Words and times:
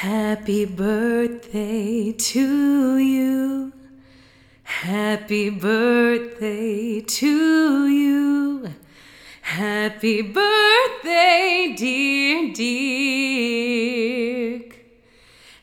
Happy 0.00 0.64
birthday 0.64 2.10
to 2.12 2.96
you. 2.96 3.70
Happy 4.62 5.50
birthday 5.50 7.02
to 7.02 7.86
you. 7.86 8.72
Happy 9.42 10.22
birthday, 10.22 11.74
dear 11.76 12.50
Dirk. 14.54 14.74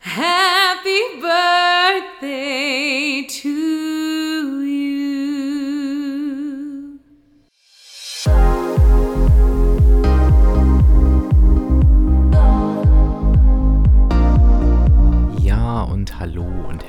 Happy 0.02 1.20
birthday 1.20 1.67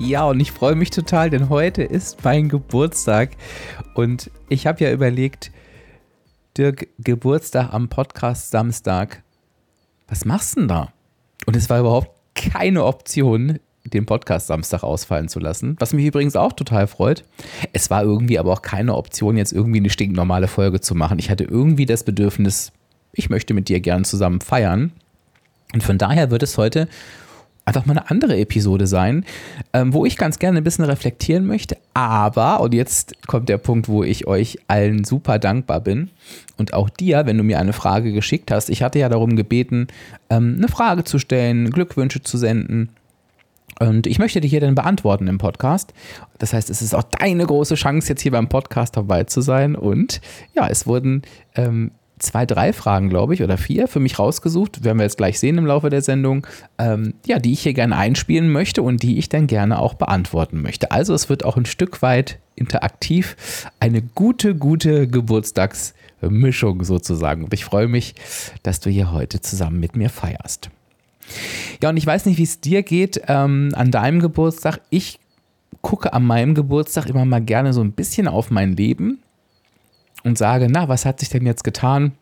Ja, 0.00 0.26
und 0.26 0.38
ich 0.38 0.52
freue 0.52 0.76
mich 0.76 0.90
total, 0.90 1.28
denn 1.28 1.48
heute 1.48 1.82
ist 1.82 2.24
mein 2.24 2.48
Geburtstag. 2.48 3.30
Und 3.94 4.30
ich 4.48 4.66
habe 4.66 4.84
ja 4.84 4.92
überlegt, 4.92 5.50
Dirk, 6.56 6.86
Geburtstag 6.98 7.72
am 7.72 7.88
Podcast 7.88 8.52
Samstag. 8.52 9.22
Was 10.06 10.24
machst 10.24 10.54
du 10.54 10.60
denn 10.60 10.68
da? 10.68 10.92
Und 11.46 11.56
es 11.56 11.68
war 11.68 11.80
überhaupt 11.80 12.10
keine 12.36 12.84
Option, 12.84 13.58
den 13.84 14.06
Podcast 14.06 14.46
Samstag 14.46 14.84
ausfallen 14.84 15.28
zu 15.28 15.40
lassen. 15.40 15.74
Was 15.80 15.92
mich 15.92 16.06
übrigens 16.06 16.36
auch 16.36 16.52
total 16.52 16.86
freut. 16.86 17.24
Es 17.72 17.90
war 17.90 18.04
irgendwie 18.04 18.38
aber 18.38 18.52
auch 18.52 18.62
keine 18.62 18.94
Option, 18.94 19.36
jetzt 19.36 19.52
irgendwie 19.52 19.80
eine 19.80 19.90
stinknormale 19.90 20.46
Folge 20.46 20.80
zu 20.80 20.94
machen. 20.94 21.18
Ich 21.18 21.28
hatte 21.28 21.42
irgendwie 21.42 21.86
das 21.86 22.04
Bedürfnis, 22.04 22.70
ich 23.12 23.30
möchte 23.30 23.52
mit 23.52 23.68
dir 23.68 23.80
gern 23.80 24.04
zusammen 24.04 24.40
feiern. 24.40 24.92
Und 25.74 25.82
von 25.82 25.98
daher 25.98 26.30
wird 26.30 26.44
es 26.44 26.56
heute 26.56 26.88
einfach 27.68 27.86
mal 27.86 27.96
eine 27.96 28.10
andere 28.10 28.36
Episode 28.36 28.86
sein, 28.86 29.24
ähm, 29.72 29.92
wo 29.92 30.04
ich 30.04 30.16
ganz 30.16 30.38
gerne 30.38 30.58
ein 30.58 30.64
bisschen 30.64 30.84
reflektieren 30.84 31.46
möchte. 31.46 31.76
Aber, 31.94 32.60
und 32.60 32.74
jetzt 32.74 33.14
kommt 33.26 33.48
der 33.48 33.58
Punkt, 33.58 33.88
wo 33.88 34.02
ich 34.02 34.26
euch 34.26 34.58
allen 34.66 35.04
super 35.04 35.38
dankbar 35.38 35.80
bin 35.80 36.10
und 36.56 36.72
auch 36.72 36.88
dir, 36.90 37.26
wenn 37.26 37.38
du 37.38 37.44
mir 37.44 37.58
eine 37.58 37.72
Frage 37.72 38.12
geschickt 38.12 38.50
hast. 38.50 38.70
Ich 38.70 38.82
hatte 38.82 38.98
ja 38.98 39.08
darum 39.08 39.36
gebeten, 39.36 39.88
ähm, 40.30 40.54
eine 40.58 40.68
Frage 40.68 41.04
zu 41.04 41.18
stellen, 41.18 41.70
Glückwünsche 41.70 42.22
zu 42.22 42.38
senden. 42.38 42.90
Und 43.80 44.08
ich 44.08 44.18
möchte 44.18 44.40
die 44.40 44.48
hier 44.48 44.60
dann 44.60 44.74
beantworten 44.74 45.28
im 45.28 45.38
Podcast. 45.38 45.92
Das 46.38 46.52
heißt, 46.52 46.68
es 46.68 46.82
ist 46.82 46.94
auch 46.94 47.04
deine 47.04 47.46
große 47.46 47.76
Chance, 47.76 48.08
jetzt 48.08 48.22
hier 48.22 48.32
beim 48.32 48.48
Podcast 48.48 48.96
dabei 48.96 49.24
zu 49.24 49.40
sein. 49.40 49.76
Und 49.76 50.20
ja, 50.54 50.66
es 50.66 50.86
wurden 50.86 51.22
ähm, 51.54 51.92
zwei, 52.18 52.46
drei 52.46 52.72
Fragen, 52.72 53.08
glaube 53.08 53.34
ich, 53.34 53.42
oder 53.42 53.56
vier 53.56 53.88
für 53.88 54.00
mich 54.00 54.18
rausgesucht, 54.18 54.84
werden 54.84 54.98
wir 54.98 55.04
jetzt 55.04 55.18
gleich 55.18 55.38
sehen 55.38 55.58
im 55.58 55.66
Laufe 55.66 55.90
der 55.90 56.02
Sendung, 56.02 56.46
ähm, 56.78 57.14
ja, 57.26 57.38
die 57.38 57.52
ich 57.52 57.62
hier 57.62 57.74
gerne 57.74 57.96
einspielen 57.96 58.50
möchte 58.50 58.82
und 58.82 59.02
die 59.02 59.18
ich 59.18 59.28
dann 59.28 59.46
gerne 59.46 59.78
auch 59.78 59.94
beantworten 59.94 60.62
möchte. 60.62 60.90
Also 60.90 61.14
es 61.14 61.28
wird 61.28 61.44
auch 61.44 61.56
ein 61.56 61.66
Stück 61.66 62.02
weit 62.02 62.38
interaktiv 62.54 63.36
eine 63.80 64.02
gute, 64.02 64.54
gute 64.54 65.06
Geburtstagsmischung 65.08 66.84
sozusagen. 66.84 67.44
Und 67.44 67.54
ich 67.54 67.64
freue 67.64 67.88
mich, 67.88 68.14
dass 68.62 68.80
du 68.80 68.90
hier 68.90 69.12
heute 69.12 69.40
zusammen 69.40 69.80
mit 69.80 69.96
mir 69.96 70.10
feierst. 70.10 70.70
Ja, 71.82 71.90
und 71.90 71.96
ich 71.96 72.06
weiß 72.06 72.26
nicht, 72.26 72.38
wie 72.38 72.44
es 72.44 72.60
dir 72.60 72.82
geht 72.82 73.22
ähm, 73.28 73.70
an 73.74 73.90
deinem 73.90 74.20
Geburtstag. 74.20 74.80
Ich 74.90 75.20
gucke 75.82 76.12
an 76.12 76.24
meinem 76.24 76.54
Geburtstag 76.54 77.06
immer 77.06 77.24
mal 77.24 77.40
gerne 77.40 77.72
so 77.72 77.82
ein 77.82 77.92
bisschen 77.92 78.28
auf 78.28 78.50
mein 78.50 78.74
Leben 78.76 79.20
und 80.24 80.38
sage, 80.38 80.68
na, 80.70 80.88
was 80.88 81.04
hat 81.04 81.20
sich 81.20 81.28
denn 81.28 81.46
jetzt 81.46 81.64
getan? 81.64 82.12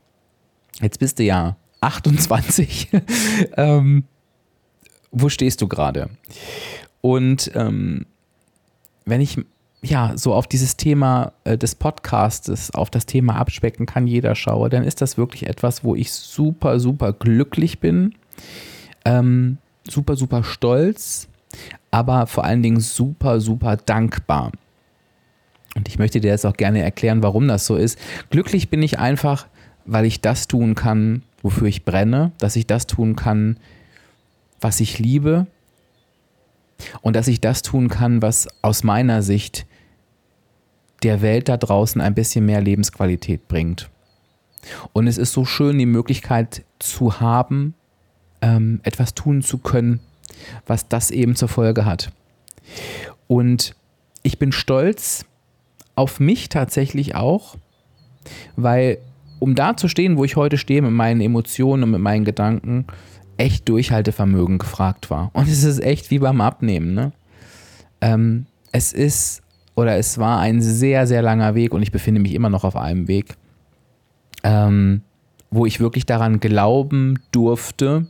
Jetzt 0.81 0.99
bist 0.99 1.19
du 1.19 1.23
ja 1.23 1.57
28. 1.81 2.89
ähm, 3.57 4.05
wo 5.11 5.29
stehst 5.29 5.63
du 5.63 5.69
gerade? 5.69 6.11
Und 7.01 7.51
ähm, 7.55 8.07
wenn 9.05 9.21
ich 9.21 9.39
ja 9.83 10.13
so 10.17 10.35
auf 10.35 10.47
dieses 10.47 10.77
Thema 10.77 11.33
äh, 11.45 11.57
des 11.57 11.75
Podcastes, 11.75 12.73
auf 12.73 12.91
das 12.91 13.07
Thema 13.07 13.37
Abspecken 13.37 13.87
kann 13.87 14.07
jeder 14.07 14.35
schaue, 14.35 14.69
dann 14.69 14.85
ist 14.85 15.01
das 15.01 15.17
wirklich 15.17 15.47
etwas, 15.47 15.85
wo 15.85 15.95
ich 15.95 16.13
super, 16.13 16.81
super 16.81 17.13
glücklich 17.13 17.79
bin, 17.79 18.15
ähm, 19.05 19.59
super, 19.89 20.17
super 20.17 20.43
stolz, 20.43 21.29
aber 21.91 22.27
vor 22.27 22.45
allen 22.45 22.63
Dingen 22.63 22.81
super, 22.81 23.41
super 23.41 23.77
dankbar. 23.77 24.53
Und 25.77 25.89
ich 25.89 25.99
möchte 25.99 26.21
dir 26.21 26.31
jetzt 26.31 26.47
auch 26.47 26.57
gerne 26.57 26.83
erklären, 26.83 27.23
warum 27.23 27.47
das 27.49 27.67
so 27.67 27.77
ist. 27.77 27.99
Glücklich 28.31 28.71
bin 28.71 28.83
ich 28.83 28.99
einfach, 28.99 29.47
weil 29.87 30.05
ich 30.05 30.21
das 30.21 30.49
tun 30.49 30.75
kann, 30.75 31.23
wofür 31.43 31.69
ich 31.69 31.85
brenne, 31.85 32.33
dass 32.39 32.57
ich 32.57 32.67
das 32.67 32.87
tun 32.87 33.17
kann, 33.17 33.59
was 34.61 34.81
ich 34.81 34.99
liebe 34.99 35.47
und 37.03 37.17
dass 37.17 37.29
ich 37.29 37.41
das 37.41 37.63
tun 37.63 37.89
kann, 37.89 38.23
was 38.23 38.49
aus 38.63 38.83
meiner 38.83 39.23
Sicht 39.23 39.67
der 41.03 41.23
Welt 41.23 41.49
da 41.49 41.57
draußen 41.57 42.01
ein 42.01 42.15
bisschen 42.15 42.47
mehr 42.47 42.61
Lebensqualität 42.61 43.49
bringt. 43.49 43.91
Und 44.93 45.07
es 45.07 45.19
ist 45.19 45.33
so 45.33 45.45
schön, 45.45 45.79
die 45.79 45.87
Möglichkeit 45.87 46.65
zu 46.79 47.21
haben, 47.21 47.75
ähm, 48.41 48.81
etwas 48.83 49.15
tun 49.15 49.43
zu 49.43 49.59
können, 49.59 50.01
was 50.67 50.89
das 50.89 51.11
eben 51.11 51.37
zur 51.37 51.49
Folge 51.49 51.85
hat. 51.85 52.11
Und 53.29 53.77
ich 54.23 54.39
bin 54.39 54.53
stolz, 54.53 55.25
auf 55.95 56.21
mich 56.21 56.49
tatsächlich 56.49 57.15
auch, 57.15 57.57
weil 58.57 58.99
um 59.39 59.55
da 59.55 59.77
zu 59.77 59.89
stehen, 59.89 60.17
wo 60.17 60.25
ich 60.25 60.37
heute 60.37 60.59
stehe, 60.59 60.83
mit 60.83 60.93
meinen 60.93 61.21
Emotionen 61.21 61.83
und 61.83 61.91
mit 61.91 62.01
meinen 62.01 62.25
Gedanken, 62.25 62.87
echt 63.37 63.69
Durchhaltevermögen 63.69 64.59
gefragt 64.59 65.11
war. 65.11 65.31
Und 65.35 65.49
es 65.49 65.65
ist 65.65 65.83
echt 65.83 66.11
wie 66.11 66.19
beim 66.19 66.41
Abnehmen. 66.41 66.95
Ne? 66.95 67.13
Ähm, 68.01 68.47
es 68.73 68.93
ist 68.93 69.43
oder 69.77 69.99
es 69.99 70.19
war 70.19 70.41
ein 70.41 70.63
sehr, 70.63 71.07
sehr 71.07 71.23
langer 71.23 71.55
Weg 71.55 71.75
und 71.75 71.83
ich 71.83 71.93
befinde 71.93 72.21
mich 72.21 72.35
immer 72.35 72.49
noch 72.49 72.65
auf 72.65 72.77
einem 72.77 73.09
Weg, 73.09 73.37
ähm, 74.43 75.03
wo 75.51 75.67
ich 75.67 75.81
wirklich 75.81 76.07
daran 76.07 76.41
glauben 76.41 77.19
durfte. 77.31 78.07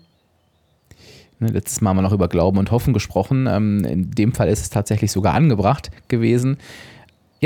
Ne, 1.41 1.49
letztes 1.49 1.81
Mal 1.81 1.91
haben 1.91 1.97
wir 1.97 2.03
noch 2.03 2.13
über 2.13 2.29
Glauben 2.29 2.59
und 2.59 2.71
Hoffen 2.71 2.95
gesprochen. 2.95 3.47
Ähm, 3.49 3.85
in 3.85 4.11
dem 4.13 4.33
Fall 4.33 4.49
ist 4.49 4.61
es 4.61 4.71
tatsächlich 4.71 5.11
sogar 5.11 5.35
angebracht 5.35 5.91
gewesen, 6.09 6.57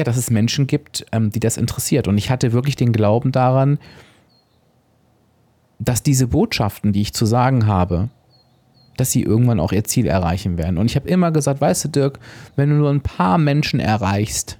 ja, 0.00 0.04
dass 0.04 0.16
es 0.16 0.30
Menschen 0.30 0.66
gibt, 0.66 1.06
ähm, 1.12 1.30
die 1.30 1.40
das 1.40 1.56
interessiert. 1.56 2.08
Und 2.08 2.18
ich 2.18 2.30
hatte 2.30 2.52
wirklich 2.52 2.76
den 2.76 2.92
Glauben 2.92 3.32
daran, 3.32 3.78
dass 5.78 6.02
diese 6.02 6.26
Botschaften, 6.26 6.92
die 6.92 7.02
ich 7.02 7.14
zu 7.14 7.26
sagen 7.26 7.66
habe, 7.66 8.08
dass 8.96 9.12
sie 9.12 9.22
irgendwann 9.22 9.60
auch 9.60 9.72
ihr 9.72 9.84
Ziel 9.84 10.06
erreichen 10.06 10.58
werden. 10.58 10.76
Und 10.76 10.86
ich 10.86 10.96
habe 10.96 11.08
immer 11.08 11.30
gesagt, 11.30 11.60
weißt 11.60 11.86
du, 11.86 11.88
Dirk, 11.88 12.18
wenn 12.56 12.70
du 12.70 12.76
nur 12.76 12.90
ein 12.90 13.00
paar 13.00 13.38
Menschen 13.38 13.80
erreichst 13.80 14.58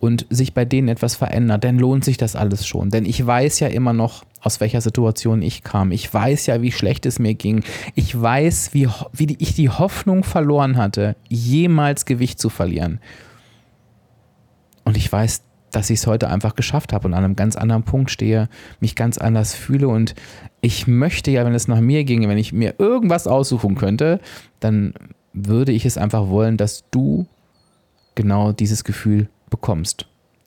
und 0.00 0.26
sich 0.30 0.54
bei 0.54 0.64
denen 0.64 0.88
etwas 0.88 1.16
verändert, 1.16 1.64
dann 1.64 1.78
lohnt 1.78 2.04
sich 2.04 2.16
das 2.16 2.34
alles 2.34 2.66
schon. 2.66 2.90
Denn 2.90 3.04
ich 3.04 3.24
weiß 3.24 3.60
ja 3.60 3.68
immer 3.68 3.92
noch, 3.92 4.24
aus 4.40 4.60
welcher 4.60 4.80
Situation 4.80 5.42
ich 5.42 5.64
kam. 5.64 5.92
Ich 5.92 6.12
weiß 6.12 6.46
ja, 6.46 6.62
wie 6.62 6.72
schlecht 6.72 7.04
es 7.04 7.18
mir 7.18 7.34
ging. 7.34 7.64
Ich 7.94 8.18
weiß, 8.18 8.70
wie, 8.72 8.88
wie 9.12 9.36
ich 9.38 9.54
die 9.54 9.70
Hoffnung 9.70 10.24
verloren 10.24 10.76
hatte, 10.76 11.16
jemals 11.28 12.04
Gewicht 12.06 12.38
zu 12.38 12.48
verlieren. 12.48 13.00
Und 14.86 14.96
ich 14.96 15.10
weiß, 15.12 15.42
dass 15.72 15.90
ich 15.90 15.98
es 15.98 16.06
heute 16.06 16.30
einfach 16.30 16.54
geschafft 16.54 16.92
habe 16.92 17.08
und 17.08 17.14
an 17.14 17.24
einem 17.24 17.36
ganz 17.36 17.56
anderen 17.56 17.82
Punkt 17.82 18.10
stehe, 18.10 18.48
mich 18.80 18.94
ganz 18.94 19.18
anders 19.18 19.54
fühle. 19.54 19.88
Und 19.88 20.14
ich 20.60 20.86
möchte 20.86 21.30
ja, 21.30 21.44
wenn 21.44 21.54
es 21.54 21.68
nach 21.68 21.80
mir 21.80 22.04
ginge, 22.04 22.28
wenn 22.28 22.38
ich 22.38 22.52
mir 22.52 22.76
irgendwas 22.78 23.26
aussuchen 23.26 23.74
könnte, 23.74 24.20
dann 24.60 24.94
würde 25.32 25.72
ich 25.72 25.84
es 25.84 25.98
einfach 25.98 26.28
wollen, 26.28 26.56
dass 26.56 26.84
du 26.90 27.26
genau 28.14 28.52
dieses 28.52 28.84
Gefühl 28.84 29.28
bekommst. 29.50 30.06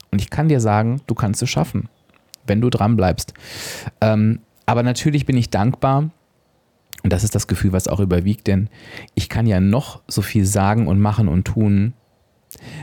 Und 0.09 0.21
ich 0.21 0.29
kann 0.29 0.47
dir 0.47 0.61
sagen, 0.61 1.01
du 1.05 1.15
kannst 1.15 1.43
es 1.43 1.49
schaffen, 1.49 1.89
wenn 2.47 2.61
du 2.61 2.69
dran 2.69 2.95
bleibst. 2.95 3.33
Ähm, 4.01 4.39
aber 4.65 4.83
natürlich 4.83 5.25
bin 5.25 5.37
ich 5.37 5.49
dankbar. 5.49 6.09
Und 7.03 7.13
das 7.13 7.23
ist 7.25 7.35
das 7.35 7.47
Gefühl, 7.47 7.73
was 7.73 7.87
auch 7.87 7.99
überwiegt, 7.99 8.47
denn 8.47 8.69
ich 9.15 9.29
kann 9.29 9.47
ja 9.47 9.59
noch 9.59 10.01
so 10.07 10.21
viel 10.21 10.45
sagen 10.45 10.87
und 10.87 10.99
machen 10.99 11.27
und 11.27 11.45
tun 11.45 11.93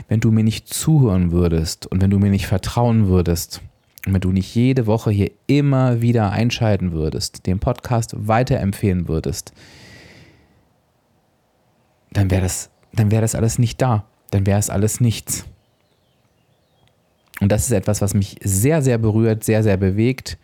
wenn 0.07 0.19
du 0.19 0.31
mir 0.31 0.43
nicht 0.43 0.73
zuhören 0.73 1.31
würdest 1.31 1.87
und 1.87 2.01
wenn 2.01 2.09
du 2.09 2.19
mir 2.19 2.29
nicht 2.29 2.47
vertrauen 2.47 3.07
würdest 3.07 3.61
und 4.05 4.13
wenn 4.13 4.21
du 4.21 4.31
nicht 4.31 4.53
jede 4.55 4.85
Woche 4.87 5.11
hier 5.11 5.31
immer 5.47 6.01
wieder 6.01 6.31
einschalten 6.31 6.91
würdest, 6.91 7.45
den 7.45 7.59
Podcast 7.59 8.15
weiterempfehlen 8.17 9.07
würdest, 9.07 9.53
dann 12.11 12.31
wäre 12.31 12.41
das, 12.41 12.69
dann 12.93 13.11
wäre 13.11 13.21
das 13.21 13.35
alles 13.35 13.59
nicht 13.59 13.81
da. 13.81 14.05
dann 14.31 14.45
wäre 14.45 14.59
es 14.59 14.69
alles 14.69 14.99
nichts. 14.99 15.45
Und 17.39 17.51
das 17.51 17.65
ist 17.65 17.71
etwas, 17.71 18.01
was 18.01 18.13
mich 18.13 18.37
sehr, 18.43 18.81
sehr 18.81 18.97
berührt, 18.97 19.43
sehr, 19.43 19.63
sehr 19.63 19.77
bewegt 19.77 20.37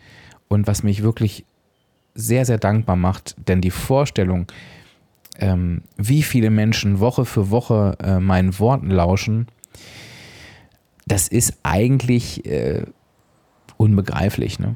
und 0.47 0.67
was 0.67 0.83
mich 0.83 1.03
wirklich 1.03 1.45
sehr, 2.13 2.45
sehr 2.45 2.59
dankbar 2.59 2.95
macht. 2.95 3.35
Denn 3.47 3.61
die 3.61 3.71
Vorstellung, 3.71 4.47
ähm, 5.39 5.81
wie 5.97 6.23
viele 6.23 6.49
Menschen 6.49 6.99
Woche 6.99 7.25
für 7.25 7.49
Woche 7.49 7.97
äh, 8.01 8.19
meinen 8.19 8.57
Worten 8.59 8.89
lauschen, 8.89 9.47
das 11.05 11.27
ist 11.27 11.57
eigentlich 11.63 12.45
äh, 12.45 12.85
unbegreiflich. 13.77 14.59
Ne? 14.59 14.75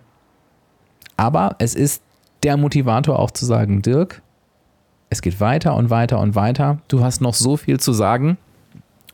Aber 1.15 1.55
es 1.59 1.75
ist 1.75 2.01
der 2.43 2.57
Motivator 2.57 3.19
auch 3.19 3.31
zu 3.31 3.45
sagen, 3.45 3.81
Dirk, 3.81 4.21
es 5.09 5.21
geht 5.21 5.39
weiter 5.39 5.75
und 5.75 5.89
weiter 5.89 6.19
und 6.19 6.35
weiter. 6.35 6.79
Du 6.87 7.03
hast 7.03 7.21
noch 7.21 7.33
so 7.33 7.57
viel 7.57 7.79
zu 7.79 7.93
sagen. 7.93 8.37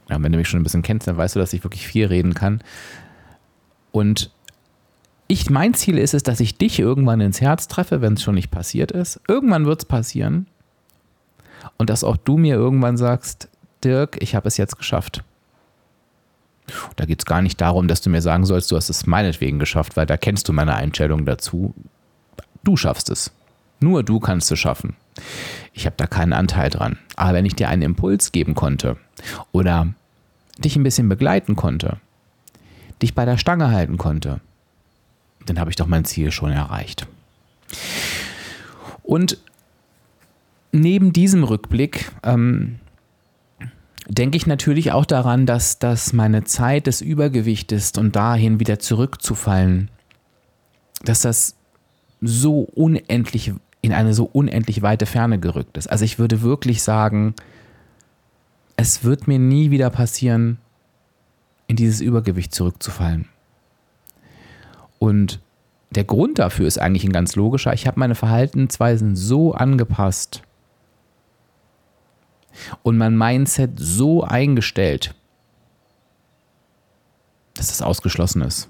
Ja, 0.10 0.22
wenn 0.22 0.32
du 0.32 0.38
mich 0.38 0.50
schon 0.50 0.60
ein 0.60 0.64
bisschen 0.64 0.82
kennst, 0.82 1.08
dann 1.08 1.18
weißt 1.18 1.36
du, 1.36 1.40
dass 1.40 1.54
ich 1.54 1.64
wirklich 1.64 1.88
viel 1.88 2.08
reden 2.08 2.34
kann. 2.34 2.62
Und 3.92 4.32
ich, 5.28 5.50
mein 5.50 5.74
Ziel 5.74 5.98
ist 5.98 6.14
es, 6.14 6.24
dass 6.24 6.40
ich 6.40 6.58
dich 6.58 6.80
irgendwann 6.80 7.22
ins 7.22 7.42
Herz 7.42 7.68
treffe, 7.68 8.02
wenn 8.02 8.14
es 8.14 8.24
schon 8.24 8.36
nicht 8.36 8.52
passiert 8.52 8.92
ist. 8.92 9.22
Irgendwann 9.28 9.66
wird 9.66 9.82
es 9.82 9.86
passieren. 9.86 10.48
Und 11.84 11.90
dass 11.90 12.06
auch 12.06 12.16
du 12.16 12.38
mir 12.38 12.56
irgendwann 12.56 12.96
sagst, 12.96 13.50
Dirk, 13.84 14.16
ich 14.22 14.36
habe 14.36 14.48
es 14.48 14.56
jetzt 14.56 14.78
geschafft. 14.78 15.22
Da 16.96 17.04
geht 17.04 17.20
es 17.20 17.26
gar 17.26 17.42
nicht 17.42 17.60
darum, 17.60 17.90
dass 17.90 18.00
du 18.00 18.10
mir 18.10 18.22
sagen 18.22 18.46
sollst, 18.46 18.72
du 18.72 18.78
hast 18.78 18.90
es 18.90 19.06
meinetwegen 19.06 19.60
geschafft, 19.60 19.98
weil 19.98 20.06
da 20.06 20.16
kennst 20.16 20.48
du 20.48 20.54
meine 20.54 20.76
Einstellung 20.76 21.26
dazu. 21.26 21.76
Du 22.64 22.78
schaffst 22.78 23.10
es. 23.10 23.34
Nur 23.82 24.02
du 24.02 24.22
kannst 24.22 24.50
es 24.50 24.60
schaffen. 24.60 24.96
Ich 25.74 25.86
habe 25.86 25.98
da 25.98 26.08
keinen 26.08 26.32
Anteil 26.32 26.70
dran. 26.70 26.98
Aber 27.18 27.34
wenn 27.34 27.46
ich 27.46 27.56
dir 27.58 27.68
einen 27.68 27.82
Impuls 27.82 28.32
geben 28.32 28.56
konnte 28.56 28.96
oder 29.52 29.94
dich 30.58 30.78
ein 30.78 30.84
bisschen 30.84 31.10
begleiten 31.10 31.58
konnte, 31.58 31.98
dich 33.02 33.14
bei 33.14 33.26
der 33.26 33.38
Stange 33.38 33.72
halten 33.72 33.98
konnte, 33.98 34.40
dann 35.46 35.60
habe 35.60 35.70
ich 35.70 35.76
doch 35.76 35.88
mein 35.88 36.06
Ziel 36.06 36.32
schon 36.32 36.54
erreicht. 36.54 37.08
Und 39.04 39.38
neben 40.74 41.14
diesem 41.14 41.44
Rückblick 41.44 42.12
ähm, 42.24 42.80
denke 44.08 44.36
ich 44.36 44.48
natürlich 44.48 44.92
auch 44.92 45.06
daran, 45.06 45.46
dass, 45.46 45.80
dass 45.80 46.12
meine 46.12 46.44
Zeit 46.44 46.88
des 46.88 47.00
Übergewichtes 47.00 47.94
und 47.98 48.16
dahin 48.16 48.60
wieder 48.60 48.80
zurückzufallen, 48.80 49.90
dass 51.06 51.22
das 51.22 51.56
so 52.22 52.62
unendlich 52.62 53.54
in 53.82 53.94
eine 53.94 54.14
so 54.14 54.30
unendlich 54.32 54.82
weite 54.82 55.06
Ferne 55.06 55.40
gerückt 55.40 55.78
ist. 55.78 55.88
Also 55.88 56.06
ich 56.06 56.18
würde 56.18 56.42
wirklich 56.42 56.84
sagen, 56.84 57.36
es 58.78 59.04
wird 59.04 59.28
mir 59.28 59.40
nie 59.40 59.72
wieder 59.72 59.90
passieren, 59.90 60.58
in 61.68 61.76
dieses 61.76 62.02
Übergewicht 62.02 62.54
zurückzufallen. 62.54 63.28
Und 65.00 65.40
der 65.92 66.06
Grund 66.06 66.40
dafür 66.40 66.66
ist 66.66 66.80
eigentlich 66.80 67.04
ein 67.04 67.12
ganz 67.12 67.36
logischer. 67.36 67.74
Ich 67.74 67.88
habe 67.88 68.00
meine 68.00 68.16
Verhaltensweisen 68.16 69.16
so 69.16 69.54
angepasst 69.54 70.44
und 72.82 72.98
mein 72.98 73.18
Mindset 73.18 73.72
so 73.76 74.24
eingestellt, 74.24 75.14
dass 77.56 77.68
das 77.68 77.82
ausgeschlossen 77.82 78.42
ist. 78.42 78.70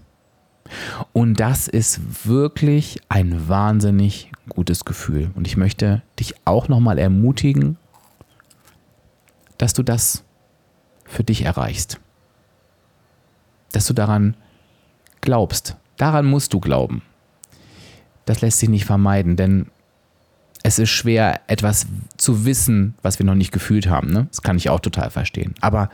Und 1.12 1.40
das 1.40 1.68
ist 1.68 2.26
wirklich 2.28 3.00
ein 3.10 3.48
wahnsinnig 3.48 4.32
gutes 4.50 4.86
Gefühl. 4.86 5.32
Und 5.36 5.48
ich 5.48 5.58
möchte 5.58 6.02
dich 6.20 6.36
auch 6.46 6.68
nochmal 6.68 6.98
ermutigen, 6.98 7.78
dass 9.58 9.74
du 9.74 9.84
das 9.84 10.24
für 11.06 11.24
dich 11.24 11.44
erreichst. 11.44 12.00
Dass 13.72 13.86
du 13.86 13.94
daran 13.94 14.36
glaubst. 15.22 15.78
Daran 15.98 16.26
musst 16.26 16.54
du 16.54 16.60
glauben. 16.60 17.02
Das 18.26 18.42
lässt 18.42 18.60
sich 18.60 18.70
nicht 18.70 18.86
vermeiden, 18.86 19.36
denn 19.36 19.68
es 20.65 20.80
ist 20.80 20.89
schwer, 20.89 21.42
etwas 21.48 21.88
zu 22.15 22.45
wissen, 22.45 22.95
was 23.01 23.19
wir 23.19 23.25
noch 23.25 23.36
nicht 23.36 23.51
gefühlt 23.51 23.89
haben. 23.89 24.12
Ne? 24.12 24.27
Das 24.30 24.42
kann 24.42 24.56
ich 24.56 24.69
auch 24.69 24.80
total 24.80 25.10
verstehen. 25.10 25.54
Aber 25.60 25.89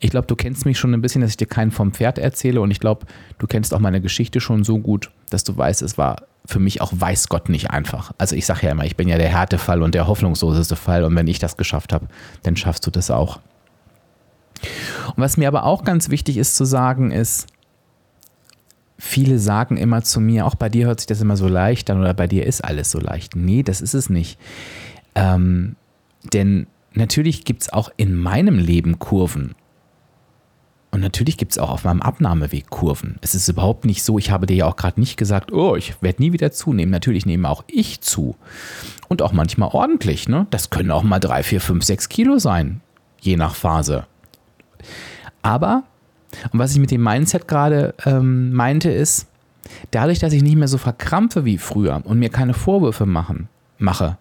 ich 0.00 0.10
glaube, 0.10 0.26
du 0.26 0.34
kennst 0.34 0.66
mich 0.66 0.76
schon 0.76 0.92
ein 0.92 1.00
bisschen, 1.00 1.20
dass 1.20 1.30
ich 1.30 1.36
dir 1.36 1.46
keinen 1.46 1.70
vom 1.70 1.92
Pferd 1.92 2.18
erzähle. 2.18 2.60
Und 2.60 2.72
ich 2.72 2.80
glaube, 2.80 3.06
du 3.38 3.46
kennst 3.46 3.72
auch 3.72 3.78
meine 3.78 4.00
Geschichte 4.00 4.40
schon 4.40 4.64
so 4.64 4.80
gut, 4.80 5.12
dass 5.30 5.44
du 5.44 5.56
weißt, 5.56 5.82
es 5.82 5.98
war 5.98 6.16
für 6.44 6.58
mich 6.58 6.80
auch 6.80 6.92
weiß 6.92 7.28
Gott 7.28 7.48
nicht 7.48 7.70
einfach. 7.70 8.12
Also 8.18 8.34
ich 8.34 8.44
sage 8.44 8.66
ja 8.66 8.72
immer, 8.72 8.84
ich 8.84 8.96
bin 8.96 9.06
ja 9.06 9.18
der 9.18 9.28
Härtefall 9.28 9.82
und 9.82 9.94
der 9.94 10.08
hoffnungsloseste 10.08 10.74
Fall. 10.74 11.04
Und 11.04 11.14
wenn 11.14 11.28
ich 11.28 11.38
das 11.38 11.56
geschafft 11.56 11.92
habe, 11.92 12.08
dann 12.42 12.56
schaffst 12.56 12.84
du 12.86 12.90
das 12.90 13.12
auch. 13.12 13.38
Und 15.06 15.18
was 15.18 15.36
mir 15.36 15.46
aber 15.46 15.64
auch 15.64 15.84
ganz 15.84 16.10
wichtig 16.10 16.38
ist 16.38 16.56
zu 16.56 16.64
sagen, 16.64 17.12
ist, 17.12 17.46
viele 18.98 19.38
sagen 19.38 19.76
immer 19.76 20.02
zu 20.02 20.20
mir, 20.20 20.46
auch 20.46 20.56
bei 20.56 20.68
dir 20.68 20.86
hört 20.86 21.00
sich 21.00 21.06
das 21.06 21.20
immer 21.20 21.36
so 21.36 21.48
leicht 21.48 21.88
an 21.90 22.00
oder 22.00 22.14
bei 22.14 22.26
dir 22.26 22.46
ist 22.46 22.62
alles 22.62 22.90
so 22.90 22.98
leicht. 22.98 23.36
Nee, 23.36 23.62
das 23.62 23.80
ist 23.80 23.94
es 23.94 24.10
nicht. 24.10 24.38
Ähm, 25.14 25.76
denn 26.32 26.66
natürlich 26.94 27.44
gibt 27.44 27.62
es 27.62 27.72
auch 27.72 27.90
in 27.96 28.14
meinem 28.14 28.58
Leben 28.58 28.98
Kurven. 28.98 29.54
Und 30.90 31.00
natürlich 31.00 31.36
gibt 31.36 31.52
es 31.52 31.58
auch 31.58 31.70
auf 31.70 31.84
meinem 31.84 32.00
Abnahmeweg 32.00 32.70
Kurven. 32.70 33.16
Es 33.20 33.34
ist 33.34 33.48
überhaupt 33.48 33.84
nicht 33.84 34.02
so, 34.02 34.18
ich 34.18 34.30
habe 34.30 34.46
dir 34.46 34.56
ja 34.56 34.66
auch 34.66 34.76
gerade 34.76 34.98
nicht 34.98 35.16
gesagt, 35.16 35.52
oh, 35.52 35.76
ich 35.76 36.00
werde 36.02 36.22
nie 36.22 36.32
wieder 36.32 36.50
zunehmen. 36.50 36.90
Natürlich 36.90 37.26
nehme 37.26 37.48
auch 37.48 37.62
ich 37.68 38.00
zu. 38.00 38.36
Und 39.06 39.20
auch 39.22 39.32
manchmal 39.32 39.68
ordentlich. 39.72 40.28
Ne? 40.28 40.46
Das 40.50 40.70
können 40.70 40.90
auch 40.90 41.02
mal 41.02 41.20
drei, 41.20 41.42
vier, 41.42 41.60
fünf, 41.60 41.84
sechs 41.84 42.08
Kilo 42.08 42.38
sein, 42.38 42.80
je 43.20 43.36
nach 43.36 43.54
Phase. 43.54 44.06
Aber 45.42 45.84
und 46.52 46.58
was 46.58 46.72
ich 46.72 46.78
mit 46.78 46.90
dem 46.90 47.02
Mindset 47.02 47.48
gerade 47.48 47.94
ähm, 48.04 48.52
meinte, 48.52 48.90
ist, 48.90 49.26
dadurch, 49.90 50.18
dass 50.18 50.32
ich 50.32 50.42
nicht 50.42 50.56
mehr 50.56 50.68
so 50.68 50.78
verkrampfe 50.78 51.44
wie 51.44 51.58
früher 51.58 52.02
und 52.04 52.18
mir 52.18 52.28
keine 52.28 52.54
Vorwürfe 52.54 53.06
machen, 53.06 53.48
mache, 53.78 54.18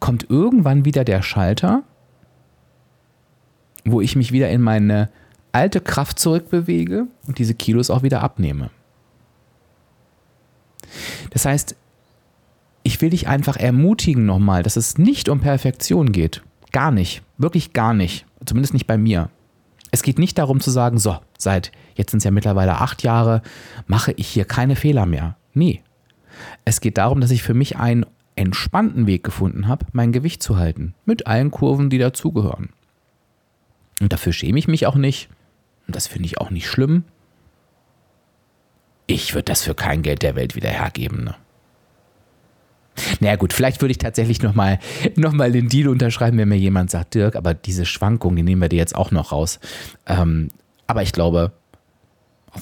kommt 0.00 0.30
irgendwann 0.30 0.84
wieder 0.84 1.04
der 1.04 1.22
Schalter, 1.22 1.82
wo 3.84 4.00
ich 4.00 4.16
mich 4.16 4.32
wieder 4.32 4.50
in 4.50 4.62
meine 4.62 5.10
alte 5.52 5.80
Kraft 5.80 6.18
zurückbewege 6.18 7.06
und 7.26 7.38
diese 7.38 7.54
Kilos 7.54 7.90
auch 7.90 8.02
wieder 8.02 8.22
abnehme. 8.22 8.70
Das 11.30 11.44
heißt, 11.44 11.74
ich 12.82 13.00
will 13.00 13.10
dich 13.10 13.28
einfach 13.28 13.56
ermutigen 13.56 14.24
nochmal, 14.24 14.62
dass 14.62 14.76
es 14.76 14.98
nicht 14.98 15.28
um 15.28 15.40
Perfektion 15.40 16.12
geht. 16.12 16.42
Gar 16.72 16.90
nicht. 16.90 17.22
Wirklich 17.36 17.72
gar 17.72 17.92
nicht. 17.94 18.24
Zumindest 18.44 18.72
nicht 18.72 18.86
bei 18.86 18.96
mir. 18.96 19.30
Es 19.90 20.02
geht 20.02 20.18
nicht 20.18 20.38
darum 20.38 20.60
zu 20.60 20.70
sagen, 20.70 20.98
so, 20.98 21.18
seit 21.36 21.72
jetzt 21.94 22.10
sind 22.10 22.18
es 22.18 22.24
ja 22.24 22.30
mittlerweile 22.30 22.80
acht 22.80 23.02
Jahre, 23.02 23.42
mache 23.86 24.12
ich 24.12 24.28
hier 24.28 24.44
keine 24.44 24.76
Fehler 24.76 25.06
mehr. 25.06 25.36
Nee. 25.54 25.82
Es 26.64 26.80
geht 26.80 26.98
darum, 26.98 27.20
dass 27.20 27.30
ich 27.30 27.42
für 27.42 27.54
mich 27.54 27.76
einen 27.76 28.06
entspannten 28.36 29.06
Weg 29.06 29.24
gefunden 29.24 29.66
habe, 29.66 29.86
mein 29.92 30.12
Gewicht 30.12 30.42
zu 30.42 30.56
halten. 30.56 30.94
Mit 31.04 31.26
allen 31.26 31.50
Kurven, 31.50 31.90
die 31.90 31.98
dazugehören. 31.98 32.68
Und 34.00 34.12
dafür 34.12 34.32
schäme 34.32 34.58
ich 34.58 34.68
mich 34.68 34.86
auch 34.86 34.94
nicht. 34.94 35.28
Und 35.86 35.96
das 35.96 36.06
finde 36.06 36.26
ich 36.26 36.38
auch 36.38 36.50
nicht 36.50 36.68
schlimm. 36.68 37.04
Ich 39.06 39.34
würde 39.34 39.44
das 39.44 39.62
für 39.62 39.74
kein 39.74 40.02
Geld 40.02 40.22
der 40.22 40.36
Welt 40.36 40.54
wieder 40.54 40.68
hergeben. 40.68 41.24
Ne? 41.24 41.34
Naja 43.20 43.36
gut, 43.36 43.52
vielleicht 43.52 43.80
würde 43.80 43.92
ich 43.92 43.98
tatsächlich 43.98 44.42
nochmal 44.42 44.78
noch 45.16 45.32
mal 45.32 45.52
den 45.52 45.68
Deal 45.68 45.88
unterschreiben, 45.88 46.38
wenn 46.38 46.48
mir 46.48 46.58
jemand 46.58 46.90
sagt, 46.90 47.14
Dirk, 47.14 47.36
aber 47.36 47.54
diese 47.54 47.86
Schwankung, 47.86 48.36
die 48.36 48.42
nehmen 48.42 48.62
wir 48.62 48.68
dir 48.68 48.76
jetzt 48.76 48.94
auch 48.94 49.10
noch 49.10 49.32
raus. 49.32 49.60
Ähm, 50.06 50.48
aber 50.86 51.02
ich 51.02 51.12
glaube, 51.12 51.52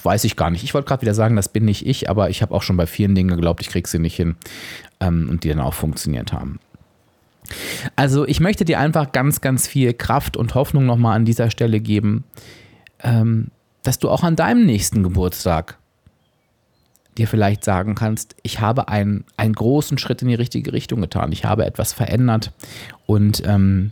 weiß 0.03 0.23
ich 0.25 0.35
gar 0.35 0.49
nicht. 0.49 0.63
Ich 0.63 0.73
wollte 0.73 0.87
gerade 0.87 1.01
wieder 1.01 1.13
sagen, 1.13 1.35
das 1.35 1.49
bin 1.49 1.65
nicht 1.65 1.85
ich, 1.85 2.09
aber 2.09 2.29
ich 2.29 2.41
habe 2.41 2.53
auch 2.53 2.61
schon 2.61 2.77
bei 2.77 2.87
vielen 2.87 3.15
Dingen 3.15 3.29
geglaubt, 3.29 3.61
ich 3.61 3.69
kriege 3.69 3.87
sie 3.87 3.99
nicht 3.99 4.15
hin 4.15 4.35
ähm, 4.99 5.27
und 5.29 5.43
die 5.43 5.49
dann 5.49 5.59
auch 5.59 5.73
funktioniert 5.73 6.33
haben. 6.33 6.59
Also 7.95 8.27
ich 8.27 8.39
möchte 8.39 8.65
dir 8.65 8.79
einfach 8.79 9.11
ganz, 9.11 9.41
ganz 9.41 9.67
viel 9.67 9.93
Kraft 9.93 10.35
und 10.35 10.55
Hoffnung 10.55 10.85
nochmal 10.85 11.15
an 11.15 11.25
dieser 11.25 11.49
Stelle 11.49 11.79
geben, 11.79 12.25
ähm, 13.01 13.47
dass 13.83 13.99
du 13.99 14.09
auch 14.09 14.23
an 14.23 14.35
deinem 14.35 14.65
nächsten 14.65 15.03
Geburtstag 15.03 15.77
dir 17.17 17.27
vielleicht 17.27 17.63
sagen 17.63 17.95
kannst, 17.95 18.35
ich 18.43 18.59
habe 18.59 18.87
einen, 18.87 19.25
einen 19.37 19.53
großen 19.53 19.97
Schritt 19.97 20.21
in 20.21 20.27
die 20.27 20.35
richtige 20.35 20.73
Richtung 20.73 21.01
getan, 21.01 21.31
ich 21.31 21.45
habe 21.45 21.65
etwas 21.65 21.93
verändert 21.93 22.51
und 23.05 23.43
ähm, 23.45 23.91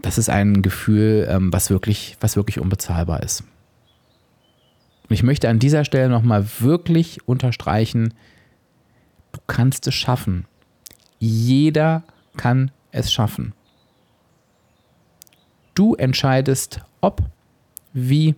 das 0.00 0.18
ist 0.18 0.28
ein 0.28 0.62
Gefühl, 0.62 1.28
ähm, 1.30 1.52
was, 1.52 1.70
wirklich, 1.70 2.16
was 2.20 2.36
wirklich 2.36 2.58
unbezahlbar 2.58 3.22
ist. 3.22 3.44
Und 5.08 5.14
ich 5.14 5.22
möchte 5.22 5.48
an 5.48 5.58
dieser 5.58 5.84
Stelle 5.84 6.08
nochmal 6.08 6.46
wirklich 6.60 7.26
unterstreichen, 7.28 8.14
du 9.32 9.40
kannst 9.46 9.86
es 9.86 9.94
schaffen. 9.94 10.46
Jeder 11.18 12.02
kann 12.36 12.70
es 12.90 13.12
schaffen. 13.12 13.52
Du 15.74 15.94
entscheidest, 15.94 16.80
ob, 17.00 17.22
wie 17.92 18.34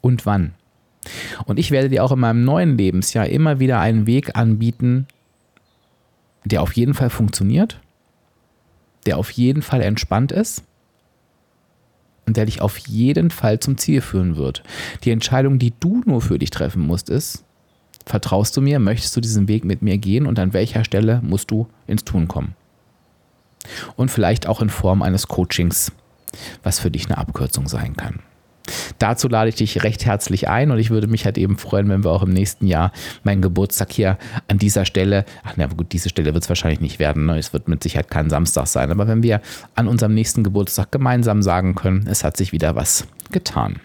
und 0.00 0.26
wann. 0.26 0.54
Und 1.46 1.58
ich 1.58 1.70
werde 1.70 1.88
dir 1.88 2.04
auch 2.04 2.12
in 2.12 2.20
meinem 2.20 2.44
neuen 2.44 2.76
Lebensjahr 2.76 3.26
immer 3.26 3.58
wieder 3.58 3.80
einen 3.80 4.06
Weg 4.06 4.36
anbieten, 4.36 5.06
der 6.44 6.62
auf 6.62 6.72
jeden 6.72 6.94
Fall 6.94 7.10
funktioniert, 7.10 7.80
der 9.06 9.18
auf 9.18 9.30
jeden 9.30 9.62
Fall 9.62 9.82
entspannt 9.82 10.32
ist 10.32 10.64
und 12.26 12.36
der 12.36 12.46
dich 12.46 12.60
auf 12.60 12.76
jeden 12.78 13.30
Fall 13.30 13.60
zum 13.60 13.78
Ziel 13.78 14.00
führen 14.00 14.36
wird. 14.36 14.62
Die 15.04 15.10
Entscheidung, 15.10 15.58
die 15.58 15.72
du 15.80 16.02
nur 16.06 16.20
für 16.20 16.38
dich 16.38 16.50
treffen 16.50 16.86
musst, 16.86 17.08
ist, 17.10 17.44
vertraust 18.06 18.56
du 18.56 18.60
mir, 18.60 18.78
möchtest 18.78 19.16
du 19.16 19.20
diesen 19.20 19.48
Weg 19.48 19.64
mit 19.64 19.82
mir 19.82 19.98
gehen 19.98 20.26
und 20.26 20.38
an 20.38 20.52
welcher 20.52 20.84
Stelle 20.84 21.20
musst 21.22 21.50
du 21.50 21.68
ins 21.86 22.04
Tun 22.04 22.28
kommen. 22.28 22.54
Und 23.96 24.10
vielleicht 24.10 24.46
auch 24.46 24.62
in 24.62 24.70
Form 24.70 25.02
eines 25.02 25.28
Coachings, 25.28 25.92
was 26.62 26.78
für 26.78 26.90
dich 26.90 27.06
eine 27.06 27.18
Abkürzung 27.18 27.68
sein 27.68 27.96
kann. 27.96 28.20
Dazu 28.98 29.28
lade 29.28 29.48
ich 29.48 29.54
dich 29.56 29.82
recht 29.82 30.04
herzlich 30.04 30.48
ein 30.48 30.70
und 30.70 30.78
ich 30.78 30.90
würde 30.90 31.06
mich 31.06 31.24
halt 31.24 31.38
eben 31.38 31.58
freuen, 31.58 31.88
wenn 31.88 32.04
wir 32.04 32.10
auch 32.10 32.22
im 32.22 32.32
nächsten 32.32 32.66
Jahr 32.66 32.92
meinen 33.22 33.42
Geburtstag 33.42 33.92
hier 33.92 34.18
an 34.48 34.58
dieser 34.58 34.84
Stelle, 34.84 35.24
ach 35.42 35.54
na 35.56 35.66
gut, 35.66 35.92
diese 35.92 36.08
Stelle 36.08 36.34
wird 36.34 36.44
es 36.44 36.48
wahrscheinlich 36.48 36.80
nicht 36.80 36.98
werden, 36.98 37.26
ne? 37.26 37.38
es 37.38 37.52
wird 37.52 37.68
mit 37.68 37.82
Sicherheit 37.82 38.10
kein 38.10 38.30
Samstag 38.30 38.66
sein, 38.66 38.90
aber 38.90 39.08
wenn 39.08 39.22
wir 39.22 39.40
an 39.74 39.88
unserem 39.88 40.14
nächsten 40.14 40.44
Geburtstag 40.44 40.92
gemeinsam 40.92 41.42
sagen 41.42 41.74
können, 41.74 42.06
es 42.06 42.24
hat 42.24 42.36
sich 42.36 42.52
wieder 42.52 42.76
was 42.76 43.06
getan. 43.30 43.80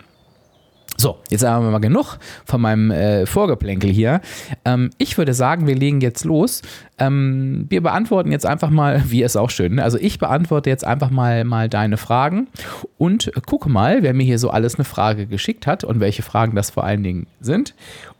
So, 0.97 1.17
jetzt 1.29 1.43
haben 1.43 1.65
wir 1.65 1.71
mal 1.71 1.79
genug 1.79 2.17
von 2.45 2.61
meinem 2.61 2.89
äh, 2.89 3.25
Vorgeplänkel 3.25 3.89
hier. 3.89 4.21
Ähm, 4.63 4.91
ich 4.97 5.17
würde 5.17 5.33
sagen, 5.33 5.67
wir 5.67 5.75
legen 5.75 5.99
jetzt 5.99 6.23
los. 6.23 6.61
Ähm, 6.97 7.65
wir 7.69 7.83
beantworten 7.83 8.31
jetzt 8.31 8.45
einfach 8.45 8.69
mal, 8.69 9.03
wie 9.07 9.21
ist 9.21 9.35
auch 9.35 9.49
schön, 9.49 9.75
ne? 9.75 9.83
also 9.83 9.97
ich 9.97 10.19
beantworte 10.19 10.69
jetzt 10.69 10.85
einfach 10.85 11.09
mal, 11.09 11.43
mal 11.43 11.67
deine 11.67 11.97
Fragen 11.97 12.47
und 12.97 13.29
gucke 13.45 13.69
mal, 13.69 14.03
wer 14.03 14.13
mir 14.13 14.23
hier 14.23 14.39
so 14.39 14.49
alles 14.49 14.75
eine 14.75 14.85
Frage 14.85 15.27
geschickt 15.27 15.67
hat 15.67 15.83
und 15.83 15.99
welche 15.99 16.21
Fragen 16.21 16.55
das 16.55 16.69
vor 16.69 16.85
allen 16.85 17.03
Dingen 17.03 17.27
sind. 17.41 17.75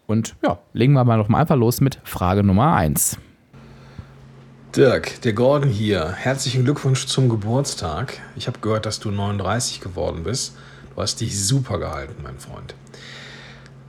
Und 0.07 0.35
ja, 0.43 0.59
legen 0.73 0.93
wir 0.93 1.03
mal 1.05 1.17
noch 1.17 1.29
mal 1.29 1.39
einfach 1.39 1.55
los 1.55 1.79
mit 1.81 1.99
Frage 2.03 2.43
Nummer 2.43 2.75
1. 2.75 3.17
Dirk, 4.75 5.21
der 5.21 5.31
Gordon 5.31 5.69
hier. 5.69 6.11
Herzlichen 6.11 6.65
Glückwunsch 6.65 7.05
zum 7.05 7.29
Geburtstag. 7.29 8.19
Ich 8.35 8.47
habe 8.47 8.59
gehört, 8.59 8.85
dass 8.85 8.99
du 8.99 9.09
39 9.09 9.79
geworden 9.79 10.23
bist. 10.25 10.57
Du 10.95 11.01
hast 11.01 11.19
dich 11.19 11.43
super 11.45 11.77
gehalten, 11.77 12.23
mein 12.23 12.39
Freund. 12.39 12.73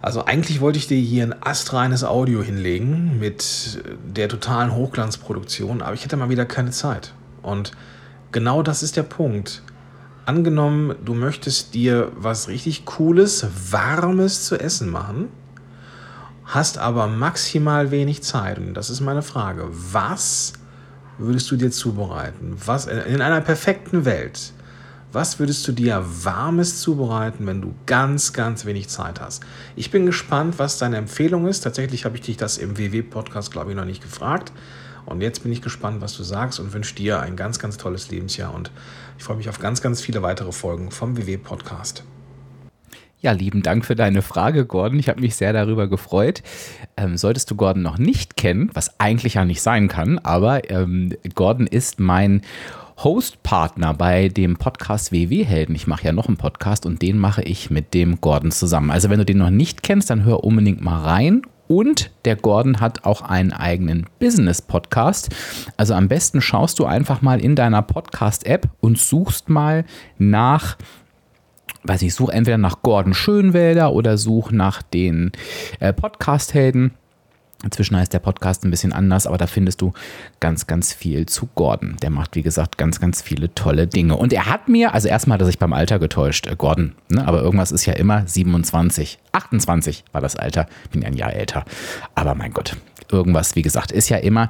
Also 0.02 0.24
eigentlich 0.24 0.60
wollte 0.60 0.78
ich 0.78 0.88
dir 0.88 0.98
hier 0.98 1.22
ein 1.22 1.34
astreines 1.40 2.04
Audio 2.04 2.42
hinlegen 2.42 3.18
mit 3.18 3.80
der 4.04 4.28
totalen 4.28 4.74
Hochglanzproduktion, 4.74 5.82
aber 5.82 5.94
ich 5.94 6.04
hätte 6.04 6.16
mal 6.16 6.28
wieder 6.28 6.44
keine 6.44 6.70
Zeit. 6.70 7.14
Und 7.42 7.72
genau 8.32 8.62
das 8.62 8.82
ist 8.82 8.96
der 8.96 9.04
Punkt. 9.04 9.62
Angenommen, 10.26 10.96
du 11.04 11.14
möchtest 11.14 11.74
dir 11.74 12.10
was 12.16 12.48
richtig 12.48 12.84
Cooles, 12.84 13.46
Warmes 13.70 14.44
zu 14.44 14.58
essen 14.58 14.90
machen, 14.90 15.28
hast 16.44 16.78
aber 16.78 17.06
maximal 17.06 17.92
wenig 17.92 18.24
Zeit. 18.24 18.58
Und 18.58 18.74
das 18.74 18.90
ist 18.90 19.00
meine 19.00 19.22
Frage. 19.22 19.68
Was 19.70 20.54
würdest 21.18 21.50
du 21.52 21.56
dir 21.56 21.70
zubereiten? 21.70 22.56
Was 22.64 22.86
in 22.86 23.22
einer 23.22 23.40
perfekten 23.40 24.04
Welt? 24.04 24.52
Was 25.16 25.38
würdest 25.38 25.66
du 25.66 25.72
dir 25.72 26.04
Warmes 26.24 26.82
zubereiten, 26.82 27.46
wenn 27.46 27.62
du 27.62 27.74
ganz, 27.86 28.34
ganz 28.34 28.66
wenig 28.66 28.88
Zeit 28.88 29.18
hast? 29.18 29.42
Ich 29.74 29.90
bin 29.90 30.04
gespannt, 30.04 30.58
was 30.58 30.76
deine 30.76 30.98
Empfehlung 30.98 31.46
ist. 31.46 31.60
Tatsächlich 31.60 32.04
habe 32.04 32.16
ich 32.16 32.20
dich 32.20 32.36
das 32.36 32.58
im 32.58 32.76
WW-Podcast, 32.76 33.50
glaube 33.50 33.70
ich, 33.70 33.76
noch 33.78 33.86
nicht 33.86 34.02
gefragt. 34.02 34.52
Und 35.06 35.22
jetzt 35.22 35.42
bin 35.42 35.52
ich 35.52 35.62
gespannt, 35.62 36.02
was 36.02 36.14
du 36.18 36.22
sagst 36.22 36.60
und 36.60 36.74
wünsche 36.74 36.94
dir 36.94 37.18
ein 37.20 37.34
ganz, 37.34 37.58
ganz 37.58 37.78
tolles 37.78 38.10
Lebensjahr. 38.10 38.52
Und 38.52 38.70
ich 39.16 39.24
freue 39.24 39.38
mich 39.38 39.48
auf 39.48 39.58
ganz, 39.58 39.80
ganz 39.80 40.02
viele 40.02 40.20
weitere 40.20 40.52
Folgen 40.52 40.90
vom 40.90 41.16
WW-Podcast. 41.16 42.04
Ja, 43.22 43.32
lieben 43.32 43.62
Dank 43.62 43.86
für 43.86 43.96
deine 43.96 44.20
Frage, 44.20 44.66
Gordon. 44.66 44.98
Ich 44.98 45.08
habe 45.08 45.22
mich 45.22 45.34
sehr 45.34 45.54
darüber 45.54 45.88
gefreut. 45.88 46.42
Ähm, 46.98 47.16
solltest 47.16 47.50
du 47.50 47.54
Gordon 47.54 47.82
noch 47.82 47.96
nicht 47.96 48.36
kennen, 48.36 48.70
was 48.74 49.00
eigentlich 49.00 49.32
ja 49.34 49.46
nicht 49.46 49.62
sein 49.62 49.88
kann, 49.88 50.18
aber 50.18 50.70
ähm, 50.70 51.14
Gordon 51.34 51.66
ist 51.66 52.00
mein 52.00 52.42
Hostpartner 52.98 53.92
bei 53.92 54.28
dem 54.28 54.56
Podcast 54.56 55.12
WW 55.12 55.44
Helden. 55.44 55.74
Ich 55.74 55.86
mache 55.86 56.04
ja 56.04 56.12
noch 56.12 56.28
einen 56.28 56.38
Podcast 56.38 56.86
und 56.86 57.02
den 57.02 57.18
mache 57.18 57.42
ich 57.42 57.70
mit 57.70 57.92
dem 57.92 58.20
Gordon 58.20 58.50
zusammen. 58.50 58.90
Also 58.90 59.10
wenn 59.10 59.18
du 59.18 59.24
den 59.26 59.38
noch 59.38 59.50
nicht 59.50 59.82
kennst, 59.82 60.08
dann 60.08 60.24
hör 60.24 60.44
unbedingt 60.44 60.80
mal 60.80 61.02
rein. 61.02 61.42
Und 61.68 62.10
der 62.24 62.36
Gordon 62.36 62.80
hat 62.80 63.04
auch 63.04 63.22
einen 63.22 63.52
eigenen 63.52 64.06
Business-Podcast. 64.18 65.28
Also 65.76 65.94
am 65.94 66.08
besten 66.08 66.40
schaust 66.40 66.78
du 66.78 66.86
einfach 66.86 67.22
mal 67.22 67.40
in 67.40 67.54
deiner 67.54 67.82
Podcast-App 67.82 68.68
und 68.80 68.98
suchst 68.98 69.48
mal 69.48 69.84
nach 70.18 70.76
weiß 71.88 72.02
ich, 72.02 72.14
such 72.14 72.30
entweder 72.30 72.58
nach 72.58 72.82
Gordon 72.82 73.14
Schönwälder 73.14 73.92
oder 73.92 74.18
such 74.18 74.50
nach 74.50 74.82
den 74.82 75.30
äh, 75.78 75.92
Podcast-Helden. 75.92 76.92
Inzwischen 77.64 77.96
heißt 77.96 78.12
der 78.12 78.18
Podcast 78.18 78.64
ein 78.64 78.70
bisschen 78.70 78.92
anders, 78.92 79.26
aber 79.26 79.38
da 79.38 79.46
findest 79.46 79.80
du 79.80 79.92
ganz, 80.40 80.66
ganz 80.66 80.92
viel 80.92 81.26
zu 81.26 81.48
Gordon. 81.54 81.96
Der 82.02 82.10
macht, 82.10 82.36
wie 82.36 82.42
gesagt, 82.42 82.76
ganz, 82.76 83.00
ganz 83.00 83.22
viele 83.22 83.54
tolle 83.54 83.86
Dinge. 83.86 84.16
Und 84.16 84.32
er 84.32 84.46
hat 84.46 84.68
mir, 84.68 84.92
also 84.92 85.08
erstmal 85.08 85.36
hat 85.36 85.42
er 85.42 85.46
sich 85.46 85.58
beim 85.58 85.72
Alter 85.72 85.98
getäuscht, 85.98 86.46
äh, 86.46 86.54
Gordon, 86.56 86.92
ne? 87.08 87.26
aber 87.26 87.42
irgendwas 87.42 87.72
ist 87.72 87.86
ja 87.86 87.94
immer 87.94 88.26
27. 88.26 89.18
28 89.32 90.04
war 90.12 90.20
das 90.20 90.36
Alter, 90.36 90.66
bin 90.92 91.02
ja 91.02 91.08
ein 91.08 91.16
Jahr 91.16 91.32
älter. 91.32 91.64
Aber 92.14 92.34
mein 92.34 92.52
Gott, 92.52 92.76
irgendwas, 93.10 93.56
wie 93.56 93.62
gesagt, 93.62 93.90
ist 93.90 94.10
ja 94.10 94.18
immer. 94.18 94.48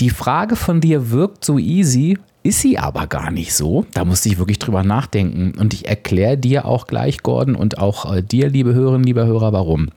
Die 0.00 0.10
Frage 0.10 0.56
von 0.56 0.80
dir 0.80 1.10
wirkt 1.10 1.44
so 1.44 1.58
easy, 1.58 2.18
ist 2.42 2.60
sie 2.60 2.78
aber 2.78 3.06
gar 3.06 3.30
nicht 3.30 3.54
so. 3.54 3.84
Da 3.92 4.04
musste 4.04 4.28
ich 4.28 4.38
wirklich 4.38 4.58
drüber 4.58 4.82
nachdenken. 4.82 5.58
Und 5.58 5.74
ich 5.74 5.88
erkläre 5.88 6.38
dir 6.38 6.64
auch 6.64 6.86
gleich, 6.86 7.22
Gordon, 7.22 7.54
und 7.54 7.78
auch 7.78 8.12
äh, 8.14 8.22
dir, 8.22 8.48
liebe 8.48 8.72
Hörerinnen, 8.72 9.04
liebe 9.04 9.26
Hörer, 9.26 9.52
warum. 9.52 9.90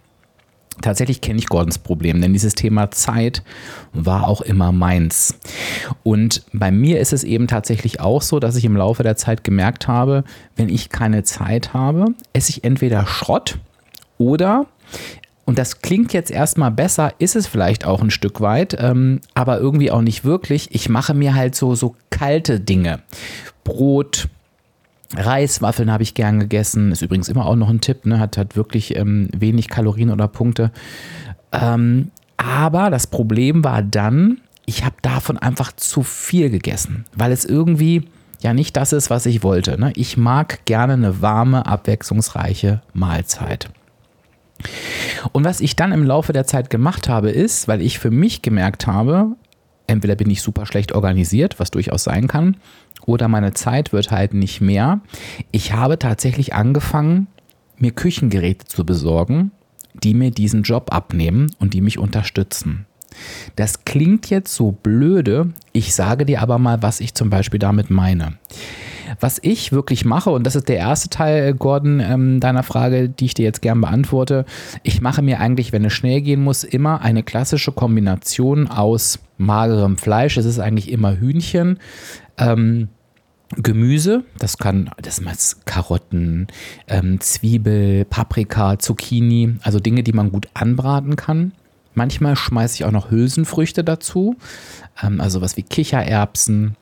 Tatsächlich 0.81 1.21
kenne 1.21 1.39
ich 1.39 1.48
Gordons 1.48 1.77
Problem, 1.77 2.21
denn 2.21 2.33
dieses 2.33 2.55
Thema 2.55 2.91
Zeit 2.91 3.43
war 3.93 4.27
auch 4.27 4.41
immer 4.41 4.71
meins. 4.71 5.39
Und 6.03 6.43
bei 6.53 6.71
mir 6.71 7.00
ist 7.00 7.13
es 7.13 7.24
eben 7.24 7.48
tatsächlich 7.48 8.00
auch 8.00 8.21
so, 8.21 8.39
dass 8.39 8.55
ich 8.55 8.65
im 8.65 8.77
Laufe 8.77 9.03
der 9.03 9.17
Zeit 9.17 9.43
gemerkt 9.43 9.88
habe, 9.88 10.24
wenn 10.55 10.69
ich 10.69 10.89
keine 10.89 11.24
Zeit 11.24 11.74
habe, 11.74 12.13
esse 12.33 12.51
ich 12.51 12.63
entweder 12.63 13.05
Schrott 13.05 13.59
oder 14.17 14.67
und 15.50 15.57
das 15.57 15.81
klingt 15.81 16.13
jetzt 16.13 16.29
erstmal 16.29 16.69
besser, 16.69 17.13
ist 17.17 17.36
es 17.36 17.48
vielleicht 17.48 17.83
auch 17.83 18.03
ein 18.03 18.12
Stück 18.12 18.39
weit, 18.39 18.77
ähm, 18.79 19.19
aber 19.33 19.57
irgendwie 19.57 19.89
auch 19.89 20.03
nicht 20.03 20.24
wirklich. 20.24 20.67
Ich 20.75 20.89
mache 20.89 21.15
mir 21.15 21.33
halt 21.33 21.55
so, 21.55 21.74
so 21.74 21.95
kalte 22.12 22.59
Dinge. 22.59 23.00
Brot, 23.63 24.27
Reiswaffeln 25.15 25.91
habe 25.91 26.03
ich 26.03 26.13
gern 26.13 26.39
gegessen. 26.39 26.91
Ist 26.91 27.01
übrigens 27.01 27.29
immer 27.29 27.45
auch 27.45 27.55
noch 27.55 27.69
ein 27.69 27.81
Tipp, 27.81 28.05
ne? 28.05 28.19
hat, 28.19 28.37
hat 28.37 28.55
wirklich 28.55 28.95
ähm, 28.95 29.29
wenig 29.35 29.67
Kalorien 29.67 30.11
oder 30.11 30.27
Punkte. 30.27 30.71
Ähm, 31.51 32.11
aber 32.37 32.89
das 32.89 33.07
Problem 33.07 33.63
war 33.63 33.81
dann, 33.81 34.39
ich 34.65 34.85
habe 34.85 34.95
davon 35.01 35.37
einfach 35.37 35.71
zu 35.71 36.03
viel 36.03 36.49
gegessen, 36.49 37.05
weil 37.15 37.31
es 37.31 37.43
irgendwie 37.43 38.07
ja 38.41 38.53
nicht 38.53 38.77
das 38.77 38.93
ist, 38.93 39.09
was 39.09 39.25
ich 39.25 39.43
wollte. 39.43 39.79
Ne? 39.79 39.91
Ich 39.95 40.15
mag 40.15 40.63
gerne 40.65 40.93
eine 40.93 41.21
warme, 41.21 41.65
abwechslungsreiche 41.65 42.81
Mahlzeit. 42.93 43.69
Und 45.31 45.43
was 45.43 45.59
ich 45.59 45.75
dann 45.75 45.91
im 45.91 46.03
Laufe 46.03 46.33
der 46.33 46.45
Zeit 46.45 46.69
gemacht 46.69 47.09
habe, 47.09 47.31
ist, 47.31 47.67
weil 47.67 47.81
ich 47.81 47.99
für 47.99 48.11
mich 48.11 48.41
gemerkt 48.41 48.87
habe, 48.87 49.35
entweder 49.87 50.15
bin 50.15 50.29
ich 50.29 50.41
super 50.41 50.65
schlecht 50.65 50.93
organisiert, 50.93 51.59
was 51.59 51.71
durchaus 51.71 52.03
sein 52.03 52.27
kann, 52.27 52.57
oder 53.09 53.27
meine 53.27 53.53
Zeit 53.53 53.91
wird 53.91 54.11
halt 54.11 54.33
nicht 54.33 54.61
mehr. 54.61 55.01
Ich 55.51 55.73
habe 55.73 55.99
tatsächlich 55.99 56.53
angefangen, 56.53 57.27
mir 57.77 57.91
Küchengeräte 57.91 58.65
zu 58.65 58.85
besorgen, 58.85 59.51
die 59.93 60.13
mir 60.13 60.31
diesen 60.31 60.63
Job 60.63 60.93
abnehmen 60.93 61.51
und 61.59 61.73
die 61.73 61.81
mich 61.81 61.97
unterstützen. 61.97 62.85
Das 63.55 63.85
klingt 63.85 64.29
jetzt 64.29 64.53
so 64.53 64.71
blöde, 64.71 65.51
ich 65.73 65.95
sage 65.95 66.25
dir 66.25 66.41
aber 66.41 66.59
mal, 66.59 66.81
was 66.81 66.99
ich 67.01 67.15
zum 67.15 67.29
Beispiel 67.29 67.59
damit 67.59 67.89
meine. 67.89 68.33
Was 69.19 69.39
ich 69.41 69.71
wirklich 69.71 70.05
mache, 70.05 70.29
und 70.29 70.45
das 70.45 70.55
ist 70.55 70.69
der 70.69 70.77
erste 70.77 71.09
Teil, 71.09 71.55
Gordon, 71.55 71.99
ähm, 71.99 72.39
deiner 72.39 72.61
Frage, 72.61 73.09
die 73.09 73.25
ich 73.25 73.33
dir 73.33 73.43
jetzt 73.43 73.63
gern 73.63 73.81
beantworte. 73.81 74.45
Ich 74.83 75.01
mache 75.01 75.23
mir 75.23 75.39
eigentlich, 75.39 75.71
wenn 75.71 75.83
es 75.83 75.93
schnell 75.93 76.21
gehen 76.21 76.43
muss, 76.43 76.63
immer 76.63 77.01
eine 77.01 77.23
klassische 77.23 77.71
Kombination 77.71 78.67
aus 78.67 79.19
magerem 79.37 79.97
Fleisch. 79.97 80.37
Es 80.37 80.45
ist 80.45 80.59
eigentlich 80.59 80.91
immer 80.91 81.17
Hühnchen. 81.19 81.79
Ähm, 82.37 82.89
Gemüse, 83.55 84.23
das 84.37 84.57
kann, 84.57 84.91
das 85.01 85.17
sind 85.17 85.27
Karotten, 85.65 86.47
ähm, 86.87 87.19
Zwiebel, 87.19 88.05
Paprika, 88.05 88.77
Zucchini, 88.77 89.55
also 89.63 89.79
Dinge, 89.79 90.03
die 90.03 90.13
man 90.13 90.31
gut 90.31 90.47
anbraten 90.53 91.15
kann. 91.15 91.53
Manchmal 91.95 92.35
schmeiße 92.35 92.75
ich 92.75 92.85
auch 92.85 92.91
noch 92.91 93.09
Hülsenfrüchte 93.09 93.83
dazu, 93.83 94.35
ähm, 95.03 95.19
also 95.19 95.41
was 95.41 95.57
wie 95.57 95.63
Kichererbsen 95.63 96.75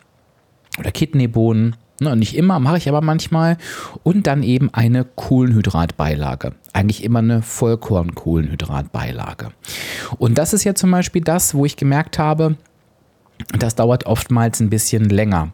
oder 0.77 0.91
Kidneybohnen. 0.91 1.77
Ne, 1.99 2.15
nicht 2.15 2.35
immer, 2.35 2.59
mache 2.59 2.77
ich 2.77 2.87
aber 2.87 3.01
manchmal. 3.01 3.57
Und 4.03 4.27
dann 4.27 4.43
eben 4.43 4.71
eine 4.71 5.03
Kohlenhydratbeilage. 5.03 6.53
Eigentlich 6.71 7.03
immer 7.03 7.19
eine 7.19 7.41
Vollkorn-Kohlenhydratbeilage. 7.41 9.49
Und 10.19 10.37
das 10.37 10.53
ist 10.53 10.63
ja 10.63 10.75
zum 10.75 10.91
Beispiel 10.91 11.23
das, 11.23 11.55
wo 11.55 11.65
ich 11.65 11.75
gemerkt 11.75 12.19
habe, 12.19 12.55
das 13.57 13.75
dauert 13.75 14.05
oftmals 14.05 14.59
ein 14.59 14.69
bisschen 14.69 15.09
länger. 15.09 15.49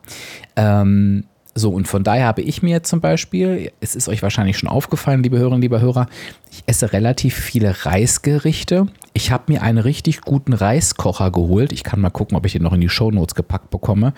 Ähm, 0.55 1.25
So, 1.55 1.69
und 1.69 1.87
von 1.87 2.03
daher 2.03 2.25
habe 2.25 2.41
ich 2.41 2.63
mir 2.63 2.81
zum 2.81 2.99
Beispiel, 2.99 3.71
es 3.79 3.95
ist 3.95 4.09
euch 4.09 4.23
wahrscheinlich 4.23 4.57
schon 4.57 4.69
aufgefallen, 4.69 5.21
liebe 5.21 5.37
Hörerinnen, 5.37 5.61
liebe 5.61 5.81
Hörer, 5.81 6.07
ich 6.51 6.63
esse 6.65 6.93
relativ 6.93 7.35
viele 7.35 7.85
Reisgerichte. 7.85 8.87
Ich 9.13 9.29
habe 9.29 9.51
mir 9.51 9.61
einen 9.61 9.77
richtig 9.77 10.21
guten 10.21 10.53
Reiskocher 10.53 11.29
geholt. 11.29 11.71
Ich 11.71 11.83
kann 11.83 12.01
mal 12.01 12.09
gucken, 12.09 12.35
ob 12.35 12.47
ich 12.47 12.53
den 12.53 12.63
noch 12.63 12.73
in 12.73 12.81
die 12.81 12.89
Shownotes 12.89 13.35
gepackt 13.35 13.69
bekomme. 13.69 14.13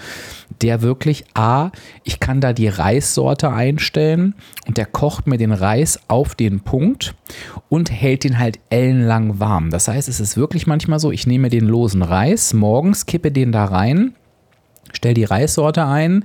Der 0.61 0.81
wirklich, 0.81 1.25
A, 1.33 1.71
ich 2.05 2.21
kann 2.21 2.39
da 2.39 2.53
die 2.53 2.69
Reissorte 2.69 3.51
einstellen 3.51 4.33
und 4.65 4.77
der 4.77 4.85
kocht 4.85 5.27
mir 5.27 5.37
den 5.37 5.51
Reis 5.51 5.99
auf 6.07 6.35
den 6.35 6.61
Punkt 6.61 7.15
und 7.67 7.91
hält 7.91 8.23
den 8.23 8.39
halt 8.39 8.59
ellenlang 8.69 9.41
warm. 9.41 9.71
Das 9.71 9.89
heißt, 9.89 10.07
es 10.07 10.21
ist 10.21 10.37
wirklich 10.37 10.67
manchmal 10.67 10.99
so, 10.99 11.11
ich 11.11 11.27
nehme 11.27 11.49
den 11.49 11.65
losen 11.65 12.01
Reis, 12.01 12.53
morgens 12.53 13.05
kippe 13.05 13.33
den 13.33 13.51
da 13.51 13.65
rein, 13.65 14.15
stelle 14.93 15.15
die 15.15 15.25
Reissorte 15.25 15.85
ein 15.85 16.23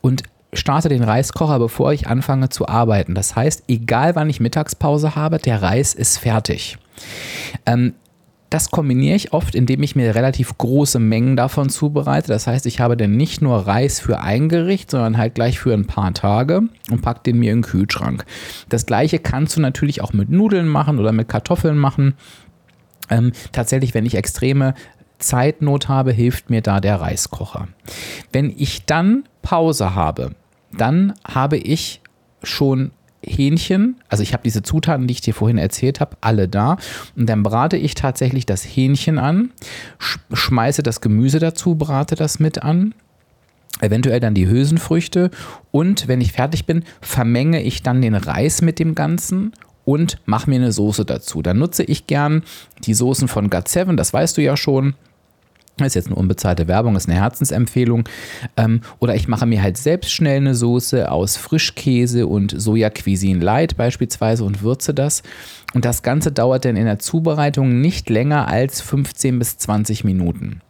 und 0.00 0.22
starte 0.52 0.88
den 0.88 1.02
Reiskocher, 1.02 1.58
bevor 1.58 1.92
ich 1.92 2.06
anfange 2.06 2.48
zu 2.48 2.68
arbeiten. 2.68 3.14
Das 3.14 3.36
heißt, 3.36 3.64
egal 3.68 4.14
wann 4.14 4.30
ich 4.30 4.40
Mittagspause 4.40 5.14
habe, 5.16 5.38
der 5.38 5.62
Reis 5.62 5.94
ist 5.94 6.18
fertig. 6.18 6.78
Ähm, 7.66 7.94
das 8.50 8.70
kombiniere 8.70 9.16
ich 9.16 9.32
oft, 9.32 9.54
indem 9.54 9.82
ich 9.82 9.96
mir 9.96 10.14
relativ 10.14 10.56
große 10.56 11.00
Mengen 11.00 11.36
davon 11.36 11.68
zubereite. 11.68 12.28
Das 12.28 12.46
heißt, 12.46 12.64
ich 12.66 12.80
habe 12.80 12.96
dann 12.96 13.16
nicht 13.16 13.42
nur 13.42 13.66
Reis 13.66 13.98
für 13.98 14.20
ein 14.20 14.48
Gericht, 14.48 14.90
sondern 14.90 15.18
halt 15.18 15.34
gleich 15.34 15.58
für 15.58 15.74
ein 15.74 15.86
paar 15.86 16.14
Tage 16.14 16.62
und 16.90 17.02
packe 17.02 17.22
den 17.26 17.38
mir 17.38 17.52
in 17.52 17.58
den 17.58 17.64
Kühlschrank. 17.64 18.24
Das 18.68 18.86
gleiche 18.86 19.18
kannst 19.18 19.56
du 19.56 19.60
natürlich 19.60 20.00
auch 20.00 20.12
mit 20.12 20.30
Nudeln 20.30 20.68
machen 20.68 20.98
oder 20.98 21.12
mit 21.12 21.28
Kartoffeln 21.28 21.76
machen. 21.76 22.14
Ähm, 23.10 23.32
tatsächlich, 23.52 23.94
wenn 23.94 24.06
ich 24.06 24.14
extreme 24.14 24.74
Zeitnot 25.18 25.88
habe, 25.88 26.12
hilft 26.12 26.50
mir 26.50 26.60
da 26.60 26.80
der 26.80 27.00
Reiskocher. 27.00 27.68
Wenn 28.32 28.52
ich 28.56 28.84
dann 28.84 29.24
Pause 29.42 29.94
habe, 29.94 30.32
dann 30.72 31.14
habe 31.24 31.56
ich 31.56 32.00
schon 32.42 32.90
Hähnchen, 33.22 33.96
also 34.08 34.22
ich 34.22 34.32
habe 34.32 34.42
diese 34.44 34.62
Zutaten, 34.62 35.06
die 35.06 35.12
ich 35.12 35.20
dir 35.20 35.34
vorhin 35.34 35.58
erzählt 35.58 36.00
habe, 36.00 36.16
alle 36.20 36.48
da. 36.48 36.76
Und 37.16 37.28
dann 37.28 37.42
brate 37.42 37.76
ich 37.76 37.94
tatsächlich 37.94 38.46
das 38.46 38.62
Hähnchen 38.62 39.18
an, 39.18 39.50
schmeiße 40.32 40.82
das 40.82 41.00
Gemüse 41.00 41.38
dazu, 41.38 41.74
brate 41.74 42.14
das 42.14 42.38
mit 42.38 42.62
an. 42.62 42.94
Eventuell 43.80 44.20
dann 44.20 44.34
die 44.34 44.48
Hülsenfrüchte 44.48 45.30
und 45.70 46.08
wenn 46.08 46.22
ich 46.22 46.32
fertig 46.32 46.64
bin, 46.64 46.84
vermenge 47.02 47.62
ich 47.62 47.82
dann 47.82 48.00
den 48.00 48.14
Reis 48.14 48.62
mit 48.62 48.78
dem 48.78 48.94
Ganzen 48.94 49.52
und 49.86 50.18
mache 50.26 50.50
mir 50.50 50.56
eine 50.56 50.72
Soße 50.72 51.06
dazu. 51.06 51.40
Dann 51.40 51.58
nutze 51.58 51.84
ich 51.84 52.06
gern 52.06 52.42
die 52.84 52.92
Soßen 52.92 53.28
von 53.28 53.48
God7, 53.48 53.96
das 53.96 54.12
weißt 54.12 54.36
du 54.36 54.42
ja 54.42 54.58
schon. 54.58 54.94
Das 55.78 55.88
ist 55.88 55.94
jetzt 55.94 56.06
eine 56.06 56.16
unbezahlte 56.16 56.68
Werbung, 56.68 56.96
ist 56.96 57.08
eine 57.08 57.20
Herzensempfehlung. 57.20 58.08
Ähm, 58.56 58.80
oder 58.98 59.14
ich 59.14 59.28
mache 59.28 59.44
mir 59.44 59.62
halt 59.62 59.76
selbst 59.76 60.10
schnell 60.10 60.38
eine 60.38 60.54
Soße 60.54 61.10
aus 61.10 61.36
Frischkäse 61.36 62.26
und 62.26 62.58
Soja 62.58 62.90
Cuisine 62.90 63.44
Light 63.44 63.76
beispielsweise 63.76 64.44
und 64.44 64.62
würze 64.62 64.94
das. 64.94 65.22
Und 65.74 65.84
das 65.84 66.02
Ganze 66.02 66.32
dauert 66.32 66.64
dann 66.64 66.76
in 66.76 66.86
der 66.86 66.98
Zubereitung 66.98 67.82
nicht 67.82 68.08
länger 68.08 68.48
als 68.48 68.80
15 68.80 69.38
bis 69.38 69.58
20 69.58 70.02
Minuten. 70.04 70.62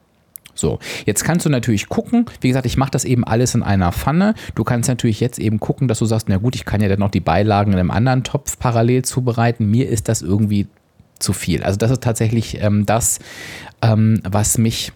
So, 0.56 0.78
jetzt 1.04 1.24
kannst 1.24 1.46
du 1.46 1.50
natürlich 1.50 1.88
gucken, 1.88 2.26
wie 2.40 2.48
gesagt, 2.48 2.66
ich 2.66 2.76
mache 2.76 2.90
das 2.90 3.04
eben 3.04 3.24
alles 3.24 3.54
in 3.54 3.62
einer 3.62 3.92
Pfanne. 3.92 4.34
Du 4.54 4.64
kannst 4.64 4.88
natürlich 4.88 5.20
jetzt 5.20 5.38
eben 5.38 5.60
gucken, 5.60 5.88
dass 5.88 5.98
du 5.98 6.06
sagst, 6.06 6.28
na 6.28 6.38
gut, 6.38 6.54
ich 6.54 6.64
kann 6.64 6.80
ja 6.80 6.88
dann 6.88 6.98
noch 6.98 7.10
die 7.10 7.20
Beilagen 7.20 7.72
in 7.72 7.78
einem 7.78 7.90
anderen 7.90 8.24
Topf 8.24 8.58
parallel 8.58 9.04
zubereiten. 9.04 9.70
Mir 9.70 9.88
ist 9.88 10.08
das 10.08 10.22
irgendwie 10.22 10.66
zu 11.18 11.32
viel. 11.32 11.62
Also 11.62 11.78
das 11.78 11.90
ist 11.90 12.02
tatsächlich 12.02 12.60
ähm, 12.60 12.86
das, 12.86 13.18
ähm, 13.82 14.20
was 14.24 14.58
mich 14.58 14.92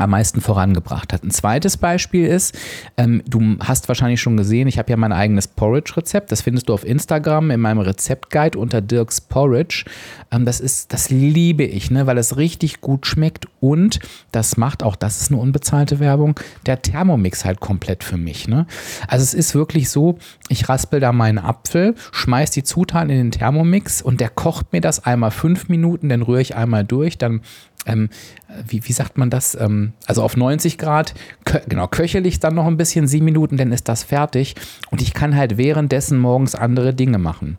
am 0.00 0.10
meisten 0.10 0.40
vorangebracht 0.40 1.12
hat. 1.12 1.22
Ein 1.22 1.30
zweites 1.30 1.76
Beispiel 1.76 2.26
ist, 2.26 2.58
ähm, 2.96 3.22
du 3.28 3.56
hast 3.60 3.88
wahrscheinlich 3.88 4.20
schon 4.20 4.36
gesehen, 4.36 4.68
ich 4.68 4.78
habe 4.78 4.90
ja 4.90 4.96
mein 4.96 5.12
eigenes 5.12 5.48
Porridge-Rezept. 5.48 6.32
Das 6.32 6.42
findest 6.42 6.68
du 6.68 6.74
auf 6.74 6.84
Instagram 6.84 7.50
in 7.50 7.60
meinem 7.60 7.80
Rezeptguide 7.80 8.58
unter 8.58 8.80
Dirks 8.80 9.20
Porridge. 9.20 9.84
Ähm, 10.30 10.44
das 10.44 10.60
ist, 10.60 10.92
das 10.92 11.10
liebe 11.10 11.64
ich, 11.64 11.90
ne, 11.90 12.06
weil 12.06 12.18
es 12.18 12.36
richtig 12.36 12.80
gut 12.80 13.06
schmeckt 13.06 13.46
und 13.60 14.00
das 14.32 14.56
macht 14.56 14.82
auch, 14.82 14.96
das 14.96 15.20
ist 15.20 15.30
eine 15.30 15.40
unbezahlte 15.40 16.00
Werbung, 16.00 16.38
der 16.66 16.80
Thermomix 16.80 17.44
halt 17.44 17.60
komplett 17.60 18.04
für 18.04 18.16
mich. 18.16 18.48
Ne? 18.48 18.66
Also 19.08 19.22
es 19.22 19.34
ist 19.34 19.54
wirklich 19.54 19.90
so, 19.90 20.18
ich 20.48 20.68
raspel 20.68 21.00
da 21.00 21.12
meinen 21.12 21.38
Apfel, 21.38 21.94
schmeiß 22.12 22.50
die 22.50 22.62
Zutaten 22.62 23.10
in 23.10 23.16
den 23.16 23.30
Thermomix 23.32 24.02
und 24.02 24.20
der 24.20 24.30
kocht 24.30 24.72
mir 24.72 24.80
das 24.80 25.04
einmal 25.04 25.30
fünf 25.30 25.68
Minuten, 25.68 26.08
dann 26.08 26.22
rühre 26.22 26.40
ich 26.40 26.56
einmal 26.56 26.84
durch, 26.84 27.18
dann 27.18 27.40
ähm, 27.86 28.08
wie, 28.66 28.86
wie 28.86 28.92
sagt 28.92 29.18
man 29.18 29.30
das? 29.30 29.54
Ähm, 29.54 29.92
also 30.06 30.22
auf 30.22 30.36
90 30.36 30.78
Grad, 30.78 31.14
kö 31.44 31.58
genau, 31.68 31.86
köchel 31.88 32.26
ich 32.26 32.40
dann 32.40 32.54
noch 32.54 32.66
ein 32.66 32.76
bisschen, 32.76 33.06
sieben 33.06 33.24
Minuten, 33.24 33.56
dann 33.56 33.72
ist 33.72 33.88
das 33.88 34.02
fertig. 34.02 34.54
Und 34.90 35.00
ich 35.02 35.14
kann 35.14 35.36
halt 35.36 35.56
währenddessen 35.56 36.18
morgens 36.18 36.54
andere 36.54 36.94
Dinge 36.94 37.18
machen. 37.18 37.58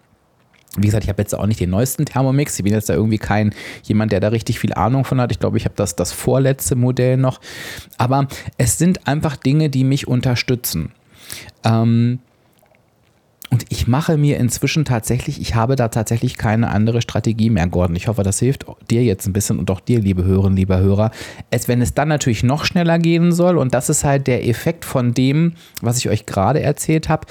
Wie 0.78 0.86
gesagt, 0.86 1.04
ich 1.04 1.10
habe 1.10 1.22
jetzt 1.22 1.36
auch 1.36 1.48
nicht 1.48 1.60
den 1.60 1.70
neuesten 1.70 2.06
Thermomix. 2.06 2.58
Ich 2.58 2.64
bin 2.64 2.72
jetzt 2.72 2.88
da 2.88 2.94
irgendwie 2.94 3.18
kein 3.18 3.54
jemand, 3.84 4.14
der 4.14 4.22
da 4.22 4.30
richtig 4.30 4.60
viel 4.60 4.74
Ahnung 4.74 5.04
von 5.04 5.20
hat. 5.20 5.32
Ich 5.32 5.40
glaube, 5.40 5.58
ich 5.58 5.66
habe 5.66 5.76
das, 5.76 5.98
das 5.98 6.14
vorletzte 6.14 6.76
Modell 6.76 7.18
noch. 7.18 7.42
Aber 7.98 8.28
es 8.58 8.78
sind 8.78 9.06
einfach 9.06 9.36
Dinge, 9.36 9.70
die 9.70 9.84
mich 9.84 10.08
unterstützen. 10.08 10.94
Ähm, 11.66 12.20
und 13.52 13.66
ich 13.68 13.86
mache 13.86 14.18
mir 14.18 14.38
inzwischen 14.38 14.86
tatsächlich, 14.86 15.42
ich 15.42 15.56
habe 15.56 15.76
da 15.76 15.90
tatsächlich 15.90 16.38
keine 16.38 16.70
andere 16.70 17.02
Strategie 17.02 17.50
mehr, 17.50 17.68
Gordon. 17.68 17.98
Ich 17.98 18.08
hoffe, 18.08 18.24
das 18.24 18.40
hilft 18.40 18.66
dir 18.90 19.04
jetzt 19.04 19.28
ein 19.28 19.34
bisschen 19.34 19.60
und 19.60 19.70
auch 19.70 19.82
dir, 19.82 20.00
liebe 20.00 20.24
Hörerinnen, 20.24 20.56
lieber 20.56 20.80
Hörer. 20.80 21.12
Es, 21.50 21.68
wenn 21.68 21.82
es 21.82 21.94
dann 21.94 22.08
natürlich 22.08 22.44
noch 22.44 22.64
schneller 22.64 22.98
gehen 22.98 23.34
soll, 23.34 23.58
und 23.58 23.74
das 23.74 23.90
ist 23.90 24.06
halt 24.06 24.28
der 24.28 24.48
Effekt 24.48 24.86
von 24.86 25.14
dem, 25.14 25.54
was 25.82 25.98
ich 25.98 26.08
euch 26.08 26.26
gerade 26.26 26.62
erzählt 26.62 27.10
habe, 27.10 27.28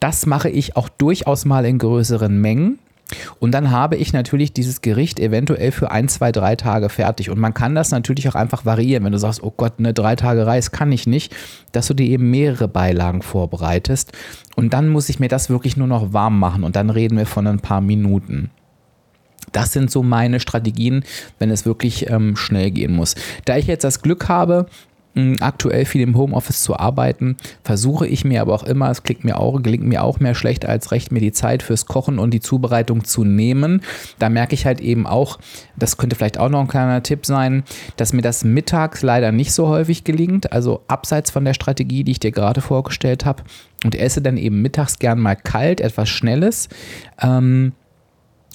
das 0.00 0.26
mache 0.26 0.50
ich 0.50 0.76
auch 0.76 0.90
durchaus 0.90 1.46
mal 1.46 1.64
in 1.64 1.78
größeren 1.78 2.38
Mengen. 2.38 2.78
Und 3.38 3.52
dann 3.52 3.70
habe 3.70 3.96
ich 3.96 4.12
natürlich 4.12 4.52
dieses 4.52 4.80
Gericht 4.80 5.20
eventuell 5.20 5.72
für 5.72 5.90
ein, 5.90 6.08
zwei, 6.08 6.32
drei 6.32 6.56
Tage 6.56 6.88
fertig. 6.88 7.30
Und 7.30 7.38
man 7.38 7.54
kann 7.54 7.74
das 7.74 7.90
natürlich 7.90 8.28
auch 8.28 8.34
einfach 8.34 8.64
variieren, 8.64 9.04
wenn 9.04 9.12
du 9.12 9.18
sagst, 9.18 9.42
oh 9.42 9.52
Gott, 9.54 9.80
ne, 9.80 9.92
drei 9.92 10.16
Tage 10.16 10.46
Reis 10.46 10.70
kann 10.70 10.90
ich 10.92 11.06
nicht, 11.06 11.34
dass 11.72 11.86
du 11.86 11.94
dir 11.94 12.06
eben 12.06 12.30
mehrere 12.30 12.68
Beilagen 12.68 13.22
vorbereitest. 13.22 14.12
Und 14.56 14.72
dann 14.72 14.88
muss 14.88 15.08
ich 15.08 15.20
mir 15.20 15.28
das 15.28 15.50
wirklich 15.50 15.76
nur 15.76 15.86
noch 15.86 16.12
warm 16.12 16.38
machen. 16.38 16.64
Und 16.64 16.76
dann 16.76 16.90
reden 16.90 17.18
wir 17.18 17.26
von 17.26 17.46
ein 17.46 17.60
paar 17.60 17.80
Minuten. 17.80 18.50
Das 19.52 19.72
sind 19.72 19.90
so 19.90 20.02
meine 20.02 20.40
Strategien, 20.40 21.04
wenn 21.38 21.50
es 21.50 21.66
wirklich 21.66 22.10
ähm, 22.10 22.36
schnell 22.36 22.70
gehen 22.70 22.94
muss. 22.94 23.14
Da 23.44 23.56
ich 23.56 23.66
jetzt 23.66 23.84
das 23.84 24.02
Glück 24.02 24.28
habe, 24.28 24.66
aktuell 25.40 25.84
viel 25.84 26.02
im 26.02 26.16
Homeoffice 26.16 26.62
zu 26.62 26.76
arbeiten, 26.76 27.36
versuche 27.62 28.06
ich 28.06 28.24
mir 28.24 28.40
aber 28.40 28.54
auch 28.54 28.64
immer, 28.64 28.90
es 28.90 29.02
klingt 29.02 29.24
mir 29.24 29.38
auch, 29.38 29.62
gelingt 29.62 29.84
mir 29.84 30.02
auch 30.02 30.20
mehr 30.20 30.34
schlecht 30.34 30.66
als 30.66 30.90
recht, 30.90 31.12
mir 31.12 31.20
die 31.20 31.32
Zeit 31.32 31.62
fürs 31.62 31.86
Kochen 31.86 32.18
und 32.18 32.32
die 32.32 32.40
Zubereitung 32.40 33.04
zu 33.04 33.24
nehmen. 33.24 33.82
Da 34.18 34.28
merke 34.28 34.54
ich 34.54 34.66
halt 34.66 34.80
eben 34.80 35.06
auch, 35.06 35.38
das 35.76 35.96
könnte 35.96 36.16
vielleicht 36.16 36.38
auch 36.38 36.48
noch 36.48 36.60
ein 36.60 36.68
kleiner 36.68 37.02
Tipp 37.02 37.26
sein, 37.26 37.62
dass 37.96 38.12
mir 38.12 38.22
das 38.22 38.44
mittags 38.44 39.02
leider 39.02 39.30
nicht 39.30 39.52
so 39.52 39.68
häufig 39.68 40.04
gelingt, 40.04 40.52
also 40.52 40.82
abseits 40.88 41.30
von 41.30 41.44
der 41.44 41.54
Strategie, 41.54 42.04
die 42.04 42.12
ich 42.12 42.20
dir 42.20 42.32
gerade 42.32 42.60
vorgestellt 42.60 43.24
habe 43.24 43.44
und 43.84 43.94
esse 43.94 44.20
dann 44.20 44.36
eben 44.36 44.62
mittags 44.62 44.98
gern 44.98 45.20
mal 45.20 45.36
kalt, 45.36 45.80
etwas 45.80 46.08
Schnelles. 46.08 46.68
Ähm, 47.20 47.72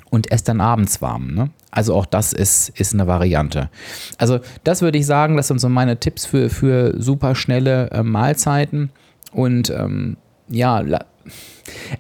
und 0.10 0.32
esse 0.32 0.46
dann 0.46 0.62
abends 0.62 1.02
warm. 1.02 1.34
Ne? 1.34 1.50
Also 1.72 1.94
auch 1.94 2.06
das 2.06 2.34
ist, 2.34 2.70
ist 2.80 2.94
eine 2.94 3.08
Variante. 3.08 3.70
Also 4.18 4.40
das 4.64 4.82
würde 4.82 4.98
ich 4.98 5.06
sagen, 5.06 5.38
das 5.38 5.48
sind 5.48 5.60
so 5.60 5.70
meine 5.70 6.00
Tipps 6.00 6.26
für, 6.26 6.50
für 6.50 7.00
super 7.00 7.36
schnelle 7.36 7.90
äh, 7.92 8.04
Mahlzeiten. 8.04 8.90
Und 9.32 9.70
ähm, 9.70 10.18
ja, 10.50 10.84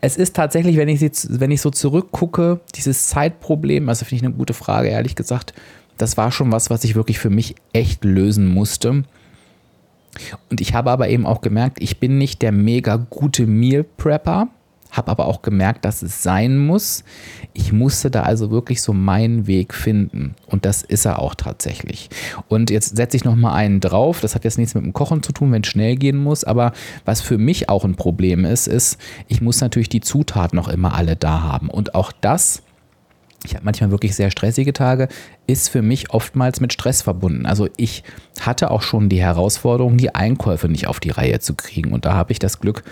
es 0.02 0.18
ist 0.18 0.36
tatsächlich, 0.36 0.78
wenn 0.78 0.90
ich, 0.90 1.02
wenn 1.02 1.52
ich 1.52 1.62
so 1.62 1.70
zurückgucke, 1.70 2.60
dieses 2.76 3.08
Zeitproblem, 3.10 3.90
also 3.90 4.06
finde 4.06 4.16
ich 4.16 4.28
eine 4.28 4.36
gute 4.36 4.54
Frage, 4.54 4.90
ehrlich 4.90 5.16
gesagt, 5.16 5.54
das 5.98 6.18
war 6.18 6.32
schon 6.32 6.52
was, 6.52 6.70
was 6.70 6.84
ich 6.84 6.96
wirklich 6.96 7.20
für 7.20 7.30
mich 7.30 7.56
echt 7.74 8.04
lösen 8.04 8.48
musste. 8.48 9.04
Und 10.50 10.62
ich 10.62 10.74
habe 10.74 10.90
aber 10.90 11.10
eben 11.10 11.28
auch 11.28 11.42
gemerkt, 11.42 11.78
ich 11.82 12.00
bin 12.00 12.18
nicht 12.18 12.42
der 12.42 12.52
mega 12.52 12.96
gute 12.96 13.46
Meal 13.46 13.84
Prepper 13.84 14.48
habe 14.92 15.12
aber 15.12 15.28
auch 15.28 15.42
gemerkt, 15.42 15.86
dass 15.86 16.02
es 16.02 16.24
sein 16.24 16.58
muss. 16.58 17.04
Ich 17.54 17.72
musste 17.72 18.10
da 18.10 18.24
also 18.24 18.52
wirklich 18.52 18.82
so 18.82 18.94
meinen 18.94 19.48
Weg 19.48 19.74
finden 19.74 20.36
und 20.48 20.66
das 20.66 20.82
ist 20.82 21.06
er 21.06 21.20
auch 21.20 21.36
tatsächlich. 21.36 22.10
Und 22.48 22.70
jetzt 22.70 22.96
setze 22.96 23.18
ich 23.18 23.24
noch 23.24 23.36
mal 23.36 23.54
einen 23.54 23.80
drauf. 23.80 24.22
Das 24.22 24.36
hat 24.36 24.44
jetzt 24.44 24.58
nichts 24.58 24.76
mit 24.76 24.84
dem 24.84 24.94
Kochen 24.94 25.24
zu 25.24 25.32
tun, 25.32 25.52
wenn 25.52 25.62
es 25.62 25.68
schnell 25.68 25.96
gehen 25.96 26.18
muss. 26.18 26.44
Aber 26.44 26.74
was 27.06 27.22
für 27.22 27.38
mich 27.38 27.70
auch 27.70 27.86
ein 27.86 27.96
Problem 27.96 28.46
ist, 28.46 28.68
ist, 28.68 28.98
ich 29.28 29.42
muss 29.42 29.62
natürlich 29.62 29.90
die 29.90 30.02
Zutaten 30.02 30.56
noch 30.56 30.68
immer 30.68 30.96
alle 30.96 31.16
da 31.16 31.42
haben 31.44 31.70
und 31.70 31.96
auch 31.96 32.12
das 32.12 32.64
ich 33.46 33.56
habe 33.56 33.64
manchmal 33.64 33.92
wirklich 33.92 34.16
sehr 34.16 34.32
stressige 34.32 34.74
Tage, 34.74 35.08
ist 35.48 35.70
für 35.70 35.82
mich 35.82 36.10
oftmals 36.12 36.60
mit 36.60 36.74
Stress 36.74 37.02
verbunden. 37.02 37.46
Also 37.46 37.70
ich 37.78 38.04
hatte 38.42 38.70
auch 38.70 38.82
schon 38.82 39.08
die 39.08 39.22
Herausforderung, 39.22 39.98
die 39.98 40.14
Einkäufe 40.14 40.68
nicht 40.68 40.88
auf 40.88 41.00
die 41.00 41.10
Reihe 41.10 41.40
zu 41.40 41.54
kriegen. 41.54 41.94
Und 41.94 42.06
da 42.06 42.14
habe 42.14 42.34
ich 42.34 42.40
das 42.40 42.60
Glück, 42.60 42.84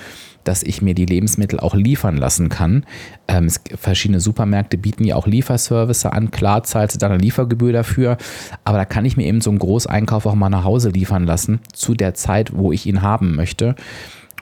dass 0.47 0.63
ich 0.63 0.81
mir 0.81 0.93
die 0.93 1.05
Lebensmittel 1.05 1.59
auch 1.59 1.75
liefern 1.75 2.17
lassen 2.17 2.49
kann. 2.49 2.85
Ähm, 3.27 3.45
es, 3.45 3.61
verschiedene 3.75 4.19
Supermärkte 4.19 4.77
bieten 4.77 5.03
ja 5.03 5.15
auch 5.15 5.27
Lieferservice 5.27 6.05
an. 6.05 6.31
Klar 6.31 6.63
zahlst 6.63 6.95
du 6.95 6.99
dann 6.99 7.11
eine 7.11 7.21
Liefergebühr 7.21 7.73
dafür, 7.73 8.17
aber 8.63 8.77
da 8.77 8.85
kann 8.85 9.05
ich 9.05 9.17
mir 9.17 9.25
eben 9.25 9.41
so 9.41 9.49
einen 9.49 9.59
Großeinkauf 9.59 10.25
auch 10.25 10.35
mal 10.35 10.49
nach 10.49 10.63
Hause 10.63 10.89
liefern 10.89 11.25
lassen, 11.25 11.59
zu 11.73 11.93
der 11.93 12.13
Zeit, 12.13 12.55
wo 12.55 12.71
ich 12.71 12.85
ihn 12.85 13.01
haben 13.01 13.35
möchte. 13.35 13.75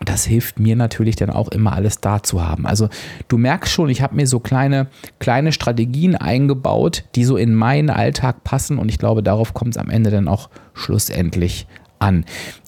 das 0.03 0.25
hilft 0.25 0.59
mir 0.59 0.75
natürlich 0.75 1.15
dann 1.15 1.29
auch 1.29 1.47
immer 1.49 1.71
alles 1.73 2.01
da 2.01 2.21
zu 2.21 2.45
haben. 2.45 2.67
Also 2.67 2.89
du 3.29 3.37
merkst 3.37 3.71
schon, 3.73 3.89
ich 3.89 4.01
habe 4.01 4.15
mir 4.15 4.27
so 4.27 4.41
kleine, 4.41 4.87
kleine 5.19 5.53
Strategien 5.53 6.15
eingebaut, 6.15 7.05
die 7.15 7.23
so 7.23 7.37
in 7.37 7.55
meinen 7.55 7.89
Alltag 7.89 8.43
passen 8.43 8.77
und 8.77 8.89
ich 8.89 8.99
glaube, 8.99 9.23
darauf 9.23 9.53
kommt 9.53 9.75
es 9.75 9.81
am 9.81 9.89
Ende 9.89 10.11
dann 10.11 10.27
auch 10.27 10.49
schlussendlich 10.73 11.65
an. 11.97 12.25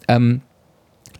Ähm, 0.08 0.42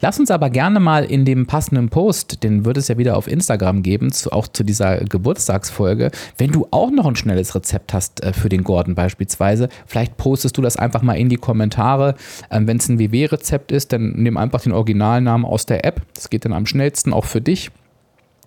Lass 0.02 0.20
uns 0.20 0.32
aber 0.32 0.50
gerne 0.50 0.80
mal 0.80 1.06
in 1.06 1.26
dem 1.26 1.48
passenden 1.48 1.90
Post, 1.90 2.44
den 2.44 2.66
wird 2.66 2.78
es 2.78 2.88
ja 2.88 2.98
wieder 2.98 3.18
auf 3.18 3.28
Instagram 3.28 3.84
geben, 3.84 4.12
zu, 4.12 4.32
auch 4.32 4.48
zu 4.48 4.64
dieser 4.64 4.98
Geburtstagsfolge, 4.98 6.12
wenn 6.38 6.52
du 6.52 6.68
auch 6.72 6.92
noch 6.92 7.06
ein 7.06 7.16
schnelles 7.16 7.56
Rezept 7.56 7.94
hast 7.94 8.24
äh, 8.24 8.34
für 8.34 8.50
den 8.50 8.64
Gordon 8.64 8.96
beispielsweise, 8.96 9.70
vielleicht 9.86 10.18
postest 10.18 10.58
du 10.58 10.62
das 10.62 10.78
einfach 10.78 11.02
mal 11.02 11.16
in 11.16 11.30
die 11.30 11.38
Kommentare. 11.38 12.16
Ähm, 12.52 12.68
wenn 12.68 12.78
es 12.78 12.90
ein 12.90 13.00
WW-Rezept 13.00 13.72
ist, 13.72 13.94
dann 13.94 14.14
nimm 14.16 14.38
einfach 14.38 14.62
den 14.62 14.72
Originalnamen 14.72 15.46
aus 15.46 15.66
der 15.66 15.86
App. 15.86 16.02
Das 16.14 16.30
geht 16.30 16.46
dann 16.46 16.54
am 16.54 16.66
schnellsten 16.66 17.14
auch 17.14 17.26
für 17.26 17.42
dich. 17.42 17.72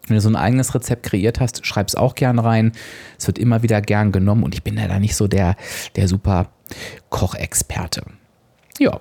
Wenn 0.07 0.17
du 0.17 0.21
so 0.21 0.29
ein 0.29 0.37
eigenes 0.37 0.75
Rezept 0.75 1.05
kreiert 1.05 1.41
hast, 1.41 1.65
schreib 1.65 1.89
es 1.89 1.95
auch 1.95 2.15
gern 2.15 2.39
rein. 2.39 2.73
Es 3.19 3.27
wird 3.27 3.39
immer 3.39 3.63
wieder 3.63 3.81
gern 3.81 4.13
genommen 4.13 4.43
und 4.43 4.55
ich 4.55 4.63
bin 4.63 4.77
ja 4.77 4.89
da 4.89 4.99
nicht 4.99 5.15
so 5.15 5.29
der, 5.29 5.57
der 5.97 6.09
super 6.09 6.49
Kochexperte. 7.11 8.03
Ja, 8.79 9.01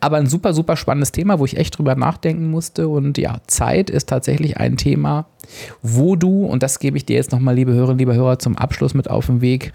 aber 0.00 0.16
ein 0.16 0.26
super, 0.26 0.52
super 0.52 0.76
spannendes 0.76 1.12
Thema, 1.12 1.38
wo 1.38 1.44
ich 1.44 1.56
echt 1.56 1.78
drüber 1.78 1.94
nachdenken 1.94 2.50
musste. 2.50 2.88
Und 2.88 3.18
ja, 3.18 3.38
Zeit 3.46 3.90
ist 3.90 4.08
tatsächlich 4.08 4.56
ein 4.56 4.76
Thema, 4.76 5.26
wo 5.82 6.16
du, 6.16 6.44
und 6.44 6.62
das 6.62 6.78
gebe 6.78 6.96
ich 6.96 7.06
dir 7.06 7.16
jetzt 7.16 7.32
nochmal, 7.32 7.54
liebe 7.54 7.72
Hörerinnen, 7.72 7.98
liebe 7.98 8.14
Hörer, 8.14 8.38
zum 8.38 8.56
Abschluss 8.56 8.94
mit 8.94 9.08
auf 9.08 9.26
den 9.26 9.40
Weg. 9.40 9.72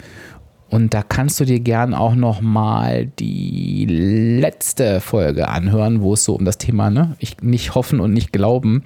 Und 0.70 0.94
da 0.94 1.04
kannst 1.04 1.40
du 1.40 1.46
dir 1.46 1.60
gern 1.60 1.94
auch 1.94 2.16
nochmal 2.16 3.06
die 3.06 3.86
letzte 3.86 5.00
Folge 5.00 5.48
anhören, 5.48 6.02
wo 6.02 6.14
es 6.14 6.24
so 6.24 6.36
um 6.36 6.44
das 6.44 6.58
Thema, 6.58 6.90
ne, 6.90 7.16
ich 7.20 7.42
nicht 7.42 7.76
hoffen 7.76 8.00
und 8.00 8.14
nicht 8.14 8.34
glauben 8.34 8.84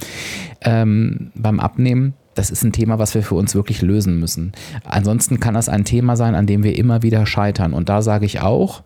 ähm, 0.62 1.32
beim 1.36 1.60
Abnehmen. 1.60 2.14
Das 2.36 2.52
ist 2.52 2.64
ein 2.64 2.74
Thema, 2.74 3.00
was 3.00 3.16
wir 3.16 3.24
für 3.24 3.36
uns 3.36 3.56
wirklich 3.56 3.82
lösen 3.82 4.20
müssen. 4.20 4.52
Ansonsten 4.84 5.40
kann 5.40 5.54
das 5.56 5.68
ein 5.68 5.86
Thema 5.86 6.16
sein, 6.16 6.36
an 6.36 6.46
dem 6.46 6.64
wir 6.64 6.78
immer 6.78 7.02
wieder 7.02 7.26
scheitern. 7.26 7.74
Und 7.74 7.90
da 7.90 8.02
sage 8.02 8.26
ich 8.26 8.42
auch, 8.42 8.84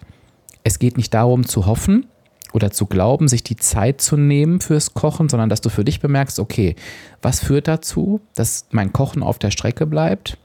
es 0.63 0.79
geht 0.79 0.97
nicht 0.97 1.13
darum 1.13 1.45
zu 1.45 1.65
hoffen, 1.65 2.05
oder 2.53 2.71
zu 2.71 2.85
glauben, 2.85 3.27
sich 3.27 3.43
die 3.43 3.57
Zeit 3.57 3.99
zu 3.99 4.15
nehmen 4.15 4.61
fürs 4.61 4.93
Kochen, 4.93 5.27
sondern 5.27 5.49
dass 5.49 5.61
du 5.61 5.69
für 5.69 5.83
dich 5.83 5.99
bemerkst, 5.99 6.39
okay, 6.39 6.75
was 7.21 7.39
führt 7.39 7.67
dazu, 7.67 8.21
dass 8.35 8.67
mein 8.71 8.93
Kochen 8.93 9.23
auf 9.23 9.39
der 9.39 9.51
Strecke 9.51 9.85
bleibt 9.85 10.37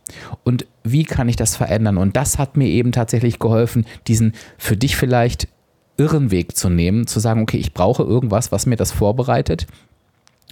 und 0.42 0.66
wie 0.82 1.04
kann 1.04 1.28
ich 1.28 1.36
das 1.36 1.54
verändern? 1.54 1.98
Und 1.98 2.16
das 2.16 2.38
hat 2.38 2.56
mir 2.56 2.66
eben 2.66 2.92
tatsächlich 2.92 3.38
geholfen, 3.38 3.86
diesen 4.06 4.32
für 4.56 4.76
dich 4.76 4.96
vielleicht 4.96 5.48
irren 5.98 6.30
Weg 6.30 6.56
zu 6.56 6.70
nehmen, 6.70 7.06
zu 7.06 7.20
sagen, 7.20 7.42
okay, 7.42 7.58
ich 7.58 7.74
brauche 7.74 8.02
irgendwas, 8.02 8.50
was 8.52 8.66
mir 8.66 8.76
das 8.76 8.90
vorbereitet. 8.92 9.66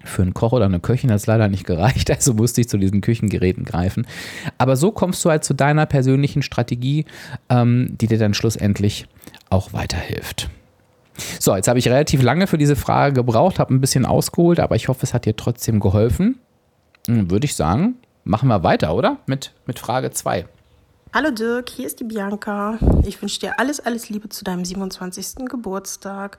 Für 0.05 0.23
einen 0.23 0.35
Koch 0.35 0.53
oder 0.53 0.67
eine 0.67 0.81
Köchin 0.81 1.11
hat 1.11 1.17
es 1.17 1.27
leider 1.27 1.49
nicht 1.49 1.65
gereicht, 1.65 2.11
also 2.15 2.35
musste 2.35 2.61
ich 2.61 2.69
zu 2.69 2.77
diesen 2.77 3.01
Küchengeräten 3.01 3.65
greifen. 3.65 4.07
Aber 4.59 4.77
so 4.77 4.93
kommst 4.93 5.25
du 5.25 5.31
halt 5.31 5.45
zu 5.45 5.55
deiner 5.55 5.87
persönlichen 5.87 6.43
Strategie, 6.43 7.07
ähm, 7.49 7.97
die 7.99 8.09
dir 8.09 8.19
dann 8.19 8.35
schlussendlich 8.35 9.07
auch 9.49 9.73
weiterhilft. 9.73 10.51
So, 11.41 11.55
jetzt 11.55 11.69
habe 11.69 11.79
ich 11.79 11.89
relativ 11.89 12.23
lange 12.23 12.47
für 12.47 12.59
diese 12.59 12.77
Frage 12.77 13.15
gebraucht, 13.15 13.59
habe 13.59 13.75
ein 13.75 13.81
bisschen 13.81 14.05
ausgeholt, 14.07 14.61
aber 14.61 14.77
ich 14.77 14.89
hoffe, 14.89 15.01
es 15.03 15.15
hat 15.15 15.25
dir 15.25 15.37
trotzdem 15.37 15.81
geholfen. 15.81 16.39
Hm, 17.07 17.31
würde 17.31 17.45
ich 17.47 17.55
sagen, 17.55 17.97
machen 18.25 18.49
wir 18.49 18.63
weiter, 18.63 18.95
oder? 18.95 19.19
Mit, 19.27 19.53
mit 19.67 19.79
Frage 19.79 20.11
2. 20.11 20.47
Hallo 21.15 21.31
Dirk, 21.31 21.71
hier 21.71 21.87
ist 21.87 22.01
die 22.01 22.05
Bianca. 22.05 22.79
Ich 23.05 23.23
wünsche 23.23 23.41
dir 23.41 23.59
alles, 23.59 23.81
alles 23.81 24.11
Liebe 24.11 24.29
zu 24.29 24.45
deinem 24.45 24.65
27. 24.65 25.47
Geburtstag. 25.49 26.39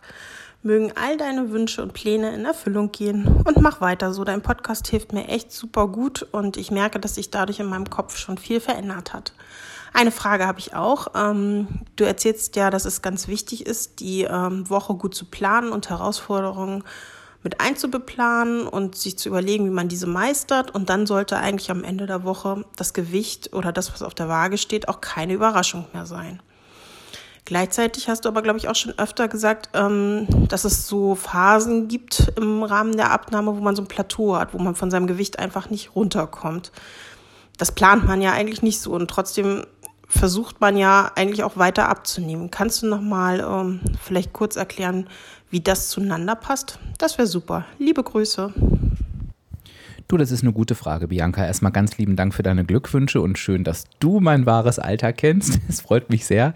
Mögen 0.62 0.92
all 0.96 1.18
deine 1.18 1.52
Wünsche 1.52 1.82
und 1.82 1.94
Pläne 1.94 2.34
in 2.34 2.46
Erfüllung 2.46 2.92
gehen 2.92 3.26
und 3.46 3.62
mach 3.62 3.80
weiter 3.80 4.14
so. 4.14 4.24
Dein 4.24 4.42
Podcast 4.42 4.88
hilft 4.88 5.14
mir 5.14 5.30
echt 5.30 5.52
super 5.52 5.88
gut 5.88 6.28
und 6.32 6.58
ich 6.58 6.70
merke, 6.70 7.00
dass 7.00 7.16
sich 7.16 7.32
dadurch 7.32 7.60
in 7.60 7.68
meinem 7.68 7.90
Kopf 7.90 8.18
schon 8.18 8.38
viel 8.38 8.60
verändert 8.60 9.14
hat. 9.14 9.34
Eine 9.98 10.12
Frage 10.12 10.46
habe 10.46 10.60
ich 10.60 10.76
auch. 10.76 11.08
Ähm, 11.16 11.68
du 11.96 12.04
erzählst 12.04 12.56
ja, 12.56 12.70
dass 12.70 12.86
es 12.86 13.02
ganz 13.02 13.28
wichtig 13.28 13.66
ist, 13.66 14.00
die 14.00 14.26
ähm, 14.26 14.70
Woche 14.70 14.94
gut 14.94 15.16
zu 15.16 15.26
planen 15.26 15.72
und 15.72 15.90
Herausforderungen 15.90 16.84
mit 17.42 17.62
einzubeplanen 17.62 18.68
und 18.68 18.96
sich 18.96 19.18
zu 19.18 19.28
überlegen, 19.28 19.66
wie 19.66 19.72
man 19.72 19.88
diese 19.88 20.06
meistert. 20.06 20.70
Und 20.70 20.92
dann 20.92 21.08
sollte 21.08 21.38
eigentlich 21.38 21.72
am 21.72 21.84
Ende 21.84 22.06
der 22.06 22.24
Woche 22.24 22.64
das 22.76 22.94
Gewicht 22.94 23.54
oder 23.54 23.72
das, 23.72 23.92
was 23.92 24.04
auf 24.04 24.14
der 24.14 24.30
Waage 24.30 24.60
steht, 24.60 24.88
auch 24.88 25.02
keine 25.02 25.34
Überraschung 25.34 25.88
mehr 25.94 26.06
sein. 26.06 26.44
Gleichzeitig 27.46 28.08
hast 28.08 28.26
du 28.26 28.30
aber, 28.30 28.44
glaube 28.44 28.60
ich, 28.60 28.68
auch 28.68 28.76
schon 28.76 28.94
öfter 29.00 29.28
gesagt, 29.28 29.70
ähm, 29.74 30.28
dass 30.48 30.64
es 30.64 30.88
so 30.88 31.16
Phasen 31.16 31.88
gibt 31.88 32.34
im 32.36 32.62
Rahmen 32.62 32.96
der 32.96 33.10
Abnahme, 33.10 33.58
wo 33.58 33.62
man 33.62 33.76
so 33.76 33.82
ein 33.82 33.88
Plateau 33.88 34.36
hat, 34.36 34.54
wo 34.54 34.60
man 34.60 34.76
von 34.76 34.92
seinem 34.92 35.08
Gewicht 35.08 35.40
einfach 35.40 35.72
nicht 35.72 35.96
runterkommt. 35.96 36.72
Das 37.58 37.72
plant 37.72 38.06
man 38.06 38.22
ja 38.22 38.34
eigentlich 38.34 38.62
nicht 38.62 38.80
so 38.80 38.92
und 38.92 39.10
trotzdem 39.10 39.66
versucht 40.08 40.62
man 40.62 40.78
ja 40.78 41.12
eigentlich 41.16 41.44
auch 41.44 41.58
weiter 41.58 41.90
abzunehmen. 41.90 42.50
Kannst 42.52 42.82
du 42.82 42.88
noch 42.88 43.02
mal 43.02 43.40
ähm, 43.40 43.82
vielleicht 44.02 44.34
kurz 44.34 44.56
erklären, 44.56 45.08
wie 45.50 45.60
das 45.60 45.90
zueinander 45.90 46.36
passt? 46.36 46.80
Das 46.98 47.18
wäre 47.18 47.28
super. 47.28 47.66
Liebe 47.78 48.04
Grüße. 48.04 48.54
Du, 50.08 50.16
das 50.16 50.32
ist 50.32 50.42
eine 50.42 50.54
gute 50.54 50.76
Frage, 50.76 51.10
Bianca. 51.10 51.46
Erstmal 51.46 51.74
ganz 51.74 51.98
lieben 51.98 52.16
Dank 52.16 52.34
für 52.34 52.44
deine 52.44 52.64
Glückwünsche 52.64 53.20
und 53.20 53.38
schön, 53.38 53.66
dass 53.66 53.84
du 54.00 54.22
mein 54.22 54.46
wahres 54.46 54.80
Alter 54.80 55.12
kennst. 55.12 55.60
Es 55.70 55.82
freut 55.82 56.10
mich 56.10 56.26
sehr. 56.26 56.54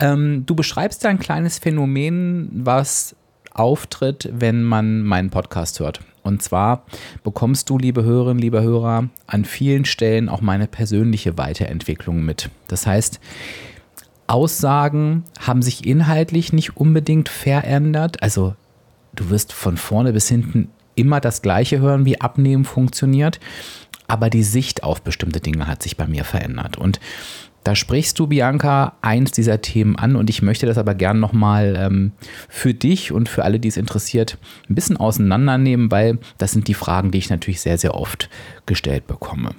Ähm, 0.00 0.44
du 0.44 0.54
beschreibst 0.54 1.04
ein 1.06 1.18
kleines 1.18 1.58
Phänomen, 1.58 2.50
was 2.52 3.16
auftritt, 3.54 4.28
wenn 4.32 4.62
man 4.62 5.02
meinen 5.02 5.30
Podcast 5.30 5.80
hört. 5.80 6.00
Und 6.28 6.42
zwar 6.42 6.84
bekommst 7.24 7.70
du, 7.70 7.78
liebe 7.78 8.04
Hörerinnen, 8.04 8.40
liebe 8.40 8.62
Hörer, 8.62 9.08
an 9.26 9.44
vielen 9.44 9.86
Stellen 9.86 10.28
auch 10.28 10.42
meine 10.42 10.66
persönliche 10.66 11.38
Weiterentwicklung 11.38 12.22
mit. 12.22 12.50
Das 12.68 12.86
heißt, 12.86 13.18
Aussagen 14.26 15.24
haben 15.40 15.62
sich 15.62 15.86
inhaltlich 15.86 16.52
nicht 16.52 16.76
unbedingt 16.76 17.30
verändert. 17.30 18.22
Also 18.22 18.54
du 19.14 19.30
wirst 19.30 19.54
von 19.54 19.78
vorne 19.78 20.12
bis 20.12 20.28
hinten 20.28 20.68
immer 20.94 21.20
das 21.20 21.40
Gleiche 21.40 21.80
hören, 21.80 22.04
wie 22.04 22.20
Abnehmen 22.20 22.66
funktioniert. 22.66 23.40
Aber 24.06 24.28
die 24.28 24.42
Sicht 24.42 24.82
auf 24.82 25.00
bestimmte 25.00 25.40
Dinge 25.40 25.66
hat 25.66 25.82
sich 25.82 25.96
bei 25.96 26.06
mir 26.06 26.24
verändert. 26.24 26.76
Und 26.76 27.00
da 27.64 27.74
sprichst 27.74 28.18
du, 28.18 28.26
Bianca, 28.26 28.94
eins 29.02 29.32
dieser 29.32 29.60
Themen 29.60 29.96
an 29.96 30.16
und 30.16 30.30
ich 30.30 30.42
möchte 30.42 30.66
das 30.66 30.78
aber 30.78 30.94
gern 30.94 31.20
nochmal 31.20 31.76
ähm, 31.78 32.12
für 32.48 32.72
dich 32.72 33.12
und 33.12 33.28
für 33.28 33.44
alle, 33.44 33.60
die 33.60 33.68
es 33.68 33.76
interessiert, 33.76 34.38
ein 34.68 34.74
bisschen 34.74 34.96
auseinandernehmen, 34.96 35.90
weil 35.90 36.18
das 36.38 36.52
sind 36.52 36.68
die 36.68 36.74
Fragen, 36.74 37.10
die 37.10 37.18
ich 37.18 37.30
natürlich 37.30 37.60
sehr, 37.60 37.76
sehr 37.76 37.94
oft 37.94 38.30
gestellt 38.66 39.06
bekomme. 39.06 39.50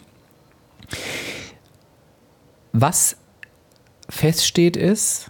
Was 2.72 3.18
feststeht 4.10 4.78
ist, 4.78 5.30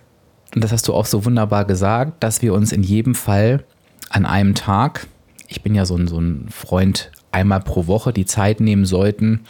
und 0.55 0.63
das 0.63 0.71
hast 0.71 0.87
du 0.87 0.93
auch 0.93 1.05
so 1.05 1.25
wunderbar 1.25 1.65
gesagt, 1.65 2.23
dass 2.23 2.41
wir 2.41 2.53
uns 2.53 2.71
in 2.71 2.83
jedem 2.83 3.15
Fall 3.15 3.65
an 4.09 4.25
einem 4.25 4.55
Tag, 4.55 5.07
ich 5.47 5.61
bin 5.61 5.75
ja 5.75 5.85
so 5.85 5.95
ein, 5.95 6.07
so 6.07 6.19
ein 6.19 6.47
Freund, 6.49 7.11
einmal 7.31 7.59
pro 7.59 7.87
Woche 7.87 8.13
die 8.13 8.25
Zeit 8.25 8.59
nehmen 8.59 8.85
sollten, 8.85 9.41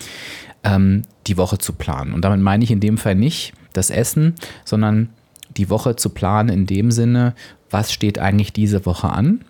ähm, 0.63 1.03
die 1.29 1.37
Woche 1.37 1.57
zu 1.57 1.73
planen. 1.73 2.13
Und 2.13 2.25
damit 2.25 2.41
meine 2.41 2.63
ich 2.63 2.71
in 2.71 2.79
dem 2.79 2.97
Fall 2.97 3.15
nicht 3.15 3.53
das 3.73 3.89
Essen, 3.89 4.35
sondern 4.65 5.09
die 5.57 5.69
Woche 5.69 5.95
zu 5.95 6.09
planen 6.09 6.49
in 6.49 6.65
dem 6.65 6.91
Sinne, 6.91 7.33
was 7.69 7.93
steht 7.93 8.19
eigentlich 8.19 8.51
diese 8.53 8.85
Woche 8.85 9.09
an? 9.09 9.45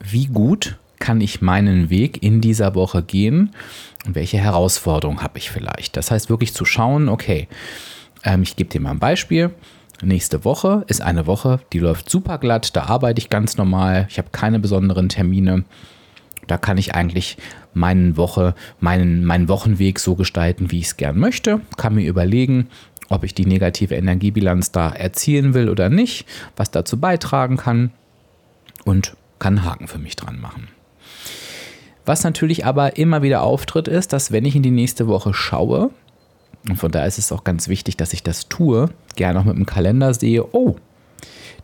Wie 0.00 0.26
gut 0.26 0.78
kann 0.98 1.20
ich 1.20 1.40
meinen 1.40 1.90
Weg 1.90 2.22
in 2.22 2.40
dieser 2.40 2.74
Woche 2.74 3.02
gehen? 3.02 3.50
Und 4.06 4.14
welche 4.14 4.38
Herausforderungen 4.38 5.22
habe 5.22 5.38
ich 5.38 5.50
vielleicht? 5.50 5.96
Das 5.96 6.10
heißt 6.10 6.30
wirklich 6.30 6.54
zu 6.54 6.64
schauen, 6.64 7.08
okay, 7.08 7.48
ähm, 8.24 8.42
ich 8.42 8.56
gebe 8.56 8.70
dir 8.70 8.80
mal 8.80 8.92
ein 8.92 8.98
Beispiel. 8.98 9.50
Nächste 10.02 10.44
Woche 10.44 10.84
ist 10.86 11.02
eine 11.02 11.26
Woche, 11.26 11.60
die 11.74 11.78
läuft 11.78 12.08
super 12.08 12.38
glatt, 12.38 12.74
da 12.74 12.84
arbeite 12.84 13.18
ich 13.18 13.28
ganz 13.28 13.58
normal, 13.58 14.06
ich 14.08 14.16
habe 14.16 14.28
keine 14.32 14.58
besonderen 14.58 15.10
Termine. 15.10 15.64
Da 16.50 16.58
kann 16.58 16.78
ich 16.78 16.96
eigentlich 16.96 17.36
meinen 17.74 18.16
Woche, 18.16 18.56
meinen, 18.80 19.24
meinen 19.24 19.48
Wochenweg 19.48 20.00
so 20.00 20.16
gestalten, 20.16 20.72
wie 20.72 20.80
ich 20.80 20.86
es 20.86 20.96
gern 20.96 21.16
möchte. 21.16 21.60
Kann 21.76 21.94
mir 21.94 22.08
überlegen, 22.08 22.68
ob 23.08 23.22
ich 23.22 23.34
die 23.34 23.46
negative 23.46 23.94
Energiebilanz 23.94 24.72
da 24.72 24.90
erzielen 24.90 25.54
will 25.54 25.68
oder 25.68 25.90
nicht, 25.90 26.26
was 26.56 26.72
dazu 26.72 26.98
beitragen 26.98 27.56
kann 27.56 27.92
und 28.84 29.14
kann 29.38 29.58
einen 29.58 29.64
Haken 29.64 29.86
für 29.86 29.98
mich 29.98 30.16
dran 30.16 30.40
machen. 30.40 30.66
Was 32.04 32.24
natürlich 32.24 32.66
aber 32.66 32.96
immer 32.96 33.22
wieder 33.22 33.42
auftritt, 33.42 33.86
ist, 33.86 34.12
dass 34.12 34.32
wenn 34.32 34.44
ich 34.44 34.56
in 34.56 34.64
die 34.64 34.72
nächste 34.72 35.06
Woche 35.06 35.32
schaue, 35.32 35.90
und 36.68 36.76
von 36.76 36.90
daher 36.90 37.06
ist 37.06 37.18
es 37.18 37.30
auch 37.30 37.44
ganz 37.44 37.68
wichtig, 37.68 37.96
dass 37.96 38.12
ich 38.12 38.24
das 38.24 38.48
tue, 38.48 38.90
gerne 39.14 39.38
auch 39.38 39.44
mit 39.44 39.56
dem 39.56 39.66
Kalender 39.66 40.14
sehe, 40.14 40.52
oh, 40.52 40.74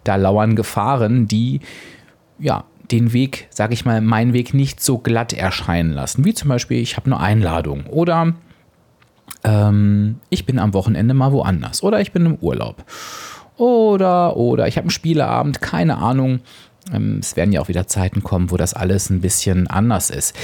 da 0.04 0.14
lauern 0.14 0.54
Gefahren, 0.54 1.26
die 1.26 1.60
ja 2.38 2.64
den 2.90 3.12
Weg, 3.12 3.48
sage 3.50 3.74
ich 3.74 3.84
mal, 3.84 4.00
meinen 4.00 4.32
Weg 4.32 4.54
nicht 4.54 4.80
so 4.80 4.98
glatt 4.98 5.32
erscheinen 5.32 5.92
lassen. 5.92 6.24
Wie 6.24 6.34
zum 6.34 6.48
Beispiel, 6.48 6.80
ich 6.80 6.96
habe 6.96 7.06
eine 7.06 7.20
Einladung 7.20 7.86
oder 7.86 8.34
ähm, 9.44 10.16
ich 10.30 10.46
bin 10.46 10.58
am 10.58 10.74
Wochenende 10.74 11.14
mal 11.14 11.32
woanders 11.32 11.82
oder 11.82 12.00
ich 12.00 12.12
bin 12.12 12.26
im 12.26 12.34
Urlaub 12.36 12.84
oder 13.56 14.36
oder 14.36 14.68
ich 14.68 14.76
habe 14.76 14.84
einen 14.84 14.90
Spieleabend, 14.90 15.60
keine 15.60 15.98
Ahnung. 15.98 16.40
Ähm, 16.92 17.18
es 17.20 17.36
werden 17.36 17.52
ja 17.52 17.60
auch 17.60 17.68
wieder 17.68 17.86
Zeiten 17.86 18.22
kommen, 18.22 18.50
wo 18.50 18.56
das 18.56 18.74
alles 18.74 19.10
ein 19.10 19.20
bisschen 19.20 19.66
anders 19.66 20.10
ist. 20.10 20.34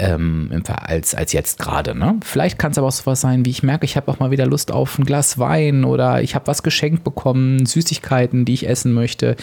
Ähm, 0.00 0.62
als, 0.68 1.16
als 1.16 1.32
jetzt 1.32 1.58
gerade. 1.58 1.98
Ne? 1.98 2.20
Vielleicht 2.22 2.56
kann 2.56 2.70
es 2.70 2.78
aber 2.78 2.86
auch 2.86 2.92
so 2.92 3.04
was 3.06 3.20
sein, 3.20 3.44
wie 3.44 3.50
ich 3.50 3.64
merke, 3.64 3.84
ich 3.84 3.96
habe 3.96 4.08
auch 4.12 4.20
mal 4.20 4.30
wieder 4.30 4.46
Lust 4.46 4.70
auf 4.70 4.96
ein 4.96 5.04
Glas 5.04 5.38
Wein 5.38 5.84
oder 5.84 6.22
ich 6.22 6.36
habe 6.36 6.46
was 6.46 6.62
geschenkt 6.62 7.02
bekommen, 7.02 7.66
Süßigkeiten, 7.66 8.44
die 8.44 8.54
ich 8.54 8.68
essen 8.68 8.92
möchte 8.92 9.34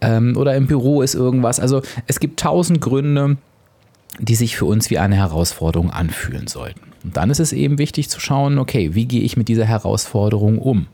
ähm, 0.00 0.34
oder 0.38 0.56
im 0.56 0.66
Büro 0.66 1.02
ist 1.02 1.14
irgendwas. 1.14 1.60
Also 1.60 1.82
es 2.06 2.20
gibt 2.20 2.40
tausend 2.40 2.80
Gründe, 2.80 3.36
die 4.18 4.34
sich 4.34 4.56
für 4.56 4.64
uns 4.64 4.88
wie 4.88 4.98
eine 4.98 5.16
Herausforderung 5.16 5.90
anfühlen 5.90 6.46
sollten. 6.46 6.80
Und 7.04 7.16
dann 7.16 7.30
ist 7.30 7.40
es 7.40 7.52
eben 7.52 7.78
wichtig 7.78 8.08
zu 8.08 8.20
schauen, 8.20 8.58
okay, 8.58 8.94
wie 8.94 9.06
gehe 9.06 9.22
ich 9.22 9.36
mit 9.36 9.48
dieser 9.48 9.64
Herausforderung 9.64 10.58
um? 10.58 10.86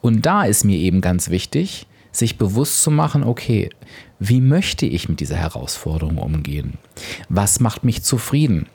Und 0.00 0.24
da 0.26 0.44
ist 0.44 0.64
mir 0.64 0.78
eben 0.78 1.00
ganz 1.00 1.30
wichtig, 1.30 1.86
sich 2.12 2.38
bewusst 2.38 2.82
zu 2.82 2.90
machen, 2.90 3.22
okay, 3.22 3.70
wie 4.20 4.42
möchte 4.42 4.84
ich 4.84 5.08
mit 5.08 5.20
dieser 5.20 5.36
Herausforderung 5.36 6.18
umgehen? 6.18 6.74
Was 7.30 7.58
macht 7.58 7.84
mich 7.84 8.02
zufrieden? 8.02 8.66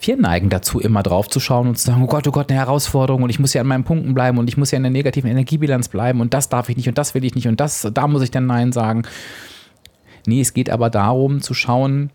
Wir 0.00 0.16
neigen 0.16 0.50
dazu, 0.50 0.80
immer 0.80 1.04
drauf 1.04 1.28
zu 1.28 1.38
schauen 1.38 1.68
und 1.68 1.78
zu 1.78 1.86
sagen, 1.86 2.02
oh 2.02 2.06
Gott, 2.06 2.26
oh 2.26 2.32
Gott, 2.32 2.50
eine 2.50 2.58
Herausforderung 2.58 3.22
und 3.22 3.30
ich 3.30 3.38
muss 3.38 3.54
ja 3.54 3.60
an 3.60 3.68
meinen 3.68 3.84
Punkten 3.84 4.14
bleiben 4.14 4.36
und 4.36 4.48
ich 4.48 4.56
muss 4.56 4.72
ja 4.72 4.76
in 4.76 4.82
der 4.82 4.90
negativen 4.90 5.30
Energiebilanz 5.30 5.88
bleiben 5.88 6.20
und 6.20 6.34
das 6.34 6.48
darf 6.48 6.68
ich 6.68 6.76
nicht 6.76 6.88
und 6.88 6.98
das 6.98 7.14
will 7.14 7.24
ich 7.24 7.36
nicht 7.36 7.46
und 7.46 7.60
das, 7.60 7.88
da 7.94 8.06
muss 8.08 8.22
ich 8.22 8.32
dann 8.32 8.46
Nein 8.46 8.72
sagen. 8.72 9.02
Nee, 10.26 10.40
es 10.40 10.52
geht 10.52 10.70
aber 10.70 10.90
darum 10.90 11.40
zu 11.40 11.54
schauen, 11.54 12.10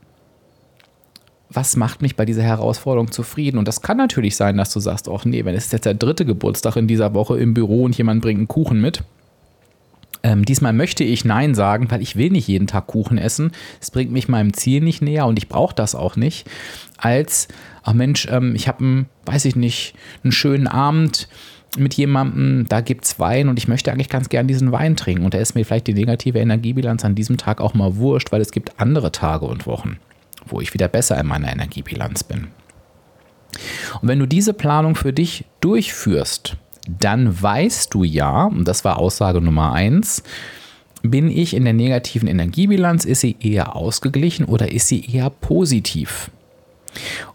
was 1.49 1.77
macht 1.77 2.01
mich 2.01 2.15
bei 2.15 2.25
dieser 2.25 2.43
Herausforderung 2.43 3.11
zufrieden? 3.11 3.57
Und 3.57 3.67
das 3.67 3.81
kann 3.81 3.97
natürlich 3.97 4.35
sein, 4.35 4.57
dass 4.57 4.73
du 4.73 4.79
sagst, 4.79 5.07
ach 5.07 5.23
nee, 5.23 5.45
wenn 5.45 5.55
es 5.55 5.71
jetzt 5.71 5.85
der 5.85 5.93
dritte 5.93 6.25
Geburtstag 6.25 6.75
in 6.75 6.87
dieser 6.87 7.13
Woche 7.13 7.37
im 7.37 7.53
Büro 7.53 7.83
und 7.83 7.97
jemand 7.97 8.21
bringt 8.21 8.39
einen 8.39 8.47
Kuchen 8.47 8.81
mit, 8.81 9.03
ähm, 10.23 10.45
diesmal 10.45 10.73
möchte 10.73 11.03
ich 11.03 11.25
Nein 11.25 11.53
sagen, 11.53 11.91
weil 11.91 12.01
ich 12.01 12.15
will 12.15 12.29
nicht 12.29 12.47
jeden 12.47 12.67
Tag 12.67 12.87
Kuchen 12.87 13.17
essen. 13.17 13.51
Es 13.81 13.91
bringt 13.91 14.11
mich 14.11 14.29
meinem 14.29 14.53
Ziel 14.53 14.81
nicht 14.81 15.01
näher 15.01 15.25
und 15.27 15.37
ich 15.37 15.49
brauche 15.49 15.75
das 15.75 15.95
auch 15.95 16.15
nicht. 16.15 16.49
Als, 16.97 17.49
ach 17.83 17.93
Mensch, 17.93 18.27
ähm, 18.31 18.55
ich 18.55 18.69
habe 18.69 18.79
einen, 18.79 19.05
weiß 19.25 19.43
ich 19.45 19.57
nicht, 19.57 19.95
einen 20.23 20.31
schönen 20.31 20.67
Abend 20.67 21.27
mit 21.77 21.95
jemandem, 21.95 22.67
da 22.69 22.81
gibt 22.81 23.03
es 23.03 23.19
Wein 23.19 23.49
und 23.49 23.57
ich 23.57 23.67
möchte 23.67 23.91
eigentlich 23.91 24.09
ganz 24.09 24.29
gern 24.29 24.47
diesen 24.47 24.71
Wein 24.71 24.95
trinken. 24.95 25.25
Und 25.25 25.33
da 25.33 25.39
ist 25.39 25.55
mir 25.55 25.65
vielleicht 25.65 25.87
die 25.87 25.93
negative 25.93 26.39
Energiebilanz 26.39 27.03
an 27.03 27.15
diesem 27.15 27.37
Tag 27.37 27.59
auch 27.59 27.73
mal 27.73 27.97
wurscht, 27.97 28.31
weil 28.31 28.41
es 28.41 28.51
gibt 28.51 28.79
andere 28.79 29.11
Tage 29.11 29.45
und 29.45 29.65
Wochen, 29.65 29.97
wo 30.45 30.61
ich 30.61 30.73
wieder 30.73 30.87
besser 30.87 31.19
in 31.19 31.27
meiner 31.27 31.51
Energiebilanz 31.51 32.23
bin. 32.23 32.47
Und 34.01 34.07
wenn 34.07 34.19
du 34.19 34.25
diese 34.25 34.53
Planung 34.53 34.95
für 34.95 35.13
dich 35.13 35.45
durchführst, 35.61 36.57
dann 36.87 37.41
weißt 37.41 37.93
du 37.93 38.03
ja, 38.03 38.45
und 38.45 38.67
das 38.67 38.83
war 38.83 38.97
Aussage 38.97 39.41
Nummer 39.41 39.73
eins, 39.73 40.23
bin 41.01 41.29
ich 41.29 41.53
in 41.53 41.65
der 41.65 41.73
negativen 41.73 42.27
Energiebilanz, 42.27 43.05
ist 43.05 43.21
sie 43.21 43.35
eher 43.39 43.75
ausgeglichen 43.75 44.45
oder 44.45 44.71
ist 44.71 44.87
sie 44.87 45.05
eher 45.05 45.29
positiv? 45.29 46.31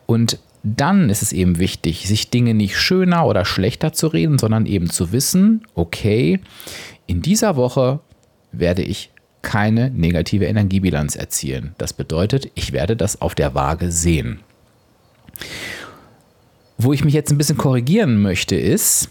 Und 0.07 0.39
dann 0.63 1.11
ist 1.11 1.23
es 1.23 1.33
eben 1.33 1.59
wichtig, 1.59 2.07
sich 2.09 2.31
Dinge 2.31 2.55
nicht 2.55 2.77
schöner 2.77 3.27
oder 3.27 3.45
schlechter 3.45 3.93
zu 3.93 4.09
reden, 4.09 4.39
sondern 4.39 4.67
eben 4.67 4.91
zu 4.91 5.13
wissen, 5.13 5.63
okay, 5.75 6.41
in 7.07 7.23
dieser 7.23 7.57
Woche 7.57 8.01
werde 8.53 8.83
ich 8.83 9.11
keine 9.43 9.91
negative 9.91 10.47
Energiebilanz 10.47 11.15
erzielen. 11.15 11.75
Das 11.79 11.93
bedeutet, 11.93 12.51
ich 12.55 12.73
werde 12.73 12.97
das 12.97 13.21
auf 13.21 13.35
der 13.35 13.55
Waage 13.55 13.91
sehen. 13.93 14.41
Wo 16.77 16.93
ich 16.93 17.05
mich 17.05 17.15
jetzt 17.15 17.31
ein 17.31 17.39
bisschen 17.39 17.57
korrigieren 17.57 18.21
möchte, 18.21 18.57
ist, 18.57 19.11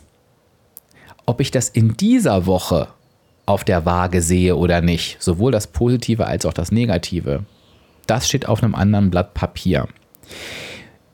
ob 1.27 1.41
ich 1.41 1.51
das 1.51 1.69
in 1.69 1.95
dieser 1.95 2.47
Woche 2.47 2.87
auf 3.45 3.63
der 3.63 3.85
Waage 3.85 4.23
sehe 4.23 4.55
oder 4.55 4.81
nicht, 4.81 5.21
sowohl 5.21 5.51
das 5.51 5.67
Positive 5.67 6.25
als 6.25 6.45
auch 6.45 6.53
das 6.53 6.71
Negative, 6.71 7.43
das 8.07 8.27
steht 8.27 8.47
auf 8.47 8.63
einem 8.63 8.73
anderen 8.73 9.11
Blatt 9.11 9.35
Papier. 9.35 9.87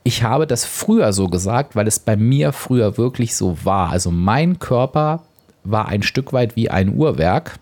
Ich 0.04 0.22
habe 0.22 0.46
das 0.46 0.64
früher 0.64 1.12
so 1.12 1.28
gesagt, 1.28 1.76
weil 1.76 1.86
es 1.86 1.98
bei 1.98 2.16
mir 2.16 2.52
früher 2.52 2.96
wirklich 2.96 3.34
so 3.34 3.64
war. 3.64 3.90
Also 3.90 4.10
mein 4.10 4.58
Körper 4.58 5.24
war 5.64 5.88
ein 5.88 6.02
Stück 6.02 6.32
weit 6.32 6.56
wie 6.56 6.70
ein 6.70 6.94
Uhrwerk 6.94 7.58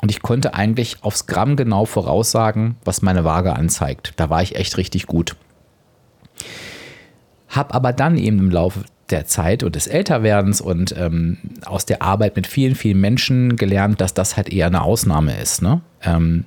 und 0.00 0.10
ich 0.10 0.22
konnte 0.22 0.54
eigentlich 0.54 1.04
aufs 1.04 1.26
Gramm 1.26 1.54
genau 1.54 1.84
voraussagen, 1.84 2.76
was 2.84 3.02
meine 3.02 3.24
Waage 3.24 3.54
anzeigt. 3.54 4.14
Da 4.16 4.30
war 4.30 4.42
ich 4.42 4.56
echt 4.56 4.76
richtig 4.76 5.06
gut. 5.06 5.36
Hab 7.48 7.74
aber 7.74 7.92
dann 7.92 8.16
eben 8.16 8.38
im 8.38 8.50
Laufe 8.50 8.84
der 9.12 9.26
Zeit 9.26 9.62
und 9.62 9.76
des 9.76 9.86
Älterwerdens 9.86 10.60
und 10.60 10.94
ähm, 10.98 11.38
aus 11.64 11.86
der 11.86 12.02
Arbeit 12.02 12.36
mit 12.36 12.46
vielen, 12.46 12.74
vielen 12.74 13.00
Menschen 13.00 13.56
gelernt, 13.56 14.00
dass 14.00 14.14
das 14.14 14.36
halt 14.36 14.52
eher 14.52 14.66
eine 14.66 14.82
Ausnahme 14.82 15.38
ist. 15.40 15.62
Ne? 15.62 15.80
Ähm, 16.02 16.44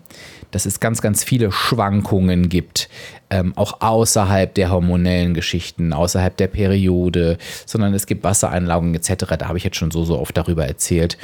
dass 0.51 0.65
es 0.65 0.79
ganz, 0.79 1.01
ganz 1.01 1.23
viele 1.23 1.51
Schwankungen 1.51 2.49
gibt, 2.49 2.89
ähm, 3.29 3.53
auch 3.55 3.81
außerhalb 3.81 4.53
der 4.53 4.71
hormonellen 4.71 5.33
Geschichten, 5.33 5.91
außerhalb 5.93 6.35
der 6.37 6.47
Periode, 6.47 7.37
sondern 7.65 7.93
es 7.93 8.07
gibt 8.07 8.23
Wassereinlagungen 8.23 8.95
etc. 8.95 9.25
Da 9.37 9.47
habe 9.47 9.57
ich 9.57 9.63
jetzt 9.63 9.77
schon 9.77 9.91
so, 9.91 10.05
so 10.05 10.19
oft 10.19 10.35
darüber 10.37 10.65
erzählt. 10.65 11.17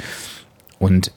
Und 0.78 1.12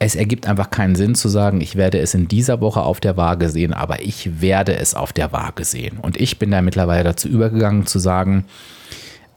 es 0.00 0.14
ergibt 0.14 0.46
einfach 0.46 0.70
keinen 0.70 0.94
Sinn 0.94 1.14
zu 1.14 1.28
sagen, 1.28 1.60
ich 1.60 1.76
werde 1.76 1.98
es 1.98 2.14
in 2.14 2.28
dieser 2.28 2.60
Woche 2.60 2.82
auf 2.82 3.00
der 3.00 3.16
Waage 3.16 3.48
sehen, 3.48 3.72
aber 3.72 4.02
ich 4.02 4.40
werde 4.40 4.76
es 4.76 4.94
auf 4.94 5.12
der 5.12 5.32
Waage 5.32 5.64
sehen. 5.64 5.98
Und 6.00 6.20
ich 6.20 6.38
bin 6.38 6.50
da 6.50 6.62
mittlerweile 6.62 7.04
dazu 7.04 7.28
übergegangen 7.28 7.86
zu 7.86 7.98
sagen, 7.98 8.44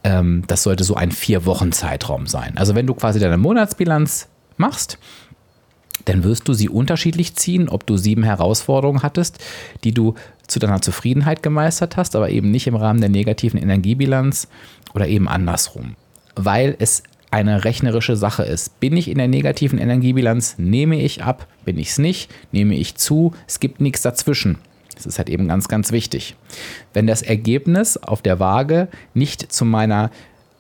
ähm, 0.04 0.44
das 0.48 0.64
sollte 0.64 0.84
so 0.84 0.96
ein 0.96 1.12
vier 1.12 1.46
Wochen 1.46 1.72
Zeitraum 1.72 2.28
sein. 2.28 2.58
Also 2.58 2.76
wenn 2.76 2.88
du 2.88 2.94
quasi 2.94 3.20
deine 3.20 3.38
Monatsbilanz 3.38 4.28
machst, 4.58 4.98
dann 6.06 6.24
wirst 6.24 6.48
du 6.48 6.54
sie 6.54 6.70
unterschiedlich 6.70 7.36
ziehen, 7.36 7.70
ob 7.70 7.86
du 7.86 7.98
sieben 7.98 8.24
Herausforderungen 8.24 9.04
hattest, 9.04 9.40
die 9.84 9.94
du 9.94 10.16
zu 10.48 10.60
deiner 10.60 10.82
Zufriedenheit 10.82 11.44
gemeistert 11.44 11.98
hast, 11.98 12.16
aber 12.16 12.30
eben 12.30 12.52
nicht 12.52 12.68
im 12.68 12.76
Rahmen 12.76 13.02
der 13.02 13.10
negativen 13.10 13.62
Energiebilanz 13.62 14.48
oder 14.94 15.08
eben 15.08 15.28
andersrum. 15.28 15.96
Weil 16.36 16.76
es 16.80 17.04
eine 17.30 17.64
rechnerische 17.64 18.18
Sache 18.18 18.44
ist. 18.44 18.80
Bin 18.82 18.98
ich 18.98 19.10
in 19.10 19.18
der 19.18 19.30
negativen 19.30 19.80
Energiebilanz, 19.80 20.56
nehme 20.58 21.02
ich 21.02 21.24
ab, 21.24 21.48
bin 21.64 21.78
ich 21.78 21.92
es 21.92 21.98
nicht, 21.98 22.30
nehme 22.52 22.76
ich 22.76 22.96
zu, 22.96 23.34
es 23.48 23.62
gibt 23.62 23.80
nichts 23.80 24.02
dazwischen. 24.02 24.58
Das 25.06 25.14
ist 25.14 25.18
halt 25.18 25.30
eben 25.30 25.48
ganz, 25.48 25.68
ganz 25.68 25.92
wichtig. 25.92 26.36
Wenn 26.94 27.08
das 27.08 27.22
Ergebnis 27.22 27.98
auf 27.98 28.22
der 28.22 28.40
Waage 28.40 28.88
nicht 29.14 29.52
zu 29.52 29.66
meiner 29.66 30.12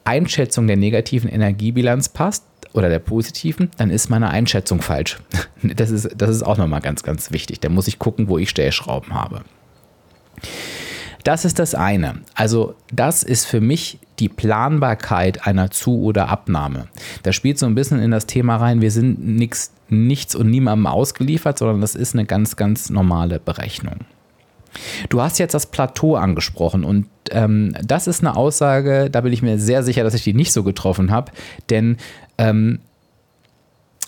Einschätzung 0.04 0.68
der 0.68 0.78
negativen 0.78 1.30
Energiebilanz 1.30 2.10
passt 2.10 2.44
oder 2.74 2.90
der 2.90 3.00
positiven, 3.00 3.70
dann 3.78 3.90
ist 3.90 4.10
meine 4.10 4.30
Einschätzung 4.30 4.82
falsch. 4.82 5.20
Das 5.64 5.92
ist, 5.92 6.10
das 6.18 6.32
ist 6.32 6.42
auch 6.42 6.58
nochmal 6.58 6.82
ganz, 6.82 7.04
ganz 7.04 7.32
wichtig. 7.32 7.60
Da 7.60 7.70
muss 7.70 7.88
ich 7.88 8.00
gucken, 8.00 8.28
wo 8.28 8.40
ich 8.40 8.50
Stellschrauben 8.50 9.14
habe. 9.14 9.44
Das 11.24 11.46
ist 11.46 11.60
das 11.60 11.76
eine. 11.76 12.22
Also 12.34 12.74
das 12.92 13.22
ist 13.22 13.46
für 13.46 13.62
mich 13.62 14.00
die 14.20 14.30
Planbarkeit 14.30 15.46
einer 15.46 15.72
Zu- 15.72 16.02
oder 16.02 16.30
Abnahme. 16.30 16.88
Da 17.24 17.32
spielt 17.32 17.60
so 17.60 17.66
ein 17.66 17.76
bisschen 17.76 18.02
in 18.02 18.12
das 18.12 18.26
Thema 18.26 18.58
rein, 18.58 18.82
wir 18.82 18.92
sind 18.92 19.24
nix, 19.24 19.72
nichts 19.90 20.36
und 20.36 20.50
niemandem 20.50 20.88
ausgeliefert, 20.88 21.58
sondern 21.58 21.82
das 21.82 21.96
ist 21.96 22.16
eine 22.16 22.26
ganz, 22.26 22.56
ganz 22.56 22.90
normale 22.90 23.40
Berechnung. 23.40 24.00
Du 25.10 25.22
hast 25.22 25.40
jetzt 25.40 25.54
das 25.54 25.66
Plateau 25.66 26.16
angesprochen 26.16 26.84
und 26.84 27.08
ähm, 27.32 27.76
das 27.84 28.08
ist 28.08 28.22
eine 28.22 28.36
Aussage, 28.36 29.10
da 29.10 29.22
bin 29.22 29.34
ich 29.34 29.42
mir 29.42 29.60
sehr 29.60 29.84
sicher, 29.84 30.04
dass 30.04 30.14
ich 30.14 30.24
die 30.24 30.34
nicht 30.34 30.54
so 30.54 30.64
getroffen 30.64 31.12
habe, 31.12 31.32
denn 31.70 31.98
ähm, 32.38 32.80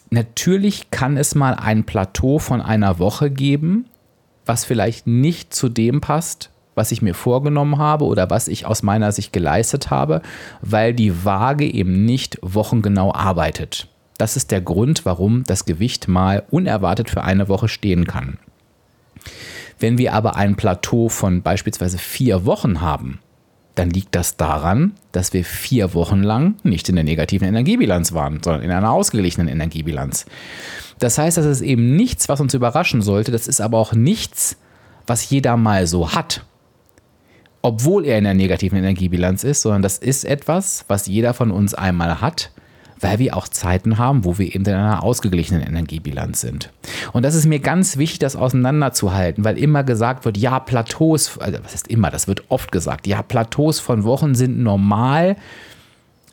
natürlich 0.10 0.92
kann 0.92 1.18
es 1.18 1.36
mal 1.36 1.54
ein 1.54 1.84
Plateau 1.84 2.40
von 2.40 2.62
einer 2.62 3.00
Woche 3.00 3.30
geben, 3.30 3.86
was 4.46 4.66
vielleicht 4.66 5.08
nicht 5.08 5.54
zu 5.54 5.70
dem 5.70 6.02
passt, 6.02 6.50
was 6.76 6.92
ich 6.92 7.02
mir 7.02 7.14
vorgenommen 7.14 7.78
habe 7.78 8.06
oder 8.06 8.30
was 8.30 8.48
ich 8.48 8.66
aus 8.66 8.84
meiner 8.84 9.12
Sicht 9.12 9.32
geleistet 9.32 9.90
habe, 9.90 10.22
weil 10.62 10.94
die 10.94 11.26
Waage 11.26 11.66
eben 11.66 12.06
nicht 12.06 12.40
wochengenau 12.42 13.14
arbeitet. 13.14 13.88
Das 14.18 14.38
ist 14.38 14.52
der 14.52 14.62
Grund, 14.62 15.06
warum 15.06 15.44
das 15.44 15.66
Gewicht 15.66 16.08
mal 16.08 16.44
unerwartet 16.50 17.10
für 17.10 17.24
eine 17.24 17.48
Woche 17.48 17.68
stehen 17.68 18.06
kann. 18.06 18.38
Wenn 19.84 19.98
wir 19.98 20.14
aber 20.14 20.38
ein 20.38 20.56
Plateau 20.56 21.10
von 21.10 21.42
beispielsweise 21.42 21.98
vier 21.98 22.46
Wochen 22.46 22.80
haben, 22.80 23.20
dann 23.76 23.90
liegt 23.90 24.16
das 24.16 24.38
daran, 24.38 24.94
dass 25.12 25.34
wir 25.34 25.44
vier 25.44 25.94
Wochen 25.94 26.24
lang 26.24 26.56
nicht 26.64 26.88
in 26.88 26.96
der 26.96 27.04
negativen 27.04 27.50
Energiebilanz 27.50 28.14
waren, 28.14 28.40
sondern 28.42 28.64
in 28.64 28.72
einer 28.72 28.94
ausgeglichenen 28.94 29.50
Energiebilanz. 29.50 30.26
Das 31.00 31.18
heißt, 31.18 31.36
das 31.36 31.46
ist 31.46 31.60
eben 31.60 31.98
nichts, 31.98 32.30
was 32.30 32.40
uns 32.40 32.54
überraschen 32.54 33.02
sollte. 33.02 33.34
Das 33.34 33.50
ist 33.50 33.60
aber 33.60 33.78
auch 33.78 33.92
nichts, 33.92 34.56
was 35.06 35.30
jeder 35.30 35.58
mal 35.58 35.86
so 35.86 36.14
hat. 36.14 36.46
Obwohl 37.62 38.06
er 38.06 38.18
in 38.18 38.24
der 38.24 38.36
negativen 38.36 38.78
Energiebilanz 38.78 39.44
ist, 39.44 39.64
sondern 39.64 39.82
das 39.82 39.98
ist 39.98 40.24
etwas, 40.24 40.86
was 40.88 41.08
jeder 41.08 41.34
von 41.34 41.52
uns 41.52 41.74
einmal 41.74 42.22
hat 42.22 42.52
weil 43.04 43.20
wir 43.20 43.36
auch 43.36 43.48
Zeiten 43.48 43.98
haben, 43.98 44.24
wo 44.24 44.38
wir 44.38 44.48
eben 44.48 44.66
in 44.66 44.74
einer 44.74 45.04
ausgeglichenen 45.04 45.62
Energiebilanz 45.62 46.42
sind. 46.42 46.72
Und 47.12 47.24
das 47.24 47.36
ist 47.36 47.46
mir 47.46 47.60
ganz 47.60 47.98
wichtig, 47.98 48.20
das 48.20 48.36
auseinanderzuhalten, 48.36 49.44
weil 49.44 49.58
immer 49.58 49.84
gesagt 49.84 50.26
wird, 50.26 50.38
ja, 50.38 50.60
Plateaus, 50.60 51.38
also 51.38 51.60
was 51.64 51.76
ist 51.76 51.90
immer, 51.90 52.10
das 52.10 52.28
wird 52.28 52.44
oft 52.50 52.72
gesagt, 52.72 53.06
ja, 53.06 53.22
Plateaus 53.22 53.80
von 53.80 54.04
Wochen 54.06 54.36
sind 54.36 54.60
normal. 54.60 55.36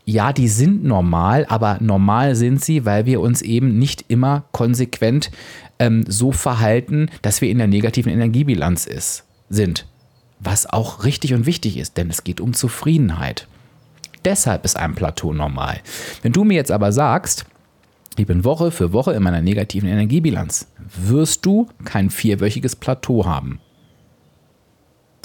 Ja, 0.04 0.32
die 0.32 0.48
sind 0.48 0.84
normal, 0.84 1.44
aber 1.48 1.78
normal 1.80 2.34
sind 2.34 2.64
sie, 2.64 2.84
weil 2.84 3.04
wir 3.04 3.20
uns 3.20 3.42
eben 3.42 3.78
nicht 3.78 4.04
immer 4.08 4.44
konsequent 4.52 5.30
ähm, 5.78 6.04
so 6.08 6.32
verhalten, 6.32 7.10
dass 7.22 7.40
wir 7.40 7.50
in 7.50 7.58
der 7.58 7.66
negativen 7.66 8.12
Energiebilanz 8.12 8.86
ist, 8.86 9.24
sind. 9.48 9.86
Was 10.38 10.66
auch 10.66 11.04
richtig 11.04 11.34
und 11.34 11.46
wichtig 11.46 11.76
ist, 11.76 11.96
denn 11.96 12.08
es 12.10 12.24
geht 12.24 12.40
um 12.40 12.54
Zufriedenheit. 12.54 13.46
Deshalb 14.24 14.64
ist 14.64 14.76
ein 14.76 14.94
Plateau 14.94 15.32
normal. 15.32 15.80
Wenn 16.22 16.32
du 16.32 16.44
mir 16.44 16.54
jetzt 16.54 16.70
aber 16.70 16.92
sagst, 16.92 17.46
ich 18.16 18.26
bin 18.26 18.44
Woche 18.44 18.70
für 18.70 18.92
Woche 18.92 19.12
in 19.12 19.22
meiner 19.22 19.40
negativen 19.40 19.88
Energiebilanz, 19.88 20.66
wirst 20.78 21.46
du 21.46 21.68
kein 21.84 22.10
vierwöchiges 22.10 22.76
Plateau 22.76 23.24
haben. 23.24 23.60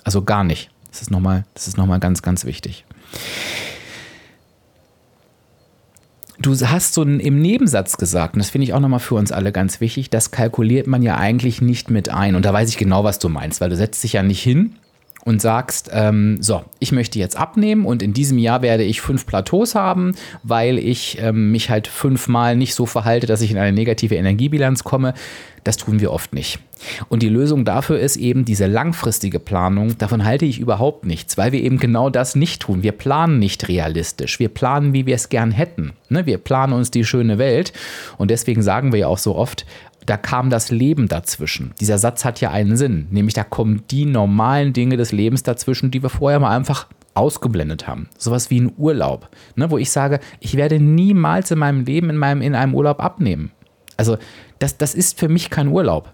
Also 0.04 0.24
gar 0.24 0.44
nicht. 0.44 0.70
Das 0.92 1.02
ist 1.02 1.12
nochmal, 1.12 1.44
das 1.56 1.74
ganz, 2.00 2.22
ganz 2.22 2.46
wichtig. 2.46 2.86
Du 6.40 6.54
hast 6.54 6.94
so 6.94 7.02
im 7.04 7.42
Nebensatz 7.42 7.98
gesagt, 7.98 8.36
und 8.36 8.40
das 8.40 8.50
finde 8.50 8.66
ich 8.66 8.74
auch 8.74 8.80
nochmal 8.80 9.00
für 9.00 9.16
uns 9.16 9.32
alle 9.32 9.52
ganz 9.52 9.82
wichtig, 9.82 10.10
das 10.10 10.32
kalkuliert 10.32 10.86
man 10.86 11.02
ja 11.02 11.18
eigentlich 11.18 11.62
nicht 11.62 11.90
mit 11.90 12.10
ein. 12.10 12.36
Und 12.36 12.46
da 12.46 12.54
weiß 12.54 12.70
ich 12.70 12.78
genau, 12.78 13.04
was 13.04 13.20
du 13.20 13.30
meinst, 13.30 13.62
weil 13.62 13.70
du 13.70 13.76
setzt 13.76 14.04
dich 14.04 14.14
ja 14.14 14.24
nicht 14.24 14.44
hin 14.44 14.76
und 15.26 15.42
sagst, 15.42 15.90
ähm, 15.92 16.38
so, 16.40 16.64
ich 16.78 16.92
möchte 16.92 17.18
jetzt 17.18 17.36
abnehmen 17.36 17.86
und 17.86 18.04
in 18.04 18.14
diesem 18.14 18.38
Jahr 18.38 18.62
werde 18.62 18.84
ich 18.84 19.02
fünf 19.02 19.26
Plateaus 19.26 19.74
haben, 19.74 20.14
weil 20.44 20.78
ich 20.78 21.18
ähm, 21.20 21.52
mich 21.52 21.72
halt 21.72 21.88
fünfmal 21.88 22.56
nicht 22.56 22.76
so 22.76 22.86
verhalte, 22.86 23.26
dass 23.26 23.42
ich 23.42 23.50
in 23.50 23.58
eine 23.58 23.74
negative 23.74 24.16
Energiebilanz 24.16 24.84
komme. 24.84 25.16
Das 25.64 25.78
tun 25.78 26.00
wir 26.00 26.12
oft 26.12 26.32
nicht. 26.34 26.60
Und 27.10 27.24
die 27.24 27.30
Lösung 27.30 27.66
dafür 27.66 28.00
ist 28.00 28.18
eben 28.18 28.46
diese 28.46 28.68
langfristige 28.68 29.40
Planung. 29.40 29.98
Davon 29.98 30.24
halte 30.24 30.46
ich 30.46 30.60
überhaupt 30.60 31.08
nichts, 31.08 31.40
weil 31.40 31.52
wir 31.52 31.62
eben 31.62 31.80
genau 31.80 32.12
das 32.12 32.36
nicht 32.36 32.62
tun. 32.62 32.84
Wir 32.84 32.92
planen 32.92 33.40
nicht 33.40 33.68
realistisch. 33.68 34.40
Wir 34.40 34.50
planen, 34.50 34.94
wie 34.94 35.08
wir 35.08 35.16
es 35.16 35.30
gern 35.30 35.50
hätten. 35.50 35.94
Ne? 36.08 36.28
Wir 36.28 36.38
planen 36.38 36.74
uns 36.74 36.92
die 36.92 37.04
schöne 37.04 37.40
Welt. 37.40 37.74
Und 38.18 38.30
deswegen 38.30 38.62
sagen 38.62 38.92
wir 38.92 39.00
ja 39.00 39.08
auch 39.08 39.18
so 39.18 39.36
oft, 39.36 39.66
da 40.06 40.18
kam 40.18 40.50
das 40.50 40.72
Leben 40.72 41.08
dazwischen. 41.08 41.74
Dieser 41.80 41.98
Satz 41.98 42.26
hat 42.26 42.42
ja 42.42 42.52
einen 42.52 42.78
Sinn, 42.78 43.08
nämlich 43.10 43.34
da 43.34 43.44
kommen 43.44 43.84
die 43.92 44.06
normalen 44.06 44.74
Dinge 44.74 44.98
des 44.98 45.12
Lebens 45.12 45.44
dazwischen, 45.44 45.92
die 45.92 46.04
wir 46.04 46.10
vorher 46.10 46.40
mal 46.40 46.56
einfach 46.56 46.88
ausgeblendet 47.14 47.88
haben. 47.88 48.10
Sowas 48.18 48.50
wie 48.50 48.60
ein 48.60 48.74
Urlaub, 48.78 49.30
ne, 49.56 49.72
wo 49.72 49.78
ich 49.78 49.90
sage, 49.90 50.20
ich 50.40 50.58
werde 50.58 50.80
niemals 50.80 51.52
in 51.52 51.60
meinem 51.60 51.86
Leben 51.86 52.10
in, 52.10 52.18
meinem, 52.18 52.42
in 52.42 52.56
einem 52.56 52.76
Urlaub 52.76 53.02
abnehmen. 53.02 53.52
Also 53.98 54.18
das, 54.60 54.78
das 54.78 54.94
ist 54.94 55.20
für 55.20 55.30
mich 55.30 55.50
kein 55.50 55.70
Urlaub. 55.70 56.14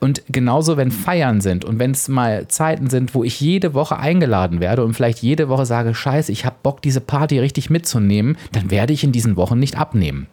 Und 0.00 0.22
genauso, 0.28 0.76
wenn 0.76 0.90
Feiern 0.90 1.40
sind 1.40 1.64
und 1.64 1.78
wenn 1.78 1.92
es 1.92 2.08
mal 2.08 2.46
Zeiten 2.48 2.88
sind, 2.88 3.14
wo 3.14 3.24
ich 3.24 3.40
jede 3.40 3.74
Woche 3.74 3.98
eingeladen 3.98 4.60
werde 4.60 4.84
und 4.84 4.94
vielleicht 4.94 5.22
jede 5.22 5.48
Woche 5.48 5.66
sage, 5.66 5.94
scheiße, 5.94 6.30
ich 6.30 6.44
habe 6.44 6.56
Bock, 6.62 6.82
diese 6.82 7.00
Party 7.00 7.38
richtig 7.38 7.70
mitzunehmen, 7.70 8.36
dann 8.52 8.70
werde 8.70 8.92
ich 8.92 9.04
in 9.04 9.12
diesen 9.12 9.36
Wochen 9.36 9.58
nicht 9.58 9.76
abnehmen. 9.76 10.28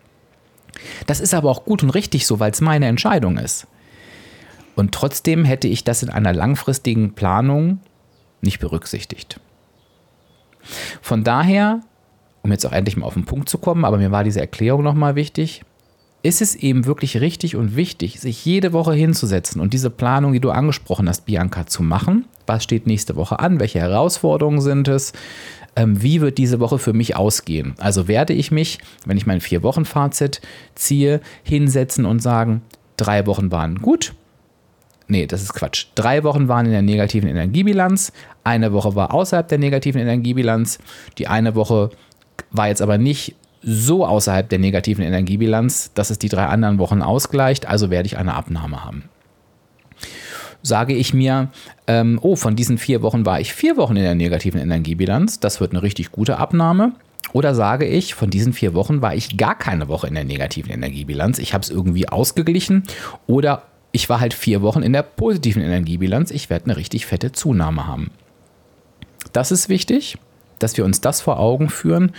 Das 1.08 1.20
ist 1.20 1.34
aber 1.34 1.50
auch 1.50 1.66
gut 1.66 1.84
und 1.84 1.90
richtig 1.92 2.26
so, 2.28 2.40
weil 2.40 2.52
es 2.52 2.62
meine 2.62 2.88
Entscheidung 2.88 3.38
ist. 3.38 3.68
Und 4.76 4.94
trotzdem 4.94 5.46
hätte 5.46 5.68
ich 5.68 5.84
das 5.84 6.04
in 6.04 6.10
einer 6.10 6.34
langfristigen 6.34 7.14
Planung 7.14 7.80
nicht 8.42 8.60
berücksichtigt. 8.60 9.40
Von 11.02 11.24
daher, 11.24 11.82
um 12.42 12.52
jetzt 12.52 12.66
auch 12.66 12.72
endlich 12.72 12.98
mal 12.98 13.06
auf 13.06 13.14
den 13.14 13.26
Punkt 13.26 13.50
zu 13.50 13.58
kommen, 13.58 13.86
aber 13.86 13.98
mir 13.98 14.12
war 14.12 14.24
diese 14.24 14.40
Erklärung 14.42 14.84
nochmal 14.84 15.16
wichtig, 15.16 15.64
ist 16.24 16.42
es 16.42 16.56
eben 16.56 16.86
wirklich 16.86 17.20
richtig 17.20 17.58
und 17.58 17.76
wichtig, 17.76 18.22
sich 18.22 18.46
jede 18.46 18.72
Woche 18.72 18.94
hinzusetzen 18.94 19.60
und 19.60 19.74
diese 19.74 19.90
Planung, 19.90 20.32
die 20.32 20.40
du 20.40 20.52
angesprochen 20.52 21.10
hast, 21.10 21.26
Bianca, 21.26 21.68
zu 21.68 21.84
machen. 21.84 22.26
Was 22.48 22.64
steht 22.64 22.88
nächste 22.88 23.18
Woche 23.18 23.40
an? 23.40 23.60
Welche 23.60 23.80
Herausforderungen 23.80 24.62
sind 24.62 24.88
es? 24.88 25.12
Ähm, 25.76 26.02
wie 26.02 26.22
wird 26.22 26.38
diese 26.38 26.60
Woche 26.60 26.80
für 26.80 26.94
mich 26.94 27.16
ausgehen? 27.16 27.76
Also 27.80 28.08
werde 28.08 28.34
ich 28.34 28.52
mich, 28.52 28.80
wenn 29.06 29.18
ich 29.18 29.26
mein 29.26 29.42
Vier-Wochen-Fazit 29.42 30.42
ziehe, 30.76 31.22
hinsetzen 31.44 32.06
und 32.06 32.22
sagen, 32.22 32.62
drei 32.98 33.26
Wochen 33.26 33.52
waren 33.52 33.80
gut. 33.80 34.14
Nee, 35.08 35.28
das 35.28 35.42
ist 35.42 35.54
Quatsch. 35.54 35.88
Drei 35.96 36.24
Wochen 36.24 36.48
waren 36.48 36.66
in 36.66 36.72
der 36.72 36.82
negativen 36.82 37.30
Energiebilanz, 37.30 38.14
eine 38.44 38.72
Woche 38.74 38.96
war 38.96 39.14
außerhalb 39.14 39.48
der 39.48 39.58
negativen 39.58 40.02
Energiebilanz, 40.02 40.80
die 41.18 41.28
eine 41.28 41.56
Woche 41.56 41.90
war 42.52 42.68
jetzt 42.68 42.82
aber 42.82 42.98
nicht 42.98 43.36
so 43.62 44.06
außerhalb 44.06 44.48
der 44.50 44.60
negativen 44.60 45.04
Energiebilanz, 45.04 45.92
dass 45.94 46.10
es 46.10 46.20
die 46.20 46.30
drei 46.30 46.46
anderen 46.46 46.78
Wochen 46.80 47.02
ausgleicht, 47.02 47.66
also 47.66 47.90
werde 47.90 48.08
ich 48.08 48.18
eine 48.18 48.34
Abnahme 48.34 48.84
haben 48.84 49.10
sage 50.64 50.96
ich 50.96 51.14
mir, 51.14 51.50
ähm, 51.86 52.18
oh, 52.22 52.36
von 52.36 52.56
diesen 52.56 52.80
vier 52.80 53.04
Wochen 53.04 53.26
war 53.26 53.40
ich 53.40 53.54
vier 53.54 53.78
Wochen 53.78 53.96
in 53.96 54.04
der 54.04 54.16
negativen 54.16 54.60
Energiebilanz, 54.60 55.40
das 55.40 55.62
wird 55.62 55.72
eine 55.72 55.84
richtig 55.84 56.12
gute 56.12 56.38
Abnahme. 56.38 56.94
Oder 57.32 57.56
sage 57.56 57.86
ich, 57.86 58.16
von 58.16 58.30
diesen 58.30 58.54
vier 58.54 58.74
Wochen 58.74 59.02
war 59.02 59.16
ich 59.16 59.38
gar 59.38 59.58
keine 59.58 59.88
Woche 59.88 60.08
in 60.08 60.14
der 60.14 60.24
negativen 60.24 60.72
Energiebilanz, 60.72 61.40
ich 61.40 61.54
habe 61.54 61.64
es 61.64 61.70
irgendwie 61.70 62.08
ausgeglichen. 62.08 62.84
Oder 63.28 63.64
ich 63.92 64.10
war 64.10 64.20
halt 64.20 64.34
vier 64.34 64.62
Wochen 64.62 64.84
in 64.84 64.94
der 64.94 65.04
positiven 65.04 65.62
Energiebilanz, 65.62 66.32
ich 66.32 66.50
werde 66.50 66.66
eine 66.66 66.78
richtig 66.78 67.06
fette 67.06 67.32
Zunahme 67.32 67.86
haben. 67.86 68.12
Das 69.34 69.52
ist 69.52 69.70
wichtig, 69.70 70.18
dass 70.60 70.78
wir 70.78 70.86
uns 70.86 71.02
das 71.02 71.22
vor 71.22 71.40
Augen 71.40 71.70
führen. 71.70 72.12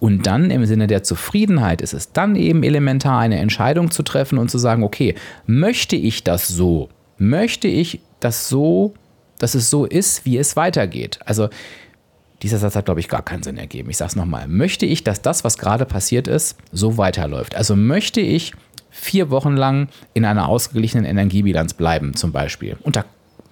Und 0.00 0.26
dann 0.26 0.50
im 0.50 0.64
Sinne 0.64 0.86
der 0.86 1.02
Zufriedenheit 1.02 1.82
ist 1.82 1.92
es 1.92 2.12
dann 2.12 2.34
eben 2.34 2.62
elementar, 2.62 3.20
eine 3.20 3.38
Entscheidung 3.38 3.90
zu 3.90 4.02
treffen 4.02 4.38
und 4.38 4.50
zu 4.50 4.58
sagen, 4.58 4.82
okay, 4.82 5.14
möchte 5.46 5.94
ich 5.94 6.24
das 6.24 6.48
so? 6.48 6.88
Möchte 7.20 7.68
ich 7.68 8.00
das 8.18 8.48
so, 8.48 8.94
dass 9.38 9.54
es 9.54 9.70
so 9.70 9.84
ist, 9.84 10.24
wie 10.24 10.38
es 10.38 10.56
weitergeht. 10.56 11.20
Also 11.24 11.48
dieser 12.42 12.58
Satz 12.58 12.74
hat, 12.74 12.86
glaube 12.86 13.00
ich, 13.00 13.08
gar 13.08 13.22
keinen 13.22 13.42
Sinn 13.42 13.58
ergeben. 13.58 13.90
Ich 13.90 13.98
sage 13.98 14.10
es 14.10 14.16
nochmal. 14.16 14.48
Möchte 14.48 14.86
ich, 14.86 15.04
dass 15.04 15.22
das, 15.22 15.44
was 15.44 15.58
gerade 15.58 15.84
passiert 15.84 16.26
ist, 16.26 16.56
so 16.72 16.96
weiterläuft? 16.96 17.54
Also 17.54 17.76
möchte 17.76 18.20
ich 18.20 18.52
vier 18.90 19.30
Wochen 19.30 19.56
lang 19.56 19.88
in 20.14 20.24
einer 20.24 20.48
ausgeglichenen 20.48 21.04
Energiebilanz 21.04 21.74
bleiben, 21.74 22.16
zum 22.16 22.32
Beispiel. 22.32 22.76
Und 22.82 22.96
da 22.96 23.04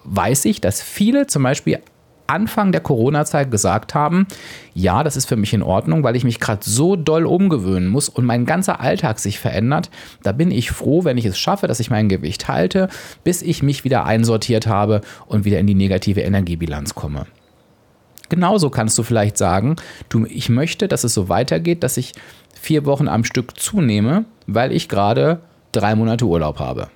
weiß 0.04 0.46
ich, 0.46 0.60
dass 0.60 0.80
viele 0.80 1.26
zum 1.26 1.42
Beispiel 1.42 1.80
Anfang 2.28 2.72
der 2.72 2.80
Corona-Zeit 2.80 3.50
gesagt 3.50 3.94
haben, 3.94 4.26
ja, 4.74 5.02
das 5.02 5.16
ist 5.16 5.26
für 5.26 5.36
mich 5.36 5.52
in 5.54 5.62
Ordnung, 5.62 6.02
weil 6.02 6.14
ich 6.14 6.24
mich 6.24 6.40
gerade 6.40 6.60
so 6.62 6.94
doll 6.94 7.26
umgewöhnen 7.26 7.88
muss 7.88 8.08
und 8.08 8.24
mein 8.24 8.46
ganzer 8.46 8.80
Alltag 8.80 9.18
sich 9.18 9.38
verändert. 9.38 9.90
Da 10.22 10.32
bin 10.32 10.50
ich 10.50 10.70
froh, 10.70 11.04
wenn 11.04 11.18
ich 11.18 11.24
es 11.24 11.38
schaffe, 11.38 11.66
dass 11.66 11.80
ich 11.80 11.90
mein 11.90 12.08
Gewicht 12.08 12.48
halte, 12.48 12.88
bis 13.24 13.42
ich 13.42 13.62
mich 13.62 13.84
wieder 13.84 14.04
einsortiert 14.04 14.66
habe 14.66 15.00
und 15.26 15.44
wieder 15.44 15.58
in 15.58 15.66
die 15.66 15.74
negative 15.74 16.20
Energiebilanz 16.20 16.94
komme. 16.94 17.26
Genauso 18.28 18.68
kannst 18.68 18.98
du 18.98 19.02
vielleicht 19.02 19.38
sagen, 19.38 19.76
du, 20.10 20.26
ich 20.26 20.50
möchte, 20.50 20.86
dass 20.86 21.04
es 21.04 21.14
so 21.14 21.28
weitergeht, 21.28 21.82
dass 21.82 21.96
ich 21.96 22.12
vier 22.52 22.84
Wochen 22.84 23.08
am 23.08 23.24
Stück 23.24 23.58
zunehme, 23.58 24.26
weil 24.46 24.72
ich 24.72 24.88
gerade 24.88 25.40
drei 25.72 25.94
Monate 25.94 26.26
Urlaub 26.26 26.58
habe. 26.58 26.88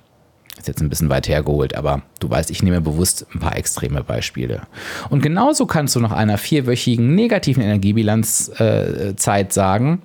Ist 0.63 0.69
jetzt 0.69 0.81
ein 0.81 0.87
bisschen 0.87 1.09
weit 1.09 1.27
hergeholt, 1.27 1.75
aber 1.75 2.03
du 2.21 2.29
weißt, 2.29 2.49
ich 2.49 2.63
nehme 2.63 2.79
bewusst 2.79 3.25
ein 3.35 3.41
paar 3.41 3.57
extreme 3.57 4.01
Beispiele. 4.01 4.61
Und 5.09 5.21
genauso 5.21 5.65
kannst 5.65 5.93
du 5.93 5.99
nach 5.99 6.13
einer 6.13 6.37
vierwöchigen 6.37 7.15
negativen 7.15 7.61
Energiebilanzzeit 7.61 9.49
äh, 9.49 9.53
sagen, 9.53 10.01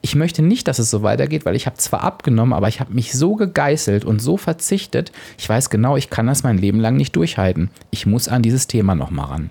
ich 0.00 0.14
möchte 0.14 0.40
nicht, 0.40 0.66
dass 0.66 0.78
es 0.78 0.88
so 0.88 1.02
weitergeht, 1.02 1.44
weil 1.44 1.56
ich 1.56 1.66
habe 1.66 1.76
zwar 1.76 2.04
abgenommen, 2.04 2.54
aber 2.54 2.68
ich 2.68 2.80
habe 2.80 2.94
mich 2.94 3.12
so 3.12 3.34
gegeißelt 3.34 4.06
und 4.06 4.22
so 4.22 4.38
verzichtet. 4.38 5.12
Ich 5.36 5.46
weiß 5.46 5.68
genau, 5.68 5.98
ich 5.98 6.08
kann 6.08 6.26
das 6.26 6.42
mein 6.42 6.56
Leben 6.56 6.80
lang 6.80 6.96
nicht 6.96 7.14
durchhalten. 7.14 7.68
Ich 7.90 8.06
muss 8.06 8.28
an 8.28 8.40
dieses 8.40 8.66
Thema 8.66 8.94
nochmal 8.94 9.26
ran. 9.26 9.50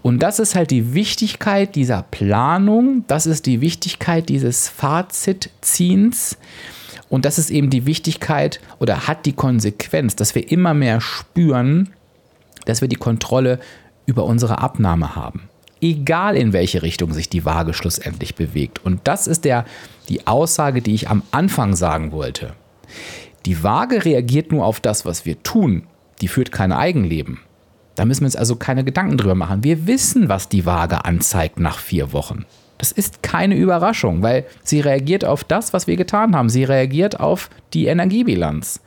Und 0.00 0.22
das 0.22 0.38
ist 0.38 0.54
halt 0.54 0.70
die 0.70 0.94
Wichtigkeit 0.94 1.74
dieser 1.74 2.06
Planung, 2.10 3.04
das 3.06 3.26
ist 3.26 3.44
die 3.44 3.60
Wichtigkeit 3.60 4.30
dieses 4.30 4.66
Fazitziehens. 4.70 6.38
Und 7.14 7.24
das 7.24 7.38
ist 7.38 7.50
eben 7.50 7.70
die 7.70 7.86
Wichtigkeit 7.86 8.58
oder 8.80 9.06
hat 9.06 9.24
die 9.24 9.34
Konsequenz, 9.34 10.16
dass 10.16 10.34
wir 10.34 10.50
immer 10.50 10.74
mehr 10.74 11.00
spüren, 11.00 11.90
dass 12.64 12.80
wir 12.80 12.88
die 12.88 12.96
Kontrolle 12.96 13.60
über 14.04 14.24
unsere 14.24 14.58
Abnahme 14.58 15.14
haben. 15.14 15.48
Egal 15.80 16.36
in 16.36 16.52
welche 16.52 16.82
Richtung 16.82 17.12
sich 17.12 17.28
die 17.28 17.44
Waage 17.44 17.72
schlussendlich 17.72 18.34
bewegt. 18.34 18.84
Und 18.84 19.02
das 19.04 19.28
ist 19.28 19.44
der, 19.44 19.64
die 20.08 20.26
Aussage, 20.26 20.82
die 20.82 20.92
ich 20.92 21.08
am 21.08 21.22
Anfang 21.30 21.76
sagen 21.76 22.10
wollte. 22.10 22.54
Die 23.46 23.62
Waage 23.62 24.04
reagiert 24.04 24.50
nur 24.50 24.64
auf 24.64 24.80
das, 24.80 25.06
was 25.06 25.24
wir 25.24 25.40
tun. 25.44 25.84
Die 26.20 26.26
führt 26.26 26.50
kein 26.50 26.72
Eigenleben. 26.72 27.38
Da 27.94 28.06
müssen 28.06 28.22
wir 28.22 28.26
uns 28.26 28.34
also 28.34 28.56
keine 28.56 28.82
Gedanken 28.82 29.18
drüber 29.18 29.36
machen. 29.36 29.62
Wir 29.62 29.86
wissen, 29.86 30.28
was 30.28 30.48
die 30.48 30.66
Waage 30.66 31.04
anzeigt 31.04 31.60
nach 31.60 31.78
vier 31.78 32.12
Wochen. 32.12 32.44
Das 32.78 32.92
ist 32.92 33.22
keine 33.22 33.56
Überraschung, 33.56 34.22
weil 34.22 34.44
sie 34.62 34.80
reagiert 34.80 35.24
auf 35.24 35.44
das, 35.44 35.72
was 35.72 35.86
wir 35.86 35.96
getan 35.96 36.34
haben. 36.34 36.48
Sie 36.48 36.64
reagiert 36.64 37.20
auf 37.20 37.50
die 37.72 37.86
Energiebilanz. 37.86 38.80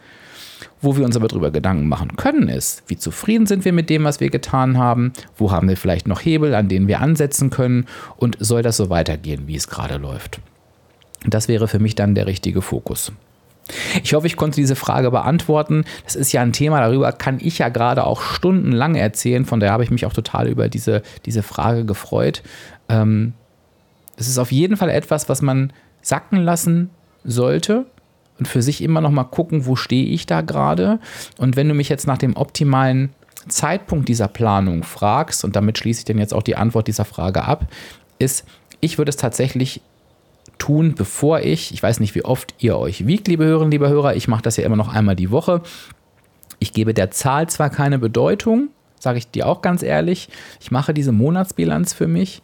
Wo 0.82 0.96
wir 0.96 1.06
uns 1.06 1.16
aber 1.16 1.28
darüber 1.28 1.50
Gedanken 1.50 1.88
machen 1.88 2.16
können, 2.18 2.50
ist, 2.50 2.84
wie 2.88 2.98
zufrieden 2.98 3.48
sind 3.48 3.66
wir 3.66 3.74
mit 3.74 3.90
dem, 3.90 4.04
was 4.04 4.20
wir 4.20 4.30
getan 4.30 4.78
haben? 4.78 5.14
Wo 5.36 5.52
haben 5.52 5.70
wir 5.70 5.78
vielleicht 5.78 6.08
noch 6.08 6.24
Hebel, 6.24 6.54
an 6.54 6.68
denen 6.68 6.88
wir 6.88 7.02
ansetzen 7.02 7.50
können? 7.50 7.88
Und 8.18 8.38
soll 8.40 8.62
das 8.62 8.78
so 8.78 8.90
weitergehen, 8.90 9.48
wie 9.48 9.56
es 9.56 9.68
gerade 9.68 9.98
läuft? 9.98 10.40
Das 11.26 11.48
wäre 11.48 11.68
für 11.68 11.80
mich 11.80 11.96
dann 11.96 12.14
der 12.14 12.28
richtige 12.28 12.62
Fokus. 12.62 13.12
Ich 14.04 14.14
hoffe, 14.14 14.28
ich 14.28 14.38
konnte 14.38 14.58
diese 14.58 14.76
Frage 14.76 15.12
beantworten. 15.12 15.84
Das 16.06 16.16
ist 16.16 16.32
ja 16.32 16.42
ein 16.42 16.54
Thema, 16.54 16.80
darüber 16.80 17.12
kann 17.12 17.40
ich 17.42 17.58
ja 17.58 17.70
gerade 17.70 18.06
auch 18.06 18.22
stundenlang 18.22 18.96
erzählen. 18.96 19.46
Von 19.46 19.60
daher 19.60 19.74
habe 19.74 19.84
ich 19.84 19.92
mich 19.92 20.06
auch 20.06 20.14
total 20.14 20.48
über 20.48 20.70
diese, 20.70 21.02
diese 21.26 21.44
Frage 21.44 21.86
gefreut. 21.86 22.44
Ähm, 22.88 23.34
es 24.18 24.28
ist 24.28 24.38
auf 24.38 24.52
jeden 24.52 24.76
Fall 24.76 24.90
etwas, 24.90 25.30
was 25.30 25.42
man 25.42 25.72
sacken 26.02 26.44
lassen 26.44 26.90
sollte, 27.24 27.86
und 28.40 28.48
für 28.48 28.62
sich 28.62 28.84
immer 28.84 29.02
noch 29.02 29.12
mal 29.12 29.24
gucken, 29.24 29.66
wo 29.66 29.76
stehe 29.76 30.06
ich 30.06 30.28
da 30.28 30.42
gerade. 30.42 31.00
Und 31.38 31.56
wenn 31.56 31.68
du 31.68 31.74
mich 31.74 31.90
jetzt 31.90 32.06
nach 32.06 32.20
dem 32.20 32.36
optimalen 32.36 33.10
Zeitpunkt 33.48 34.10
dieser 34.10 34.28
Planung 34.28 34.84
fragst, 34.84 35.44
und 35.44 35.56
damit 35.56 35.78
schließe 35.78 36.02
ich 36.02 36.06
dann 36.06 36.20
jetzt 36.20 36.34
auch 36.34 36.44
die 36.44 36.56
Antwort 36.56 36.88
dieser 36.88 37.06
Frage 37.06 37.46
ab, 37.46 37.68
ist, 38.20 38.46
ich 38.80 38.98
würde 38.98 39.10
es 39.10 39.16
tatsächlich 39.16 39.82
tun, 40.58 40.96
bevor 40.96 41.40
ich, 41.40 41.74
ich 41.74 41.82
weiß 41.82 42.00
nicht, 42.00 42.16
wie 42.16 42.26
oft 42.26 42.54
ihr 42.60 42.78
euch 42.78 43.08
wiegt, 43.08 43.28
liebe 43.28 43.46
Hörerinnen, 43.46 43.72
liebe 43.72 43.90
Hörer, 43.90 44.16
ich 44.16 44.28
mache 44.28 44.42
das 44.42 44.58
ja 44.58 44.64
immer 44.64 44.76
noch 44.76 44.94
einmal 44.94 45.16
die 45.16 45.32
Woche. 45.32 45.62
Ich 46.60 46.74
gebe 46.74 46.94
der 46.94 47.12
Zahl 47.12 47.48
zwar 47.50 47.70
keine 47.70 48.00
Bedeutung, 48.00 48.70
sage 49.00 49.20
ich 49.20 49.30
dir 49.30 49.48
auch 49.48 49.62
ganz 49.62 49.84
ehrlich, 49.84 50.30
ich 50.60 50.72
mache 50.72 50.94
diese 50.94 51.12
Monatsbilanz 51.12 51.94
für 51.94 52.08
mich, 52.08 52.42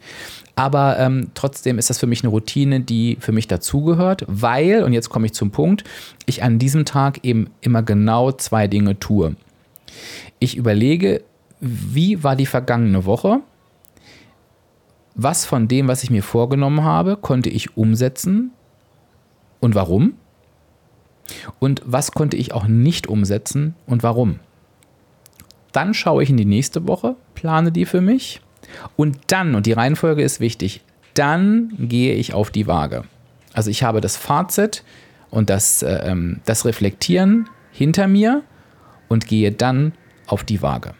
aber 0.56 0.98
ähm, 0.98 1.30
trotzdem 1.34 1.78
ist 1.78 1.90
das 1.90 1.98
für 1.98 2.06
mich 2.06 2.22
eine 2.22 2.30
Routine, 2.30 2.80
die 2.80 3.16
für 3.20 3.32
mich 3.32 3.48
dazugehört, 3.48 4.24
weil, 4.28 4.84
und 4.84 4.92
jetzt 4.92 5.10
komme 5.10 5.26
ich 5.26 5.32
zum 5.32 5.50
Punkt, 5.50 5.84
ich 6.26 6.42
an 6.42 6.58
diesem 6.58 6.84
Tag 6.84 7.24
eben 7.24 7.50
immer 7.60 7.82
genau 7.82 8.30
zwei 8.32 8.68
Dinge 8.68 8.98
tue. 8.98 9.34
Ich 10.38 10.56
überlege, 10.56 11.22
wie 11.60 12.22
war 12.22 12.36
die 12.36 12.46
vergangene 12.46 13.04
Woche? 13.04 13.40
Was 15.16 15.44
von 15.44 15.68
dem, 15.68 15.88
was 15.88 16.02
ich 16.02 16.10
mir 16.10 16.22
vorgenommen 16.22 16.84
habe, 16.84 17.16
konnte 17.16 17.48
ich 17.48 17.76
umsetzen 17.76 18.50
und 19.60 19.74
warum? 19.74 20.14
Und 21.58 21.82
was 21.84 22.12
konnte 22.12 22.36
ich 22.36 22.52
auch 22.52 22.66
nicht 22.66 23.06
umsetzen 23.06 23.74
und 23.86 24.02
warum? 24.02 24.40
Dann 25.74 25.92
schaue 25.92 26.22
ich 26.22 26.30
in 26.30 26.38
die 26.38 26.44
nächste 26.46 26.86
Woche, 26.86 27.16
plane 27.34 27.72
die 27.72 27.84
für 27.84 28.00
mich 28.00 28.40
und 28.96 29.18
dann, 29.26 29.54
und 29.54 29.66
die 29.66 29.72
Reihenfolge 29.72 30.22
ist 30.22 30.40
wichtig, 30.40 30.80
dann 31.14 31.72
gehe 31.78 32.14
ich 32.14 32.32
auf 32.32 32.50
die 32.50 32.66
Waage. 32.66 33.04
Also 33.52 33.70
ich 33.70 33.82
habe 33.82 34.00
das 34.00 34.16
Fazit 34.16 34.84
und 35.30 35.50
das, 35.50 35.82
äh, 35.82 36.10
ähm, 36.10 36.40
das 36.44 36.64
Reflektieren 36.64 37.48
hinter 37.72 38.06
mir 38.06 38.42
und 39.08 39.26
gehe 39.26 39.52
dann 39.52 39.92
auf 40.26 40.44
die 40.44 40.62
Waage. 40.62 40.94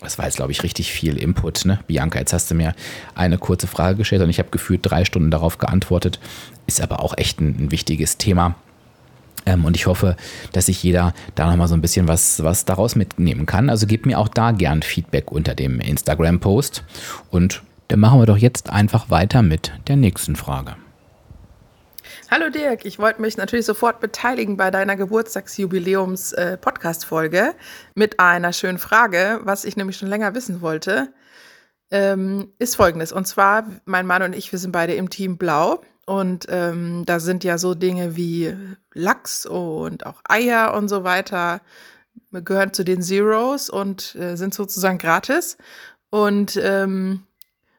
Das 0.00 0.18
war 0.18 0.24
jetzt, 0.24 0.36
glaube 0.36 0.52
ich, 0.52 0.62
richtig 0.62 0.90
viel 0.90 1.16
Input. 1.16 1.64
Ne? 1.64 1.78
Bianca, 1.86 2.18
jetzt 2.18 2.32
hast 2.32 2.50
du 2.50 2.54
mir 2.54 2.74
eine 3.14 3.38
kurze 3.38 3.66
Frage 3.66 3.98
gestellt 3.98 4.22
und 4.22 4.30
ich 4.30 4.38
habe 4.38 4.48
gefühlt 4.50 4.80
drei 4.82 5.04
Stunden 5.04 5.30
darauf 5.30 5.58
geantwortet. 5.58 6.18
Ist 6.66 6.80
aber 6.80 7.00
auch 7.00 7.16
echt 7.18 7.40
ein, 7.40 7.56
ein 7.58 7.70
wichtiges 7.70 8.16
Thema. 8.16 8.56
Ähm, 9.46 9.64
und 9.64 9.76
ich 9.76 9.86
hoffe, 9.86 10.16
dass 10.52 10.66
sich 10.66 10.82
jeder 10.82 11.14
da 11.34 11.50
nochmal 11.50 11.68
so 11.68 11.74
ein 11.74 11.80
bisschen 11.80 12.08
was, 12.08 12.42
was 12.42 12.64
daraus 12.64 12.96
mitnehmen 12.96 13.46
kann. 13.46 13.70
Also 13.70 13.86
gebt 13.86 14.06
mir 14.06 14.18
auch 14.18 14.28
da 14.28 14.50
gern 14.52 14.82
Feedback 14.82 15.32
unter 15.32 15.54
dem 15.54 15.80
Instagram-Post. 15.80 16.84
Und 17.30 17.62
dann 17.88 18.00
machen 18.00 18.20
wir 18.20 18.26
doch 18.26 18.38
jetzt 18.38 18.70
einfach 18.70 19.10
weiter 19.10 19.42
mit 19.42 19.72
der 19.88 19.96
nächsten 19.96 20.36
Frage. 20.36 20.76
Hallo 22.30 22.48
Dirk, 22.48 22.86
ich 22.86 22.98
wollte 22.98 23.20
mich 23.20 23.36
natürlich 23.36 23.66
sofort 23.66 24.00
beteiligen 24.00 24.56
bei 24.56 24.70
deiner 24.70 24.96
Geburtstagsjubiläums-Podcast-Folge 24.96 27.38
äh, 27.38 27.52
mit 27.94 28.18
einer 28.20 28.54
schönen 28.54 28.78
Frage, 28.78 29.40
was 29.42 29.66
ich 29.66 29.76
nämlich 29.76 29.98
schon 29.98 30.08
länger 30.08 30.34
wissen 30.34 30.62
wollte, 30.62 31.12
ähm, 31.90 32.54
ist 32.58 32.76
folgendes. 32.76 33.12
Und 33.12 33.26
zwar, 33.26 33.66
mein 33.84 34.06
Mann 34.06 34.22
und 34.22 34.34
ich, 34.34 34.50
wir 34.50 34.58
sind 34.58 34.72
beide 34.72 34.94
im 34.94 35.10
Team 35.10 35.36
Blau 35.36 35.82
und 36.12 36.44
ähm, 36.50 37.04
da 37.06 37.20
sind 37.20 37.42
ja 37.42 37.56
so 37.56 37.74
Dinge 37.74 38.16
wie 38.16 38.54
Lachs 38.92 39.46
und 39.46 40.04
auch 40.04 40.20
Eier 40.28 40.74
und 40.74 40.88
so 40.88 41.04
weiter, 41.04 41.62
gehören 42.32 42.74
zu 42.74 42.84
den 42.84 43.00
Zeros 43.00 43.70
und 43.70 44.14
äh, 44.16 44.36
sind 44.36 44.52
sozusagen 44.52 44.98
gratis. 44.98 45.56
Und 46.10 46.60
ähm, 46.62 47.22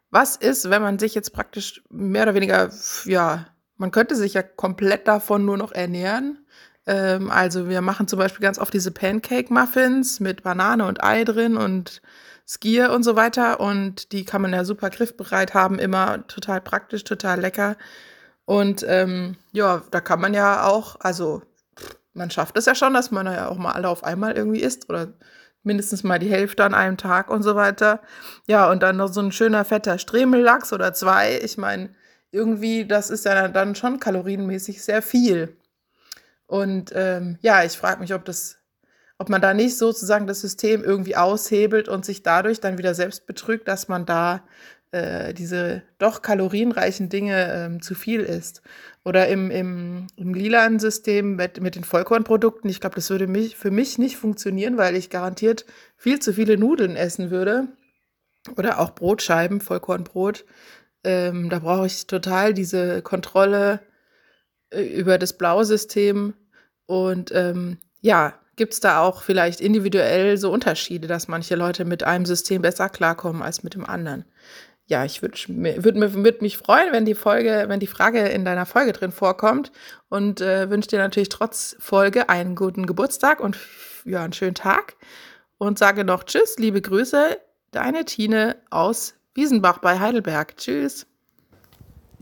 was 0.10 0.36
ist, 0.36 0.72
wenn 0.72 0.82
man 0.82 0.98
sich 0.98 1.14
jetzt 1.14 1.32
praktisch 1.32 1.84
mehr 1.92 2.24
oder 2.24 2.34
weniger, 2.34 2.72
ja, 3.06 3.46
man 3.78 3.92
könnte 3.92 4.16
sich 4.16 4.34
ja 4.34 4.42
komplett 4.42 5.08
davon 5.08 5.46
nur 5.46 5.58
noch 5.58 5.72
ernähren. 5.72 6.44
Ähm, 6.88 7.30
also 7.30 7.70
wir 7.70 7.82
machen 7.82 8.08
zum 8.08 8.18
Beispiel 8.18 8.42
ganz 8.42 8.58
oft 8.58 8.74
diese 8.74 8.90
Pancake-Muffins 8.90 10.20
mit 10.20 10.42
Banane 10.42 10.88
und 10.88 11.04
Ei 11.04 11.24
drin 11.24 11.56
und 11.56 12.02
Skier 12.48 12.94
und 12.94 13.04
so 13.04 13.16
weiter. 13.16 13.60
Und 13.60 14.12
die 14.12 14.26
kann 14.26 14.42
man 14.42 14.54
ja 14.54 14.66
super 14.66 14.90
griffbereit 14.90 15.54
haben, 15.54 15.78
immer 15.78 16.26
total 16.26 16.62
praktisch, 16.62 17.04
total 17.04 17.40
lecker. 17.40 17.78
Und 18.46 18.86
ähm, 18.88 19.38
ja, 19.52 19.84
da 19.92 20.02
kann 20.02 20.20
man 20.20 20.34
ja 20.34 20.66
auch, 20.66 21.00
also 21.00 21.42
man 22.14 22.30
schafft 22.30 22.58
es 22.58 22.66
ja 22.66 22.76
schon, 22.76 22.94
dass 22.94 23.12
man 23.12 23.26
ja 23.26 23.48
auch 23.48 23.58
mal 23.58 23.72
alle 23.72 23.90
auf 23.90 24.04
einmal 24.04 24.34
irgendwie 24.34 24.62
isst 24.62 24.90
oder 24.90 25.14
mindestens 25.64 26.04
mal 26.04 26.20
die 26.20 26.30
Hälfte 26.30 26.64
an 26.64 26.74
einem 26.74 26.98
Tag 26.98 27.30
und 27.30 27.44
so 27.44 27.56
weiter. 27.56 28.02
Ja, 28.48 28.70
und 28.70 28.84
dann 28.84 28.98
noch 28.98 29.12
so 29.12 29.22
ein 29.22 29.32
schöner 29.32 29.66
fetter 29.66 29.98
Stremellachs 29.98 30.74
oder 30.74 30.94
zwei. 30.94 31.40
Ich 31.42 31.58
meine, 31.58 31.90
irgendwie, 32.32 32.86
das 32.86 33.10
ist 33.10 33.26
ja 33.26 33.48
dann 33.48 33.76
schon 33.76 34.00
kalorienmäßig 34.00 34.84
sehr 34.84 35.02
viel. 35.02 35.56
Und 36.46 36.92
ähm, 36.94 37.38
ja, 37.42 37.64
ich 37.64 37.74
frage 37.74 38.02
mich, 38.02 38.14
ob 38.14 38.26
das, 38.26 38.58
ob 39.18 39.30
man 39.30 39.42
da 39.42 39.54
nicht 39.54 39.78
sozusagen 39.78 40.28
das 40.28 40.42
System 40.42 40.84
irgendwie 40.84 41.16
aushebelt 41.16 41.88
und 41.88 42.06
sich 42.06 42.24
dadurch 42.24 42.60
dann 42.60 42.78
wieder 42.78 42.94
selbst 42.94 43.26
betrügt, 43.26 43.68
dass 43.68 43.88
man 43.88 44.06
da 44.06 44.44
äh, 44.94 45.34
diese 45.34 45.82
doch 45.98 46.22
kalorienreichen 46.22 47.10
Dinge 47.10 47.52
ähm, 47.52 47.82
zu 47.82 47.96
viel 47.96 48.22
isst. 48.22 48.62
Oder 49.04 49.28
im, 49.28 49.50
im, 49.52 50.08
im 50.16 50.34
lilanen 50.34 50.80
System 50.80 51.36
mit, 51.36 51.60
mit 51.60 51.76
den 51.76 51.84
Vollkornprodukten, 51.84 52.70
ich 52.70 52.80
glaube, 52.80 52.96
das 52.96 53.10
würde 53.10 53.28
mich, 53.28 53.58
für 53.58 53.72
mich 53.72 53.98
nicht 53.98 54.18
funktionieren, 54.18 54.78
weil 54.78 54.96
ich 54.96 55.10
garantiert 55.10 55.66
viel 55.98 56.20
zu 56.20 56.34
viele 56.34 56.58
Nudeln 56.58 56.96
essen 56.96 57.32
würde. 57.32 57.68
Oder 58.56 58.80
auch 58.80 58.92
Brotscheiben, 58.92 59.62
Vollkornbrot. 59.62 60.46
Ähm, 61.04 61.50
da 61.50 61.60
brauche 61.60 61.88
ich 61.88 62.08
total 62.08 62.54
diese 62.54 63.02
Kontrolle 63.02 63.80
äh, 64.70 64.84
über 64.84 65.18
das 65.18 65.34
Blausystem. 65.34 66.36
Und 66.86 67.32
ähm, 67.34 67.78
ja, 68.02 68.40
gibt 68.56 68.74
es 68.74 68.80
da 68.80 69.00
auch 69.00 69.24
vielleicht 69.24 69.60
individuell 69.60 70.38
so 70.38 70.52
Unterschiede, 70.52 71.08
dass 71.08 71.28
manche 71.28 71.56
Leute 71.56 71.84
mit 71.84 72.04
einem 72.04 72.26
System 72.26 72.62
besser 72.62 72.90
klarkommen 72.90 73.42
als 73.42 73.64
mit 73.64 73.74
dem 73.74 73.86
anderen? 73.86 74.26
Ja, 74.88 75.06
ich 75.06 75.22
würde 75.22 75.38
würd, 75.48 75.96
würd 76.24 76.42
mich 76.42 76.58
freuen, 76.58 76.92
wenn 76.92 77.06
die 77.06 77.16
Folge, 77.16 77.66
wenn 77.68 77.80
die 77.80 77.88
Frage 77.88 78.20
in 78.28 78.44
deiner 78.44 78.66
Folge 78.66 78.92
drin 78.92 79.14
vorkommt 79.14 79.72
und 80.10 80.42
äh, 80.42 80.70
wünsche 80.70 80.90
dir 80.90 81.00
natürlich 81.00 81.30
trotz 81.30 81.76
Folge 81.80 82.28
einen 82.28 82.56
guten 82.56 82.86
Geburtstag 82.86 83.40
und 83.40 83.58
ja, 84.04 84.24
einen 84.24 84.34
schönen 84.34 84.56
Tag 84.56 84.98
und 85.58 85.80
sage 85.80 86.04
noch 86.04 86.24
Tschüss, 86.24 86.58
liebe 86.58 86.82
Grüße, 86.82 87.40
deine 87.72 88.04
Tine 88.04 88.58
aus 88.70 89.16
Wiesenbach 89.34 89.80
bei 89.80 90.00
Heidelberg. 90.00 90.58
Tschüss. 90.58 91.08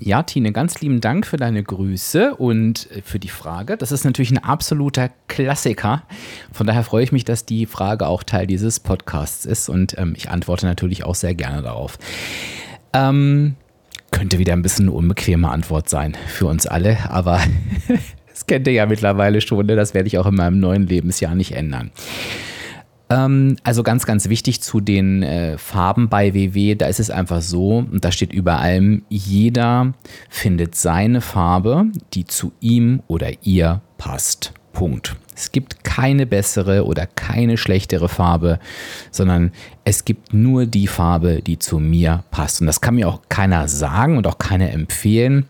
Ja, 0.03 0.23
Tine, 0.23 0.51
ganz 0.51 0.81
lieben 0.81 0.99
Dank 0.99 1.27
für 1.27 1.37
deine 1.37 1.61
Grüße 1.61 2.33
und 2.33 2.89
äh, 2.89 3.03
für 3.03 3.19
die 3.19 3.29
Frage. 3.29 3.77
Das 3.77 3.91
ist 3.91 4.03
natürlich 4.03 4.31
ein 4.31 4.39
absoluter 4.39 5.11
Klassiker. 5.27 6.01
Von 6.51 6.65
daher 6.65 6.83
freue 6.83 7.03
ich 7.03 7.11
mich, 7.11 7.23
dass 7.23 7.45
die 7.45 7.67
Frage 7.67 8.07
auch 8.07 8.23
Teil 8.23 8.47
dieses 8.47 8.79
Podcasts 8.79 9.45
ist 9.45 9.69
und 9.69 9.95
ähm, 9.99 10.15
ich 10.17 10.31
antworte 10.31 10.65
natürlich 10.65 11.03
auch 11.03 11.13
sehr 11.13 11.35
gerne 11.35 11.61
darauf. 11.61 11.99
Ähm, 12.93 13.53
könnte 14.09 14.39
wieder 14.39 14.53
ein 14.53 14.63
bisschen 14.63 14.87
eine 14.87 14.93
unbequeme 14.93 15.49
Antwort 15.49 15.87
sein 15.87 16.17
für 16.27 16.47
uns 16.47 16.65
alle, 16.65 16.97
aber 17.11 17.39
das 18.27 18.47
kennt 18.47 18.65
ihr 18.65 18.73
ja 18.73 18.87
mittlerweile 18.87 19.39
schon. 19.39 19.67
Ne? 19.67 19.75
Das 19.75 19.93
werde 19.93 20.07
ich 20.07 20.17
auch 20.17 20.25
in 20.25 20.33
meinem 20.33 20.59
neuen 20.59 20.87
Lebensjahr 20.87 21.35
nicht 21.35 21.51
ändern. 21.51 21.91
Ähm, 23.11 23.57
also 23.63 23.83
ganz, 23.83 24.05
ganz 24.05 24.29
wichtig 24.29 24.61
zu 24.61 24.79
den 24.79 25.23
äh, 25.23 25.57
Farben 25.57 26.07
bei 26.07 26.33
WW, 26.33 26.75
da 26.75 26.87
ist 26.87 26.99
es 26.99 27.09
einfach 27.09 27.41
so, 27.41 27.79
und 27.79 28.05
da 28.05 28.11
steht 28.11 28.31
über 28.31 28.59
allem, 28.59 29.03
jeder 29.09 29.93
findet 30.29 30.75
seine 30.75 31.21
Farbe, 31.21 31.85
die 32.13 32.25
zu 32.25 32.53
ihm 32.61 33.03
oder 33.07 33.31
ihr 33.43 33.81
passt. 33.97 34.53
Punkt. 34.73 35.17
Es 35.35 35.51
gibt 35.51 35.83
keine 35.83 36.25
bessere 36.25 36.85
oder 36.85 37.05
keine 37.05 37.57
schlechtere 37.57 38.07
Farbe, 38.07 38.59
sondern 39.11 39.51
es 39.83 40.05
gibt 40.05 40.33
nur 40.33 40.65
die 40.65 40.87
Farbe, 40.87 41.41
die 41.41 41.59
zu 41.59 41.79
mir 41.79 42.23
passt. 42.31 42.61
Und 42.61 42.67
das 42.67 42.79
kann 42.79 42.95
mir 42.95 43.09
auch 43.09 43.21
keiner 43.27 43.67
sagen 43.67 44.17
und 44.17 44.27
auch 44.27 44.37
keiner 44.37 44.71
empfehlen. 44.71 45.47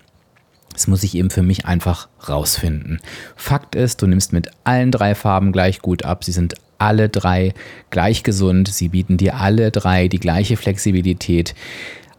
Das 0.73 0.87
muss 0.87 1.03
ich 1.03 1.15
eben 1.15 1.29
für 1.29 1.43
mich 1.43 1.65
einfach 1.65 2.07
rausfinden. 2.27 2.99
Fakt 3.35 3.75
ist, 3.75 4.01
du 4.01 4.07
nimmst 4.07 4.33
mit 4.33 4.49
allen 4.63 4.91
drei 4.91 5.13
Farben 5.13 5.51
gleich 5.51 5.81
gut 5.81 6.05
ab. 6.05 6.23
Sie 6.23 6.31
sind 6.31 6.55
alle 6.81 7.09
drei 7.09 7.53
gleich 7.89 8.23
gesund. 8.23 8.67
Sie 8.67 8.89
bieten 8.89 9.17
dir 9.17 9.35
alle 9.35 9.71
drei 9.71 10.07
die 10.07 10.19
gleiche 10.19 10.57
Flexibilität. 10.57 11.55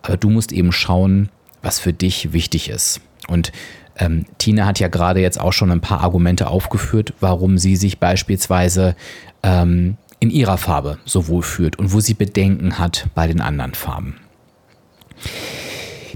Aber 0.02 0.16
du 0.16 0.30
musst 0.30 0.52
eben 0.52 0.72
schauen, 0.72 1.28
was 1.62 1.78
für 1.78 1.92
dich 1.92 2.32
wichtig 2.32 2.68
ist. 2.70 3.00
Und 3.28 3.52
ähm, 3.98 4.24
Tina 4.38 4.66
hat 4.66 4.80
ja 4.80 4.88
gerade 4.88 5.20
jetzt 5.20 5.40
auch 5.40 5.52
schon 5.52 5.70
ein 5.70 5.80
paar 5.80 6.00
Argumente 6.00 6.48
aufgeführt, 6.48 7.14
warum 7.20 7.58
sie 7.58 7.76
sich 7.76 7.98
beispielsweise 7.98 8.96
ähm, 9.42 9.96
in 10.18 10.30
ihrer 10.30 10.58
Farbe 10.58 10.98
so 11.04 11.28
wohl 11.28 11.42
fühlt 11.42 11.78
und 11.78 11.92
wo 11.92 12.00
sie 12.00 12.14
Bedenken 12.14 12.78
hat 12.78 13.08
bei 13.14 13.26
den 13.26 13.40
anderen 13.40 13.74
Farben. 13.74 14.16